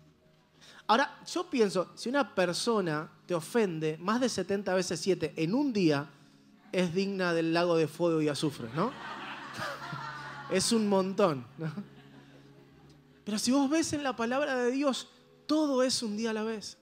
Ahora, 0.87 1.21
yo 1.31 1.51
pienso, 1.51 1.93
si 1.97 2.09
una 2.09 2.35
persona 2.35 3.11
te 3.27 3.35
ofende 3.35 3.99
más 3.99 4.23
de 4.23 4.29
70 4.31 4.73
veces 4.73 4.99
7 5.01 5.35
en 5.37 5.55
un 5.55 5.75
día, 5.75 6.09
es 6.73 6.95
digna 6.95 7.35
del 7.35 7.53
lago 7.53 7.77
de 7.77 7.87
fuego 7.89 8.23
y 8.23 8.29
azufre, 8.29 8.71
¿no? 8.75 8.91
es 10.51 10.73
un 10.73 10.89
montón, 10.89 11.47
¿no? 11.59 11.98
Pero 13.29 13.39
si 13.39 13.51
vos 13.51 13.69
ves 13.69 13.93
en 13.93 14.03
la 14.03 14.17
palabra 14.17 14.57
de 14.57 14.71
Dios, 14.71 15.07
todo 15.47 15.83
es 15.83 16.03
un 16.03 16.17
día 16.17 16.31
a 16.31 16.33
la 16.33 16.45
vez. 16.45 16.79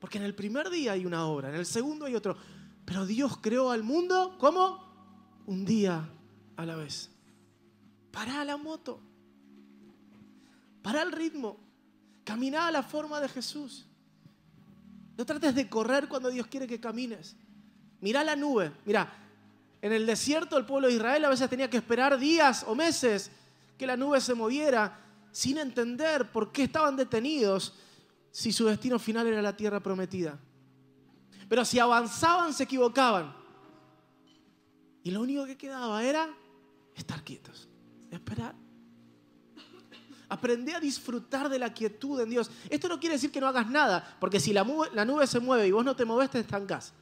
Porque 0.00 0.18
en 0.18 0.24
el 0.24 0.34
primer 0.34 0.68
día 0.68 0.90
hay 0.90 1.06
una 1.06 1.26
obra, 1.26 1.48
en 1.48 1.54
el 1.54 1.64
segundo 1.64 2.06
hay 2.06 2.16
otro. 2.16 2.36
Pero 2.84 3.06
Dios 3.06 3.38
creó 3.40 3.70
al 3.70 3.84
mundo 3.84 4.36
como 4.40 4.82
un 5.46 5.64
día 5.64 6.10
a 6.56 6.66
la 6.66 6.74
vez. 6.74 7.08
Para 8.10 8.44
la 8.44 8.56
moto. 8.56 8.98
Para 10.82 11.02
el 11.02 11.12
ritmo. 11.12 11.56
Camina 12.24 12.66
a 12.66 12.72
la 12.72 12.82
forma 12.82 13.20
de 13.20 13.28
Jesús. 13.28 13.86
No 15.16 15.24
trates 15.24 15.54
de 15.54 15.68
correr 15.68 16.08
cuando 16.08 16.30
Dios 16.30 16.48
quiere 16.48 16.66
que 16.66 16.80
camines. 16.80 17.36
Mira 18.00 18.24
la 18.24 18.34
nube. 18.34 18.72
Mira, 18.84 19.08
en 19.82 19.92
el 19.92 20.04
desierto 20.04 20.58
el 20.58 20.66
pueblo 20.66 20.88
de 20.88 20.94
Israel 20.94 21.24
a 21.26 21.28
veces 21.28 21.48
tenía 21.48 21.70
que 21.70 21.76
esperar 21.76 22.18
días 22.18 22.64
o 22.66 22.74
meses 22.74 23.30
que 23.78 23.86
la 23.86 23.96
nube 23.96 24.20
se 24.20 24.34
moviera 24.34 24.98
sin 25.32 25.58
entender 25.58 26.30
por 26.30 26.52
qué 26.52 26.64
estaban 26.64 26.94
detenidos 26.94 27.74
si 28.30 28.52
su 28.52 28.66
destino 28.66 28.98
final 28.98 29.26
era 29.26 29.42
la 29.42 29.56
tierra 29.56 29.80
prometida. 29.80 30.38
Pero 31.48 31.64
si 31.64 31.78
avanzaban 31.78 32.52
se 32.52 32.64
equivocaban. 32.64 33.34
Y 35.02 35.10
lo 35.10 35.22
único 35.22 35.44
que 35.46 35.56
quedaba 35.56 36.04
era 36.04 36.28
estar 36.94 37.24
quietos, 37.24 37.68
esperar. 38.10 38.54
Aprende 40.28 40.74
a 40.74 40.80
disfrutar 40.80 41.48
de 41.48 41.58
la 41.58 41.74
quietud 41.74 42.20
en 42.20 42.30
Dios. 42.30 42.50
Esto 42.70 42.88
no 42.88 43.00
quiere 43.00 43.16
decir 43.16 43.30
que 43.30 43.40
no 43.40 43.48
hagas 43.48 43.68
nada, 43.68 44.16
porque 44.20 44.40
si 44.40 44.52
la 44.52 44.64
nube, 44.64 45.26
se 45.26 45.40
mueve 45.40 45.66
y 45.66 45.72
vos 45.72 45.84
no 45.84 45.96
te 45.96 46.04
moves, 46.04 46.30
te 46.30 46.40
estancás. 46.40 46.94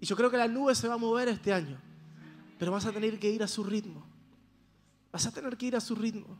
Y 0.00 0.06
yo 0.06 0.16
creo 0.16 0.30
que 0.30 0.38
la 0.38 0.48
nube 0.48 0.74
se 0.74 0.88
va 0.88 0.94
a 0.94 0.98
mover 0.98 1.28
este 1.28 1.52
año, 1.52 1.78
pero 2.58 2.72
vas 2.72 2.86
a 2.86 2.92
tener 2.92 3.18
que 3.18 3.30
ir 3.30 3.42
a 3.42 3.48
su 3.48 3.64
ritmo. 3.64 4.09
Vas 5.12 5.26
a 5.26 5.32
tener 5.32 5.56
que 5.56 5.66
ir 5.66 5.76
a 5.76 5.80
su 5.80 5.94
ritmo. 5.94 6.38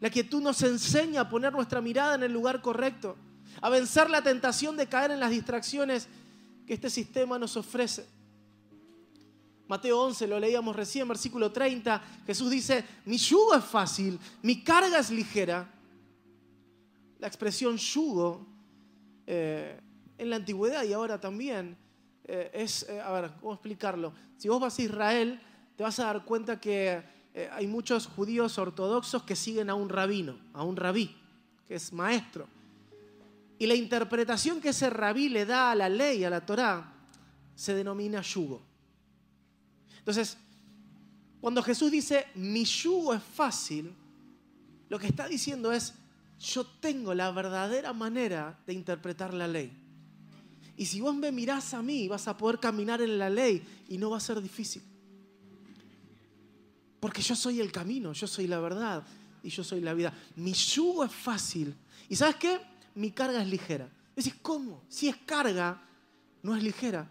La 0.00 0.10
quietud 0.10 0.40
nos 0.40 0.62
enseña 0.62 1.22
a 1.22 1.28
poner 1.28 1.52
nuestra 1.52 1.80
mirada 1.80 2.14
en 2.14 2.22
el 2.22 2.32
lugar 2.32 2.62
correcto, 2.62 3.16
a 3.60 3.68
vencer 3.68 4.08
la 4.08 4.22
tentación 4.22 4.76
de 4.76 4.86
caer 4.86 5.10
en 5.10 5.20
las 5.20 5.30
distracciones 5.30 6.08
que 6.66 6.74
este 6.74 6.88
sistema 6.88 7.38
nos 7.38 7.56
ofrece. 7.56 8.06
Mateo 9.66 10.00
11, 10.00 10.26
lo 10.28 10.40
leíamos 10.40 10.74
recién, 10.74 11.06
versículo 11.08 11.52
30, 11.52 12.02
Jesús 12.26 12.50
dice, 12.50 12.84
mi 13.04 13.18
yugo 13.18 13.54
es 13.54 13.64
fácil, 13.64 14.18
mi 14.42 14.62
carga 14.62 14.98
es 14.98 15.10
ligera. 15.10 15.68
La 17.18 17.26
expresión 17.26 17.76
yugo 17.76 18.46
eh, 19.26 19.78
en 20.16 20.30
la 20.30 20.36
antigüedad 20.36 20.84
y 20.84 20.92
ahora 20.92 21.20
también 21.20 21.76
eh, 22.24 22.50
es, 22.54 22.88
eh, 22.88 23.00
a 23.00 23.10
ver, 23.12 23.32
¿cómo 23.40 23.52
explicarlo? 23.52 24.12
Si 24.38 24.48
vos 24.48 24.60
vas 24.60 24.78
a 24.78 24.82
Israel, 24.82 25.40
te 25.76 25.82
vas 25.82 25.98
a 25.98 26.06
dar 26.06 26.24
cuenta 26.24 26.58
que 26.58 27.02
hay 27.52 27.66
muchos 27.66 28.06
judíos 28.06 28.58
ortodoxos 28.58 29.22
que 29.22 29.36
siguen 29.36 29.70
a 29.70 29.74
un 29.74 29.88
rabino, 29.88 30.38
a 30.52 30.64
un 30.64 30.76
rabí, 30.76 31.14
que 31.66 31.76
es 31.76 31.92
maestro. 31.92 32.48
Y 33.58 33.66
la 33.66 33.74
interpretación 33.74 34.60
que 34.60 34.70
ese 34.70 34.90
rabí 34.90 35.28
le 35.28 35.44
da 35.44 35.70
a 35.70 35.74
la 35.74 35.88
ley, 35.88 36.24
a 36.24 36.30
la 36.30 36.44
Torá, 36.44 36.92
se 37.54 37.74
denomina 37.74 38.22
yugo. 38.22 38.62
Entonces, 39.98 40.36
cuando 41.40 41.62
Jesús 41.62 41.90
dice, 41.90 42.26
mi 42.34 42.64
yugo 42.64 43.14
es 43.14 43.22
fácil, 43.22 43.94
lo 44.88 44.98
que 44.98 45.08
está 45.08 45.28
diciendo 45.28 45.72
es, 45.72 45.94
yo 46.40 46.64
tengo 46.64 47.14
la 47.14 47.30
verdadera 47.30 47.92
manera 47.92 48.58
de 48.66 48.72
interpretar 48.72 49.34
la 49.34 49.46
ley. 49.48 49.72
Y 50.76 50.86
si 50.86 51.00
vos 51.00 51.14
me 51.14 51.32
mirás 51.32 51.74
a 51.74 51.82
mí, 51.82 52.06
vas 52.06 52.28
a 52.28 52.36
poder 52.36 52.60
caminar 52.60 53.02
en 53.02 53.18
la 53.18 53.28
ley 53.28 53.62
y 53.88 53.98
no 53.98 54.10
va 54.10 54.18
a 54.18 54.20
ser 54.20 54.40
difícil. 54.40 54.82
Porque 57.00 57.22
yo 57.22 57.36
soy 57.36 57.60
el 57.60 57.70
camino, 57.70 58.12
yo 58.12 58.26
soy 58.26 58.46
la 58.46 58.58
verdad 58.58 59.04
y 59.42 59.50
yo 59.50 59.62
soy 59.62 59.80
la 59.80 59.94
vida. 59.94 60.12
Mi 60.36 60.52
yugo 60.52 61.04
es 61.04 61.12
fácil. 61.12 61.74
¿Y 62.08 62.16
sabes 62.16 62.36
qué? 62.36 62.60
Mi 62.94 63.12
carga 63.12 63.40
es 63.40 63.48
ligera. 63.48 63.88
Decís, 64.16 64.34
¿cómo? 64.42 64.82
Si 64.88 65.08
es 65.08 65.16
carga, 65.16 65.80
no 66.42 66.56
es 66.56 66.62
ligera. 66.62 67.08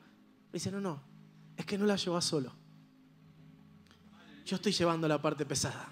Dice, 0.51 0.71
no, 0.71 0.81
no, 0.81 1.01
es 1.55 1.65
que 1.65 1.77
no 1.77 1.85
la 1.85 1.95
llevas 1.95 2.25
solo. 2.25 2.51
Yo 4.45 4.55
estoy 4.55 4.71
llevando 4.71 5.07
la 5.07 5.21
parte 5.21 5.45
pesada. 5.45 5.87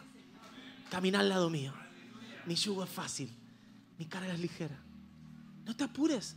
Camina 0.90 1.20
al 1.20 1.30
lado 1.30 1.50
mío. 1.50 1.74
Mi 2.46 2.56
yugo 2.56 2.84
es 2.84 2.90
fácil. 2.90 3.30
Mi 3.98 4.06
carga 4.06 4.34
es 4.34 4.40
ligera. 4.40 4.78
No 5.66 5.76
te 5.76 5.84
apures. 5.84 6.36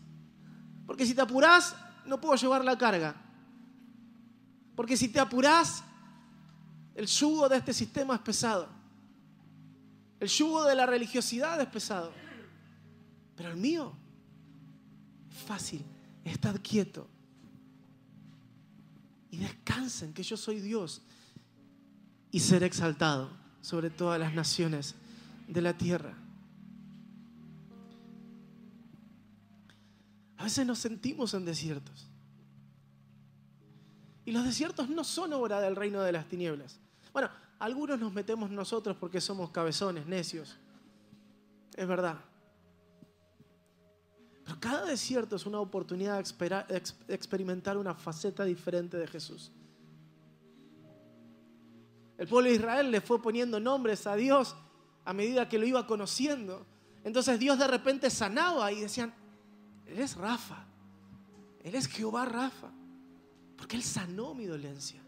Porque 0.86 1.04
si 1.04 1.14
te 1.14 1.20
apuras, 1.20 1.76
no 2.06 2.20
puedo 2.20 2.34
llevar 2.36 2.64
la 2.64 2.78
carga. 2.78 3.14
Porque 4.74 4.96
si 4.96 5.08
te 5.08 5.20
apuras, 5.20 5.84
el 6.98 7.06
yugo 7.06 7.48
de 7.48 7.58
este 7.58 7.72
sistema 7.72 8.16
es 8.16 8.20
pesado. 8.22 8.66
El 10.18 10.28
yugo 10.28 10.64
de 10.64 10.74
la 10.74 10.84
religiosidad 10.84 11.60
es 11.60 11.68
pesado. 11.68 12.10
Pero 13.36 13.50
el 13.50 13.56
mío 13.56 13.92
es 15.30 15.38
fácil. 15.44 15.84
Estad 16.24 16.56
quieto. 16.60 17.06
Y 19.30 19.36
descansen 19.36 20.12
que 20.12 20.24
yo 20.24 20.36
soy 20.36 20.58
Dios 20.58 21.00
y 22.32 22.40
ser 22.40 22.64
exaltado 22.64 23.30
sobre 23.60 23.90
todas 23.90 24.18
las 24.18 24.34
naciones 24.34 24.96
de 25.46 25.62
la 25.62 25.78
tierra. 25.78 26.14
A 30.36 30.42
veces 30.42 30.66
nos 30.66 30.80
sentimos 30.80 31.32
en 31.32 31.44
desiertos. 31.44 32.08
Y 34.24 34.32
los 34.32 34.44
desiertos 34.44 34.88
no 34.88 35.04
son 35.04 35.32
obra 35.34 35.60
del 35.60 35.76
reino 35.76 36.02
de 36.02 36.10
las 36.10 36.28
tinieblas. 36.28 36.80
Bueno, 37.12 37.30
algunos 37.58 37.98
nos 37.98 38.12
metemos 38.12 38.50
nosotros 38.50 38.96
porque 38.98 39.20
somos 39.20 39.50
cabezones, 39.50 40.06
necios. 40.06 40.56
Es 41.76 41.86
verdad. 41.86 42.18
Pero 44.44 44.60
cada 44.60 44.84
desierto 44.84 45.36
es 45.36 45.46
una 45.46 45.60
oportunidad 45.60 46.24
de 46.24 46.82
experimentar 47.08 47.76
una 47.76 47.94
faceta 47.94 48.44
diferente 48.44 48.96
de 48.96 49.06
Jesús. 49.06 49.52
El 52.16 52.26
pueblo 52.26 52.50
de 52.50 52.56
Israel 52.56 52.90
le 52.90 53.00
fue 53.00 53.22
poniendo 53.22 53.60
nombres 53.60 54.06
a 54.06 54.16
Dios 54.16 54.56
a 55.04 55.12
medida 55.12 55.48
que 55.48 55.58
lo 55.58 55.66
iba 55.66 55.86
conociendo. 55.86 56.66
Entonces 57.04 57.38
Dios 57.38 57.58
de 57.58 57.66
repente 57.66 58.10
sanaba 58.10 58.72
y 58.72 58.80
decían, 58.80 59.14
Él 59.86 60.00
es 60.00 60.16
Rafa, 60.16 60.66
Él 61.62 61.74
es 61.74 61.86
Jehová 61.86 62.24
Rafa, 62.24 62.70
porque 63.56 63.76
Él 63.76 63.82
sanó 63.82 64.34
mi 64.34 64.46
dolencia. 64.46 65.00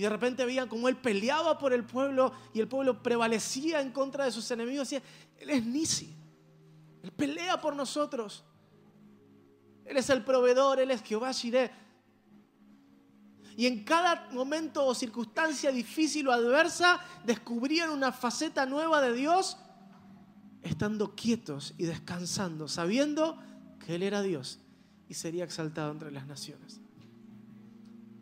Y 0.00 0.02
de 0.02 0.08
repente 0.08 0.46
veían 0.46 0.66
como 0.66 0.88
Él 0.88 0.96
peleaba 0.96 1.58
por 1.58 1.74
el 1.74 1.84
pueblo 1.84 2.32
y 2.54 2.60
el 2.60 2.68
pueblo 2.68 3.02
prevalecía 3.02 3.82
en 3.82 3.92
contra 3.92 4.24
de 4.24 4.32
sus 4.32 4.50
enemigos. 4.50 4.88
Decía, 4.88 5.06
Él 5.36 5.50
es 5.50 5.66
Nisi, 5.66 6.16
Él 7.02 7.12
pelea 7.12 7.60
por 7.60 7.76
nosotros. 7.76 8.42
Él 9.84 9.98
es 9.98 10.08
el 10.08 10.24
proveedor, 10.24 10.80
Él 10.80 10.90
es 10.90 11.02
Jehová 11.02 11.32
Shireh. 11.32 11.70
Y 13.58 13.66
en 13.66 13.84
cada 13.84 14.30
momento 14.32 14.86
o 14.86 14.94
circunstancia 14.94 15.70
difícil 15.70 16.28
o 16.28 16.32
adversa 16.32 16.98
descubrían 17.26 17.90
una 17.90 18.10
faceta 18.10 18.64
nueva 18.64 19.02
de 19.02 19.12
Dios 19.12 19.58
estando 20.62 21.14
quietos 21.14 21.74
y 21.76 21.84
descansando, 21.84 22.68
sabiendo 22.68 23.38
que 23.84 23.96
Él 23.96 24.02
era 24.02 24.22
Dios 24.22 24.60
y 25.10 25.12
sería 25.12 25.44
exaltado 25.44 25.92
entre 25.92 26.10
las 26.10 26.26
naciones. 26.26 26.80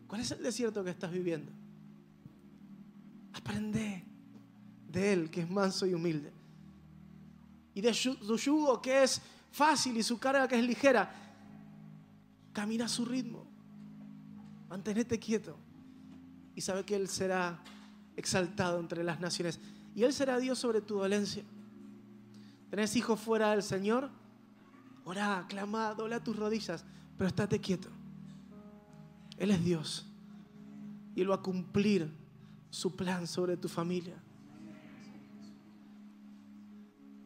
¿Cuál 0.07 0.19
es 0.19 0.31
el 0.31 0.43
desierto 0.43 0.83
que 0.83 0.89
estás 0.89 1.13
viviendo? 1.13 1.53
Aprende 3.33 4.03
de 4.87 5.13
Él, 5.13 5.29
que 5.29 5.41
es 5.41 5.49
manso 5.49 5.85
y 5.85 5.93
humilde. 5.93 6.31
Y 7.73 7.81
de 7.81 7.93
su 7.93 8.37
yugo, 8.37 8.81
que 8.81 9.03
es 9.03 9.21
fácil, 9.51 9.97
y 9.97 10.03
su 10.03 10.19
carga, 10.19 10.47
que 10.47 10.57
es 10.57 10.65
ligera. 10.65 11.11
Camina 12.53 12.85
a 12.85 12.89
su 12.89 13.05
ritmo. 13.05 13.45
Mantenete 14.67 15.17
quieto 15.17 15.57
y 16.59 16.61
sabe 16.61 16.83
que 16.83 16.93
Él 16.93 17.07
será 17.07 17.57
exaltado 18.17 18.81
entre 18.81 19.01
las 19.01 19.21
naciones. 19.21 19.61
Y 19.95 20.03
Él 20.03 20.11
será 20.11 20.37
Dios 20.39 20.59
sobre 20.59 20.81
tu 20.81 20.95
dolencia. 20.95 21.41
¿Tenés 22.69 22.95
hijos 22.97 23.17
fuera 23.17 23.51
del 23.51 23.63
Señor? 23.63 24.09
Orá, 25.05 25.45
clama, 25.47 25.93
dobla 25.93 26.21
tus 26.21 26.35
rodillas, 26.35 26.83
pero 27.17 27.29
estate 27.29 27.61
quieto. 27.61 27.87
Él 29.37 29.51
es 29.51 29.63
Dios. 29.63 30.05
Y 31.15 31.21
Él 31.21 31.31
va 31.31 31.35
a 31.35 31.41
cumplir 31.41 32.11
su 32.69 32.95
plan 32.95 33.27
sobre 33.27 33.57
tu 33.57 33.67
familia. 33.67 34.15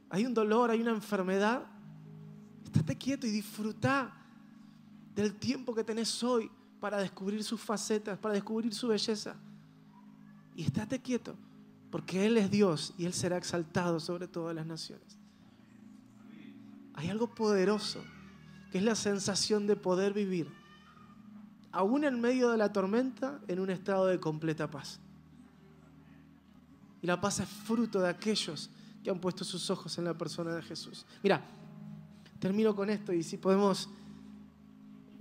Hay 0.09 0.25
un 0.25 0.33
dolor, 0.33 0.69
hay 0.69 0.81
una 0.81 0.91
enfermedad. 0.91 1.63
Estate 2.63 2.97
quieto 2.97 3.27
y 3.27 3.31
disfruta 3.31 4.13
del 5.15 5.33
tiempo 5.35 5.73
que 5.73 5.83
tenés 5.83 6.23
hoy 6.23 6.49
para 6.79 6.97
descubrir 6.97 7.43
sus 7.43 7.61
facetas, 7.61 8.17
para 8.19 8.33
descubrir 8.33 8.73
su 8.73 8.87
belleza. 8.89 9.35
Y 10.55 10.63
estate 10.63 10.99
quieto, 10.99 11.35
porque 11.89 12.25
Él 12.25 12.37
es 12.37 12.51
Dios 12.51 12.93
y 12.97 13.05
Él 13.05 13.13
será 13.13 13.37
exaltado 13.37 13.99
sobre 13.99 14.27
todas 14.27 14.55
las 14.55 14.65
naciones. 14.65 15.17
Hay 16.93 17.09
algo 17.09 17.33
poderoso, 17.33 18.03
que 18.71 18.77
es 18.77 18.83
la 18.83 18.95
sensación 18.95 19.65
de 19.65 19.75
poder 19.75 20.13
vivir, 20.13 20.47
aún 21.71 22.03
en 22.03 22.21
medio 22.21 22.51
de 22.51 22.57
la 22.57 22.71
tormenta, 22.71 23.39
en 23.47 23.59
un 23.59 23.71
estado 23.71 24.05
de 24.05 24.19
completa 24.19 24.69
paz. 24.69 24.99
Y 27.03 27.07
la 27.07 27.19
paz 27.19 27.41
es 27.41 27.49
fruto 27.49 27.99
de 27.99 28.07
aquellos 28.07 28.69
que 29.03 29.09
han 29.09 29.19
puesto 29.19 29.43
sus 29.43 29.69
ojos 29.69 29.97
en 29.97 30.05
la 30.05 30.17
persona 30.17 30.55
de 30.55 30.61
Jesús. 30.61 31.05
Mira, 31.21 31.41
termino 32.39 32.73
con 32.73 32.89
esto 32.89 33.11
y 33.11 33.21
si 33.21 33.37
podemos 33.37 33.89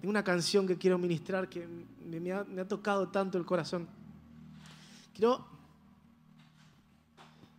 Tengo 0.01 0.11
una 0.11 0.23
canción 0.23 0.67
que 0.67 0.79
quiero 0.79 0.97
ministrar 0.97 1.49
que 1.49 1.67
me 2.07 2.33
ha, 2.33 2.45
me 2.45 2.61
ha 2.61 2.69
tocado 2.69 3.09
tanto 3.09 3.37
el 3.37 3.45
corazón. 3.45 3.89
Quiero 5.13 5.45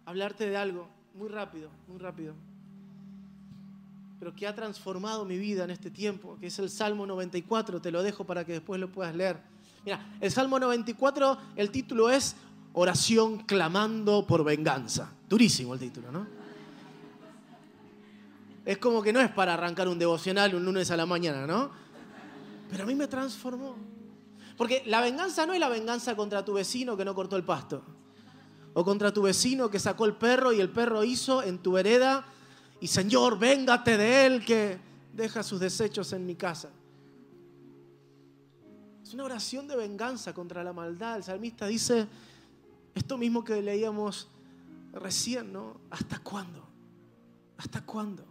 hablarte 0.05 0.49
de 0.49 0.55
algo 0.55 0.88
muy 1.15 1.28
rápido, 1.28 1.69
muy 1.88 1.97
rápido, 1.97 2.34
pero 4.19 4.34
que 4.34 4.47
ha 4.47 4.55
transformado 4.55 5.26
mi 5.26 5.38
vida 5.38 5.65
en 5.65 5.71
este 5.71 5.91
tiempo, 5.91 6.38
que 6.39 6.47
es 6.47 6.59
el 6.59 6.69
Salmo 6.69 7.05
94. 7.05 7.82
Te 7.82 7.91
lo 7.91 8.01
dejo 8.01 8.24
para 8.26 8.45
que 8.45 8.53
después 8.53 8.80
lo 8.80 8.89
puedas 8.89 9.13
leer. 9.13 9.38
Mira, 9.84 10.17
el 10.21 10.32
Salmo 10.32 10.59
94, 10.59 11.38
el 11.57 11.71
título 11.71 12.09
es 12.09 12.38
Oración 12.74 13.39
clamando 13.39 14.26
por 14.26 14.43
venganza. 14.43 15.11
Durísimo 15.30 15.74
el 15.74 15.80
título, 15.80 16.11
¿no? 16.11 16.28
Es 18.65 18.78
como 18.78 19.01
que 19.01 19.11
no 19.11 19.19
es 19.19 19.30
para 19.30 19.53
arrancar 19.53 19.88
un 19.88 19.99
devocional 19.99 20.55
un 20.55 20.63
lunes 20.65 20.89
a 20.89 20.97
la 20.97 21.05
mañana, 21.05 21.45
¿no? 21.45 21.71
Pero 22.69 22.84
a 22.84 22.88
mí 22.88 22.95
me 22.95 23.07
transformó. 23.07 23.76
Porque 24.57 24.84
la 24.86 25.01
venganza 25.01 25.45
no 25.45 25.53
es 25.53 25.59
la 25.59 25.69
venganza 25.69 26.15
contra 26.15 26.45
tu 26.45 26.53
vecino 26.53 26.95
que 26.95 27.05
no 27.05 27.13
cortó 27.13 27.36
el 27.36 27.43
pasto. 27.43 27.84
O 28.74 28.84
contra 28.84 29.13
tu 29.13 29.21
vecino 29.21 29.69
que 29.69 29.80
sacó 29.80 30.05
el 30.05 30.15
perro 30.15 30.53
y 30.53 30.61
el 30.61 30.69
perro 30.69 31.03
hizo 31.03 31.43
en 31.43 31.59
tu 31.59 31.78
hereda. 31.78 32.26
Y 32.80 32.88
Señor, 32.88 33.38
véngate 33.38 33.97
de 33.97 34.26
él 34.26 34.45
que 34.45 34.80
deja 35.13 35.43
sus 35.43 35.59
desechos 35.59 36.13
en 36.13 36.26
mi 36.26 36.36
casa. 36.36 36.69
Es 39.03 39.13
una 39.13 39.26
oración 39.26 39.67
de 39.67 39.76
venganza 39.76 40.34
contra 40.34 40.63
la 40.63 40.74
maldad. 40.74 41.17
El 41.17 41.24
salmista 41.24 41.67
dice 41.67 42.07
esto 42.95 43.17
mismo 43.17 43.43
que 43.43 43.61
leíamos 43.61 44.27
recién, 44.93 45.51
¿no? 45.51 45.77
¿Hasta 45.89 46.19
cuándo? 46.19 46.67
¿Hasta 47.57 47.81
cuándo? 47.85 48.23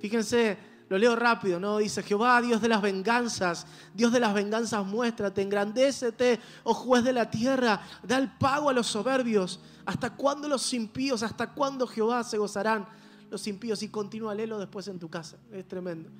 Fíjense, 0.00 0.58
lo 0.88 0.98
leo 0.98 1.16
rápido, 1.16 1.58
¿no? 1.60 1.78
Dice 1.78 2.02
Jehová, 2.02 2.42
Dios 2.42 2.60
de 2.60 2.68
las 2.68 2.82
venganzas, 2.82 3.66
Dios 3.94 4.12
de 4.12 4.20
las 4.20 4.34
venganzas, 4.34 4.84
muéstrate, 4.84 5.40
engrandécete, 5.40 6.40
oh 6.64 6.74
juez 6.74 7.04
de 7.04 7.12
la 7.12 7.30
tierra, 7.30 7.80
da 8.02 8.18
el 8.18 8.30
pago 8.30 8.68
a 8.68 8.72
los 8.72 8.88
soberbios. 8.88 9.60
¿Hasta 9.86 10.14
cuándo 10.14 10.48
los 10.48 10.72
impíos, 10.74 11.22
hasta 11.22 11.54
cuándo 11.54 11.86
Jehová 11.86 12.24
se 12.24 12.36
gozarán 12.36 12.86
los 13.30 13.46
impíos? 13.46 13.82
Y 13.82 13.88
continúa, 13.88 14.34
léelo 14.34 14.58
después 14.58 14.86
en 14.88 14.98
tu 14.98 15.08
casa, 15.08 15.38
es 15.52 15.66
tremendo. 15.66 16.10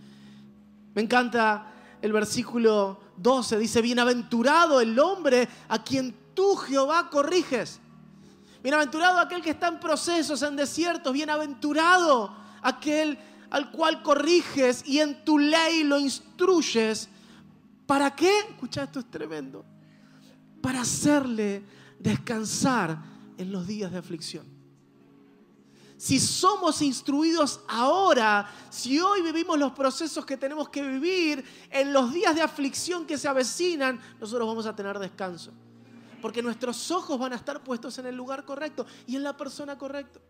Me 0.95 1.03
encanta 1.03 1.73
el 2.01 2.13
versículo 2.13 3.01
12, 3.19 3.59
dice, 3.59 3.83
bienaventurado 3.83 4.81
el 4.81 4.99
hombre 4.99 5.49
a 5.69 5.83
quien 5.83 6.22
tú, 6.35 6.57
Jehová, 6.57 7.11
corriges. 7.11 7.81
Bienaventurado 8.63 9.19
aquel 9.19 9.43
que 9.43 9.51
está 9.51 9.69
en 9.69 9.81
procesos, 9.81 10.43
en 10.43 10.57
desiertos, 10.57 11.13
bienaventurado 11.13 12.35
aquel 12.63 13.19
al 13.51 13.71
cual 13.71 14.03
corriges 14.03 14.83
y 14.87 15.01
en 15.01 15.25
tu 15.25 15.39
ley 15.39 15.85
lo 15.85 15.99
instruyes. 15.99 17.09
¿Para 17.87 18.15
qué? 18.15 18.39
Escucha, 18.51 18.85
esto 18.85 19.01
es 19.01 19.11
tremendo. 19.11 19.65
Para 20.61 20.83
hacerle 20.83 21.63
descansar 21.99 22.99
en 23.37 23.53
los 23.53 23.67
días 23.67 23.91
de 23.93 23.99
aflicción. 23.99 24.47
Si 25.99 26.19
somos 26.19 26.83
instruidos 26.83 27.61
ahora, 27.69 28.51
si 28.71 28.99
hoy 28.99 29.23
vivimos 29.23 29.59
los 29.59 29.73
procesos 29.73 30.27
que 30.27 30.37
tenemos 30.37 30.69
que 30.69 30.83
vivir, 30.83 31.45
en 31.71 31.93
los 31.93 32.13
días 32.13 32.35
de 32.35 32.43
aflicción 32.43 33.07
que 33.07 33.17
se 33.17 33.29
avecinan, 33.29 34.01
nosotros 34.19 34.49
vamos 34.49 34.67
a 34.67 34.75
tener 34.75 34.99
descanso. 34.99 35.53
Porque 36.23 36.43
nuestros 36.43 36.91
ojos 36.91 37.19
van 37.19 37.33
a 37.33 37.37
estar 37.37 37.63
puestos 37.63 37.99
en 37.99 38.07
el 38.07 38.17
lugar 38.17 38.47
correcto 38.47 38.87
y 39.07 39.17
en 39.17 39.25
la 39.25 39.37
persona 39.37 39.77
correcta. 39.77 40.21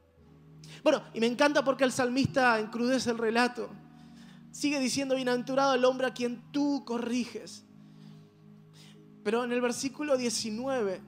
Bueno, 0.82 1.03
y 1.14 1.20
me 1.20 1.26
encanta 1.26 1.62
porque 1.62 1.84
el 1.84 1.93
salmista 1.93 2.59
encrudece 2.59 3.11
el 3.11 3.18
relato. 3.18 3.70
Sigue 4.51 4.80
diciendo, 4.80 5.14
bienaventurado 5.14 5.74
el 5.74 5.84
hombre 5.84 6.07
a 6.07 6.14
quien 6.14 6.51
tú 6.51 6.82
corriges. 6.84 7.64
Pero 9.22 9.45
en 9.45 9.53
el 9.53 9.61
versículo 9.61 10.16
19, 10.16 11.01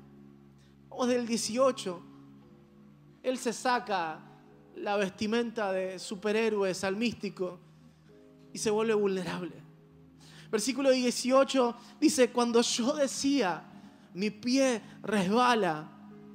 o 0.91 1.07
del 1.07 1.26
18, 1.26 2.03
él 3.22 3.39
se 3.39 3.53
saca 3.53 4.20
la 4.76 4.97
vestimenta 4.97 5.72
de 5.72 5.99
superhéroe 5.99 6.74
salmístico 6.74 7.59
y 8.53 8.59
se 8.59 8.70
vuelve 8.70 8.95
vulnerable. 8.95 9.55
Versículo 10.51 10.91
18 10.91 11.74
dice, 12.01 12.30
cuando 12.30 12.61
yo 12.61 12.95
decía, 12.95 13.74
mi 14.14 14.30
pie 14.30 14.80
resbala, 15.02 15.90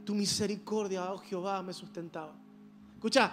tu 0.06 0.14
misericordia, 0.14 1.12
oh 1.12 1.18
Jehová, 1.18 1.64
me 1.64 1.74
sustentaba. 1.74 2.36
Escucha, 2.96 3.32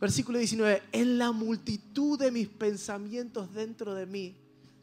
versículo 0.00 0.38
19, 0.38 0.82
en 0.92 1.18
la 1.18 1.32
multitud 1.32 2.18
de 2.18 2.30
mis 2.30 2.48
pensamientos 2.48 3.52
dentro 3.52 3.94
de 3.94 4.06
mí. 4.06 4.34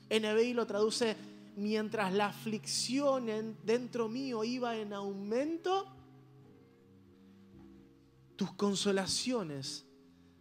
NBI 0.10 0.54
lo 0.54 0.68
traduce, 0.68 1.16
mientras 1.56 2.14
la 2.14 2.28
aflicción 2.28 3.28
dentro 3.64 4.08
mío 4.08 4.44
iba 4.44 4.76
en 4.76 4.94
aumento, 4.94 5.88
tus 8.36 8.52
consolaciones 8.54 9.86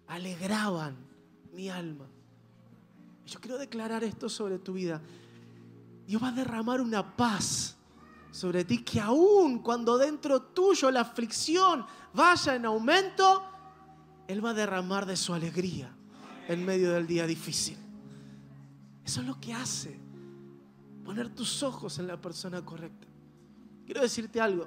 alegraban 0.06 0.96
mi 1.52 1.70
alma. 1.70 2.06
Yo 3.26 3.40
quiero 3.40 3.56
declarar 3.56 4.04
esto 4.04 4.28
sobre 4.28 4.58
tu 4.58 4.74
vida. 4.74 5.00
Dios 6.06 6.22
va 6.22 6.28
a 6.28 6.32
derramar 6.32 6.82
una 6.82 7.16
paz 7.16 7.76
sobre 8.34 8.64
ti 8.64 8.82
que 8.82 9.00
aún 9.00 9.60
cuando 9.60 9.96
dentro 9.96 10.42
tuyo 10.42 10.90
la 10.90 11.02
aflicción 11.02 11.86
vaya 12.12 12.56
en 12.56 12.64
aumento, 12.64 13.44
él 14.26 14.44
va 14.44 14.50
a 14.50 14.54
derramar 14.54 15.06
de 15.06 15.16
su 15.16 15.32
alegría 15.32 15.94
en 16.48 16.64
medio 16.64 16.90
del 16.90 17.06
día 17.06 17.28
difícil. 17.28 17.78
Eso 19.04 19.20
es 19.20 19.26
lo 19.28 19.40
que 19.40 19.54
hace. 19.54 19.96
Poner 21.04 21.28
tus 21.28 21.62
ojos 21.62 22.00
en 22.00 22.08
la 22.08 22.20
persona 22.20 22.64
correcta. 22.64 23.06
Quiero 23.86 24.02
decirte 24.02 24.40
algo. 24.40 24.66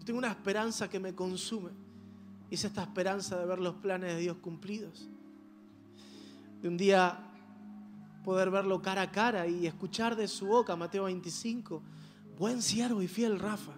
Yo 0.00 0.04
tengo 0.04 0.18
una 0.18 0.28
esperanza 0.28 0.90
que 0.90 1.00
me 1.00 1.14
consume. 1.14 1.70
Y 2.50 2.56
es 2.56 2.64
esta 2.64 2.82
esperanza 2.82 3.38
de 3.38 3.46
ver 3.46 3.58
los 3.58 3.76
planes 3.76 4.16
de 4.16 4.20
Dios 4.20 4.36
cumplidos. 4.42 5.08
De 6.60 6.68
un 6.68 6.76
día 6.76 7.25
poder 8.26 8.50
verlo 8.50 8.82
cara 8.82 9.02
a 9.02 9.12
cara 9.12 9.46
y 9.46 9.68
escuchar 9.68 10.16
de 10.16 10.26
su 10.26 10.46
boca, 10.46 10.74
Mateo 10.74 11.04
25, 11.04 11.80
buen 12.36 12.60
siervo 12.60 13.00
y 13.00 13.06
fiel 13.06 13.38
Rafa. 13.38 13.70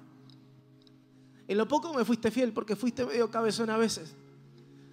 En 1.46 1.58
lo 1.58 1.68
poco 1.68 1.92
me 1.92 2.02
fuiste 2.02 2.30
fiel 2.30 2.54
porque 2.54 2.74
fuiste 2.74 3.04
medio 3.04 3.30
cabezón 3.30 3.68
a 3.68 3.76
veces. 3.76 4.16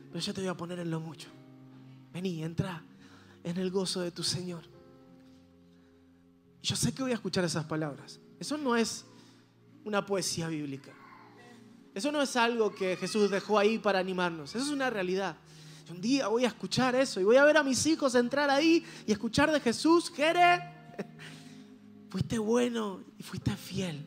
Pero 0.09 0.19
yo 0.19 0.33
te 0.33 0.41
voy 0.41 0.49
a 0.49 0.57
poner 0.57 0.79
en 0.79 0.91
lo 0.91 0.99
mucho. 0.99 1.29
Vení, 2.11 2.43
entra 2.43 2.83
en 3.45 3.55
el 3.55 3.71
gozo 3.71 4.01
de 4.01 4.11
tu 4.11 4.23
Señor. 4.23 4.63
Yo 6.61 6.75
sé 6.75 6.93
que 6.93 7.03
voy 7.03 7.11
a 7.11 7.15
escuchar 7.15 7.45
esas 7.45 7.63
palabras. 7.63 8.19
Eso 8.37 8.57
no 8.57 8.75
es 8.75 9.05
una 9.85 10.05
poesía 10.05 10.49
bíblica. 10.49 10.91
Eso 11.93 12.11
no 12.11 12.21
es 12.21 12.35
algo 12.35 12.75
que 12.75 12.97
Jesús 12.97 13.31
dejó 13.31 13.57
ahí 13.57 13.79
para 13.79 13.99
animarnos. 13.99 14.53
Eso 14.53 14.65
es 14.65 14.71
una 14.71 14.89
realidad. 14.89 15.37
Un 15.91 16.01
día 16.01 16.27
voy 16.27 16.45
a 16.45 16.47
escuchar 16.47 16.95
eso 16.95 17.19
y 17.19 17.23
voy 17.23 17.35
a 17.35 17.43
ver 17.43 17.57
a 17.57 17.63
mis 17.63 17.85
hijos 17.85 18.15
entrar 18.15 18.49
ahí 18.49 18.83
y 19.05 19.11
escuchar 19.11 19.51
de 19.51 19.59
Jesús, 19.59 20.11
Jere, 20.15 20.61
fuiste 22.09 22.37
bueno 22.37 23.03
y 23.17 23.23
fuiste 23.23 23.55
fiel. 23.55 24.05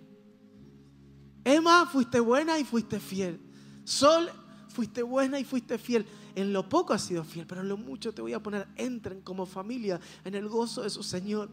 Emma, 1.44 1.86
fuiste 1.86 2.20
buena 2.20 2.58
y 2.58 2.64
fuiste 2.64 3.00
fiel. 3.00 3.40
Sol, 3.84 4.30
fuiste 4.68 5.02
buena 5.02 5.38
y 5.38 5.44
fuiste 5.44 5.78
fiel. 5.78 6.04
En 6.34 6.52
lo 6.52 6.68
poco 6.68 6.92
has 6.92 7.02
sido 7.02 7.24
fiel, 7.24 7.46
pero 7.46 7.62
en 7.62 7.68
lo 7.68 7.76
mucho 7.76 8.12
te 8.12 8.22
voy 8.22 8.32
a 8.32 8.42
poner. 8.42 8.68
Entren 8.76 9.22
como 9.22 9.46
familia 9.46 10.00
en 10.24 10.34
el 10.34 10.48
gozo 10.48 10.82
de 10.82 10.90
su 10.90 11.02
Señor. 11.02 11.48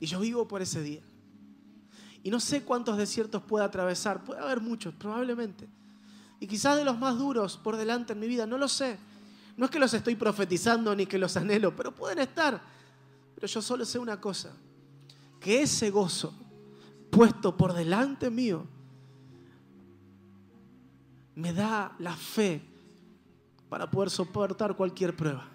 Y 0.00 0.06
yo 0.06 0.20
vivo 0.20 0.46
por 0.46 0.60
ese 0.60 0.82
día. 0.82 1.02
Y 2.22 2.30
no 2.30 2.40
sé 2.40 2.62
cuántos 2.62 2.96
desiertos 2.98 3.42
pueda 3.42 3.64
atravesar. 3.64 4.22
Puede 4.24 4.40
haber 4.40 4.60
muchos, 4.60 4.94
probablemente. 4.94 5.68
Y 6.40 6.46
quizás 6.46 6.76
de 6.76 6.84
los 6.84 6.98
más 6.98 7.18
duros 7.18 7.56
por 7.56 7.76
delante 7.76 8.12
en 8.12 8.20
mi 8.20 8.28
vida, 8.28 8.46
no 8.46 8.58
lo 8.58 8.68
sé. 8.68 8.98
No 9.56 9.64
es 9.64 9.70
que 9.70 9.78
los 9.78 9.92
estoy 9.92 10.14
profetizando 10.14 10.94
ni 10.94 11.06
que 11.06 11.18
los 11.18 11.36
anhelo, 11.36 11.74
pero 11.74 11.94
pueden 11.94 12.20
estar. 12.20 12.60
Pero 13.34 13.46
yo 13.46 13.60
solo 13.60 13.84
sé 13.84 13.98
una 13.98 14.20
cosa, 14.20 14.52
que 15.40 15.62
ese 15.62 15.90
gozo 15.90 16.32
puesto 17.10 17.56
por 17.56 17.72
delante 17.72 18.30
mío, 18.30 18.66
me 21.34 21.52
da 21.52 21.94
la 21.98 22.14
fe 22.16 22.60
para 23.68 23.90
poder 23.90 24.10
soportar 24.10 24.76
cualquier 24.76 25.14
prueba, 25.14 25.46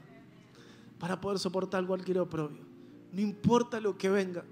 para 0.99 1.19
poder 1.19 1.39
soportar 1.39 1.85
cualquier 1.85 2.19
oprobio. 2.19 2.61
No 3.11 3.21
importa 3.21 3.79
lo 3.79 3.97
que 3.97 4.09
venga 4.09 4.43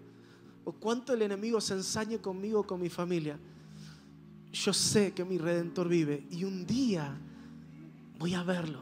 o 0.66 0.72
cuánto 0.74 1.14
el 1.14 1.22
enemigo 1.22 1.62
se 1.62 1.74
ensañe 1.74 2.20
conmigo 2.20 2.64
con 2.64 2.82
mi 2.82 2.90
familia. 2.90 3.40
Yo 4.52 4.74
sé 4.74 5.14
que 5.14 5.24
mi 5.24 5.38
redentor 5.38 5.88
vive 5.88 6.26
y 6.30 6.44
un 6.44 6.66
día 6.66 7.18
voy 8.20 8.34
a 8.34 8.44
verlo. 8.44 8.82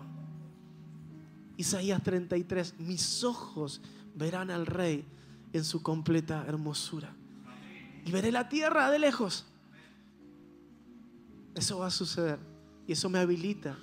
Isaías 1.58 2.02
33, 2.02 2.80
mis 2.80 3.24
ojos 3.24 3.82
verán 4.16 4.50
al 4.50 4.66
rey 4.66 5.06
en 5.54 5.64
su 5.64 5.82
completa 5.82 6.46
hermosura 6.48 7.14
y 8.06 8.12
veré 8.12 8.32
la 8.32 8.50
tierra 8.50 8.90
de 8.90 9.00
lejos. 9.00 9.46
Eso 11.54 11.80
va 11.80 11.88
a 11.88 11.92
suceder 11.92 12.40
y 12.88 12.94
eso 12.94 13.10
me 13.10 13.20
habilita 13.20 13.78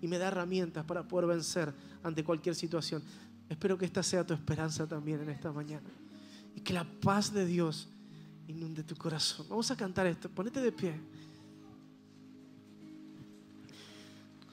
y 0.00 0.08
me 0.08 0.18
da 0.18 0.28
herramientas 0.28 0.84
para 0.84 1.06
poder 1.06 1.26
vencer 1.26 1.74
ante 2.02 2.24
cualquier 2.24 2.54
situación. 2.54 3.02
Espero 3.48 3.76
que 3.76 3.84
esta 3.84 4.02
sea 4.02 4.24
tu 4.24 4.34
esperanza 4.34 4.86
también 4.86 5.20
en 5.20 5.30
esta 5.30 5.52
mañana. 5.52 5.88
Y 6.54 6.60
que 6.60 6.72
la 6.72 6.84
paz 6.84 7.32
de 7.32 7.44
Dios 7.44 7.88
inunde 8.48 8.82
tu 8.82 8.96
corazón. 8.96 9.46
Vamos 9.48 9.70
a 9.70 9.76
cantar 9.76 10.06
esto. 10.06 10.28
Ponete 10.28 10.60
de 10.60 10.72
pie. 10.72 10.94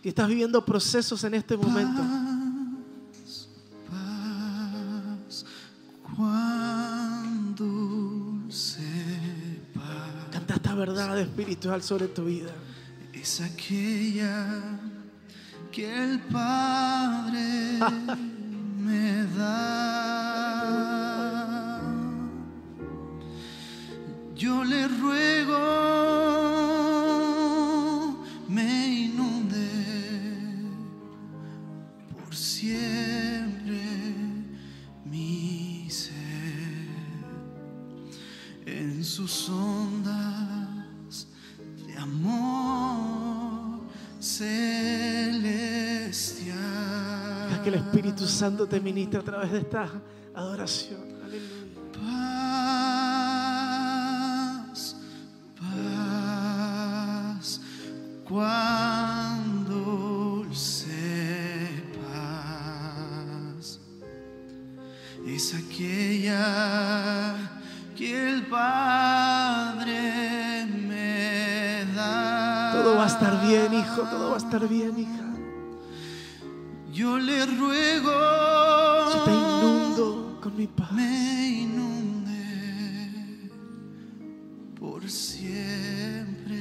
Y 0.03 0.09
estás 0.09 0.27
viviendo 0.27 0.65
procesos 0.65 1.23
en 1.23 1.33
este 1.35 1.55
momento. 1.55 2.01
Paz, 3.89 5.45
cuán 6.15 7.55
dulce 7.55 8.81
paz 9.73 10.27
Canta 10.29 10.55
esta 10.55 10.75
verdad 10.75 11.17
espiritual 11.17 11.81
sobre 11.81 12.09
tu 12.09 12.25
vida. 12.25 12.51
es 13.13 13.39
aquella 13.39 14.77
que 15.71 16.03
el 16.03 16.19
Padre 16.19 17.79
me 18.83 19.25
da. 19.37 20.33
Yo 24.35 24.65
le 24.65 24.87
ruego 24.89 26.42
siempre 32.63 33.81
mi 35.03 35.85
ser 35.89 36.13
en 38.65 39.03
sus 39.03 39.49
ondas 39.49 41.27
de 41.85 41.97
amor 41.97 43.81
celestial. 44.19 44.63
Que 47.63 47.69
el 47.69 47.75
Espíritu 47.75 48.25
Santo 48.25 48.65
te 48.65 48.79
ministre 48.79 49.19
a 49.19 49.23
través 49.23 49.51
de 49.51 49.59
esta 49.59 49.89
adoración. 50.33 51.01
Aleluya. 51.21 52.32
Todo 74.09 74.29
va 74.29 74.35
a 74.35 74.37
estar 74.37 74.65
bien, 74.67 74.99
hija. 74.99 75.33
Yo 76.91 77.17
le 77.17 77.45
ruego. 77.45 78.11
Yo 79.13 79.23
te 79.23 79.31
inundo 79.31 80.39
con 80.41 80.57
mi 80.57 80.67
paz. 80.67 80.91
me 80.91 81.47
inunde 81.47 82.33
por 84.79 85.09
siempre 85.09 86.57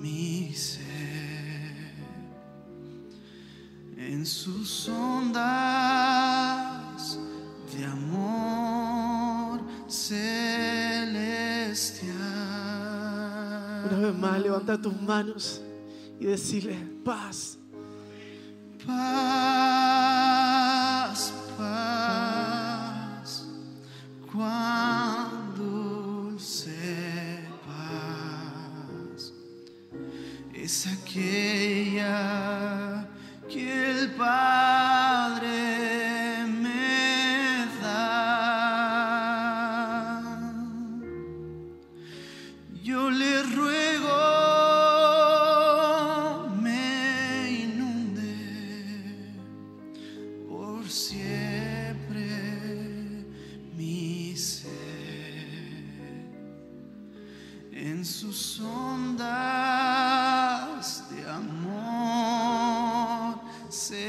mi 0.00 0.52
ser 0.54 1.92
en 3.96 4.26
sus 4.26 4.88
ondas 4.88 5.48
de 7.76 7.84
amor 7.84 9.60
celestial. 9.88 12.14
Una 13.90 13.98
vez 13.98 14.14
más, 14.14 14.40
levanta 14.40 14.80
tus 14.80 15.02
manos 15.02 15.62
y 16.20 16.26
decirle 16.26 16.76
paz. 17.04 17.57
Sus 58.08 58.58
ondas 58.60 59.28
de 61.10 61.28
amor 61.28 62.58
celestial. 63.68 64.08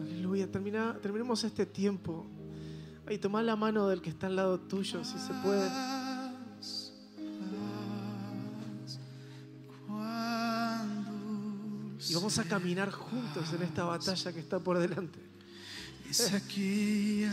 Aleluya. 0.00 0.50
Termina, 0.50 0.96
terminemos 1.02 1.42
este 1.42 1.66
tiempo. 1.66 2.24
Ahí 3.06 3.18
toma 3.18 3.42
la 3.42 3.56
mano 3.56 3.88
del 3.88 4.00
que 4.00 4.10
está 4.10 4.28
al 4.28 4.36
lado 4.36 4.60
tuyo, 4.60 5.04
si 5.04 5.18
se 5.18 5.34
puede. 5.42 5.68
Y 12.08 12.14
vamos 12.14 12.38
a 12.38 12.44
caminar 12.44 12.92
juntos 12.92 13.52
en 13.52 13.62
esta 13.62 13.82
batalla 13.84 14.32
que 14.32 14.38
está 14.38 14.60
por 14.60 14.78
delante. 14.78 15.25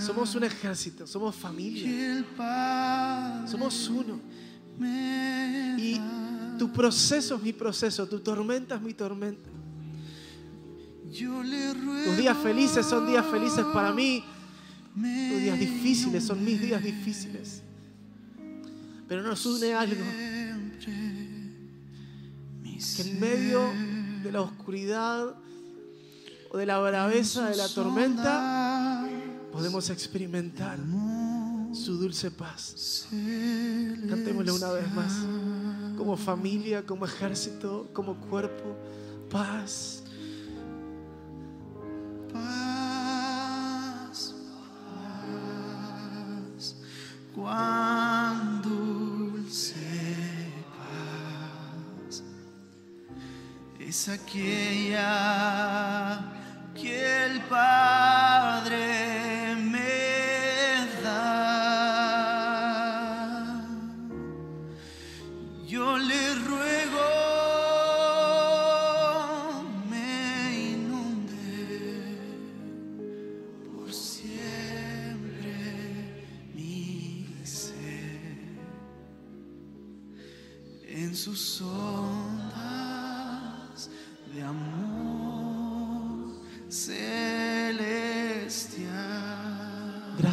Somos 0.06 0.36
un 0.36 0.44
ejército, 0.44 1.08
somos 1.08 1.36
familia, 1.36 2.26
somos 3.48 3.88
uno. 3.90 4.20
Y 5.78 6.00
tu 6.58 6.72
proceso 6.72 7.36
es 7.36 7.42
mi 7.42 7.54
proceso, 7.54 8.08
tu 8.08 8.20
tormenta 8.20 8.76
es 8.76 8.82
mi 8.82 8.94
tormenta. 8.94 9.50
Tus 12.06 12.18
días 12.18 12.38
felices 12.38 12.86
son 12.86 13.08
días 13.08 13.26
felices 13.26 13.64
para 13.74 13.94
mí, 13.94 14.24
tus 14.96 15.40
días 15.42 15.60
difíciles 15.60 16.24
son 16.26 16.44
mis 16.44 16.60
días 16.60 16.84
difíciles. 16.84 17.62
Pero 19.08 19.22
nos 19.22 19.46
une 19.46 19.74
algo, 19.74 20.04
que 22.96 23.02
en 23.02 23.20
medio 23.20 23.62
de 24.24 24.32
la 24.32 24.42
oscuridad 24.42 25.36
o 26.50 26.58
de 26.58 26.66
la 26.66 26.80
braveza 26.80 27.50
de 27.50 27.56
la 27.58 27.70
tormenta 27.70 28.63
podemos 29.54 29.90
experimentar 29.92 30.80
su 31.74 31.98
dulce 31.98 32.32
paz. 32.32 33.06
Cantémosle 34.10 34.52
una 34.52 34.72
vez 34.72 34.92
más, 34.94 35.14
como 35.96 36.18
familia, 36.18 36.84
como 36.84 37.06
ejército, 37.06 37.88
como 37.94 38.16
cuerpo, 38.16 38.76
paz. 39.30 40.04
Paz, 42.34 43.14
paz, 46.50 46.76
cuán 47.36 48.60
dulce 48.64 49.76
paz 52.08 52.24
es 53.80 54.10
aquella 54.10 55.73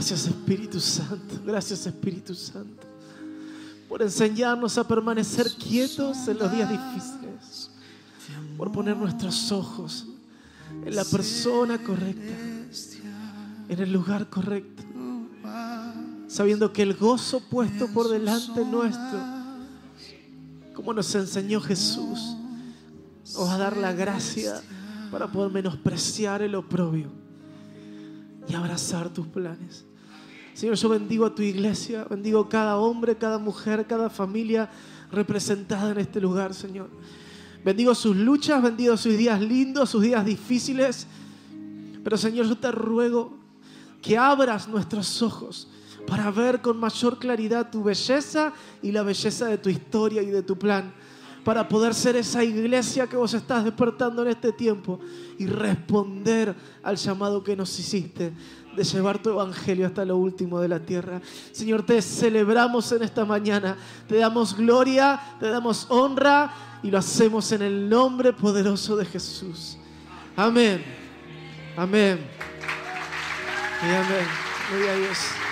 Gracias 0.01 0.29
Espíritu 0.29 0.81
Santo, 0.81 1.43
gracias 1.45 1.87
Espíritu 1.87 2.35
Santo, 2.35 2.87
por 3.87 4.01
enseñarnos 4.01 4.79
a 4.79 4.89
permanecer 4.89 5.53
quietos 5.53 6.27
en 6.27 6.39
los 6.39 6.51
días 6.51 6.71
difíciles, 6.71 7.71
por 8.57 8.73
poner 8.73 8.97
nuestros 8.97 9.53
ojos 9.53 10.07
en 10.87 10.97
la 10.97 11.05
persona 11.05 11.77
correcta, 11.77 12.33
en 13.69 13.79
el 13.79 13.93
lugar 13.93 14.31
correcto, 14.31 14.83
sabiendo 16.29 16.73
que 16.73 16.81
el 16.81 16.95
gozo 16.95 17.43
puesto 17.51 17.87
por 17.89 18.09
delante 18.09 18.65
nuestro 18.65 19.21
como 20.73 20.95
nos 20.95 21.15
enseñó 21.15 21.61
Jesús, 21.61 22.39
nos 23.35 23.49
va 23.49 23.55
a 23.55 23.59
dar 23.59 23.77
la 23.77 23.93
gracia 23.93 24.63
para 25.11 25.31
poder 25.31 25.53
menospreciar 25.53 26.41
el 26.41 26.55
oprobio 26.55 27.20
y 28.51 28.55
abrazar 28.55 29.13
tus 29.13 29.27
planes. 29.27 29.85
Señor, 30.55 30.75
yo 30.75 30.89
bendigo 30.89 31.27
a 31.27 31.35
tu 31.35 31.43
iglesia, 31.43 32.05
bendigo 32.05 32.49
cada 32.49 32.77
hombre, 32.77 33.17
cada 33.17 33.39
mujer, 33.39 33.87
cada 33.87 34.11
familia 34.11 34.69
representada 35.13 35.93
en 35.93 35.99
este 35.99 36.21
lugar, 36.21 36.53
Señor. 36.55 36.91
Bendigo 37.65 37.95
sus 37.95 38.17
luchas, 38.17 38.63
bendigo 38.63 38.97
sus 38.97 39.17
días 39.17 39.41
lindos, 39.41 39.91
sus 39.91 40.03
días 40.03 40.25
difíciles. 40.25 41.07
Pero 42.03 42.17
Señor, 42.17 42.47
yo 42.47 42.57
te 42.57 42.73
ruego 42.73 43.39
que 44.03 44.17
abras 44.17 44.69
nuestros 44.69 45.23
ojos 45.23 45.69
para 46.07 46.31
ver 46.31 46.61
con 46.61 46.79
mayor 46.79 47.19
claridad 47.19 47.71
tu 47.71 47.83
belleza 47.83 48.53
y 48.83 48.93
la 48.93 49.03
belleza 49.03 49.47
de 49.47 49.59
tu 49.59 49.69
historia 49.69 50.23
y 50.23 50.27
de 50.27 50.43
tu 50.43 50.59
plan. 50.59 50.93
Para 51.45 51.69
poder 51.69 51.95
ser 51.95 52.17
esa 52.17 52.45
iglesia 52.45 53.07
que 53.07 53.17
vos 53.17 53.33
estás 53.35 53.65
despertando 53.65 54.23
en 54.23 54.29
este 54.29 54.53
tiempo 54.53 55.01
y 55.39 55.47
responder 55.47 56.55
al 56.83 56.97
llamado 56.97 57.43
que 57.43 57.57
nos 57.57 57.79
hiciste 57.79 58.33
de 58.77 58.85
llevar 58.85 59.21
tu 59.21 59.31
evangelio 59.31 59.87
hasta 59.87 60.05
lo 60.05 60.17
último 60.17 60.61
de 60.61 60.69
la 60.69 60.81
tierra. 60.81 61.21
Señor, 61.53 61.85
te 61.85 62.01
celebramos 62.03 62.91
en 62.93 63.03
esta 63.03 63.25
mañana, 63.25 63.77
te 64.07 64.17
damos 64.17 64.57
gloria, 64.57 65.21
te 65.41 65.49
damos 65.49 65.87
honra 65.89 66.53
y 66.83 66.91
lo 66.91 66.99
hacemos 66.99 67.51
en 67.53 67.63
el 67.63 67.89
nombre 67.89 68.33
poderoso 68.33 68.97
de 68.97 69.05
Jesús. 69.05 69.77
Amén. 70.37 70.85
Amén. 71.77 72.19
Y 73.83 73.87
amén. 73.87 74.27
Gloria 74.71 74.93
a 74.93 74.97
Dios. 74.97 75.50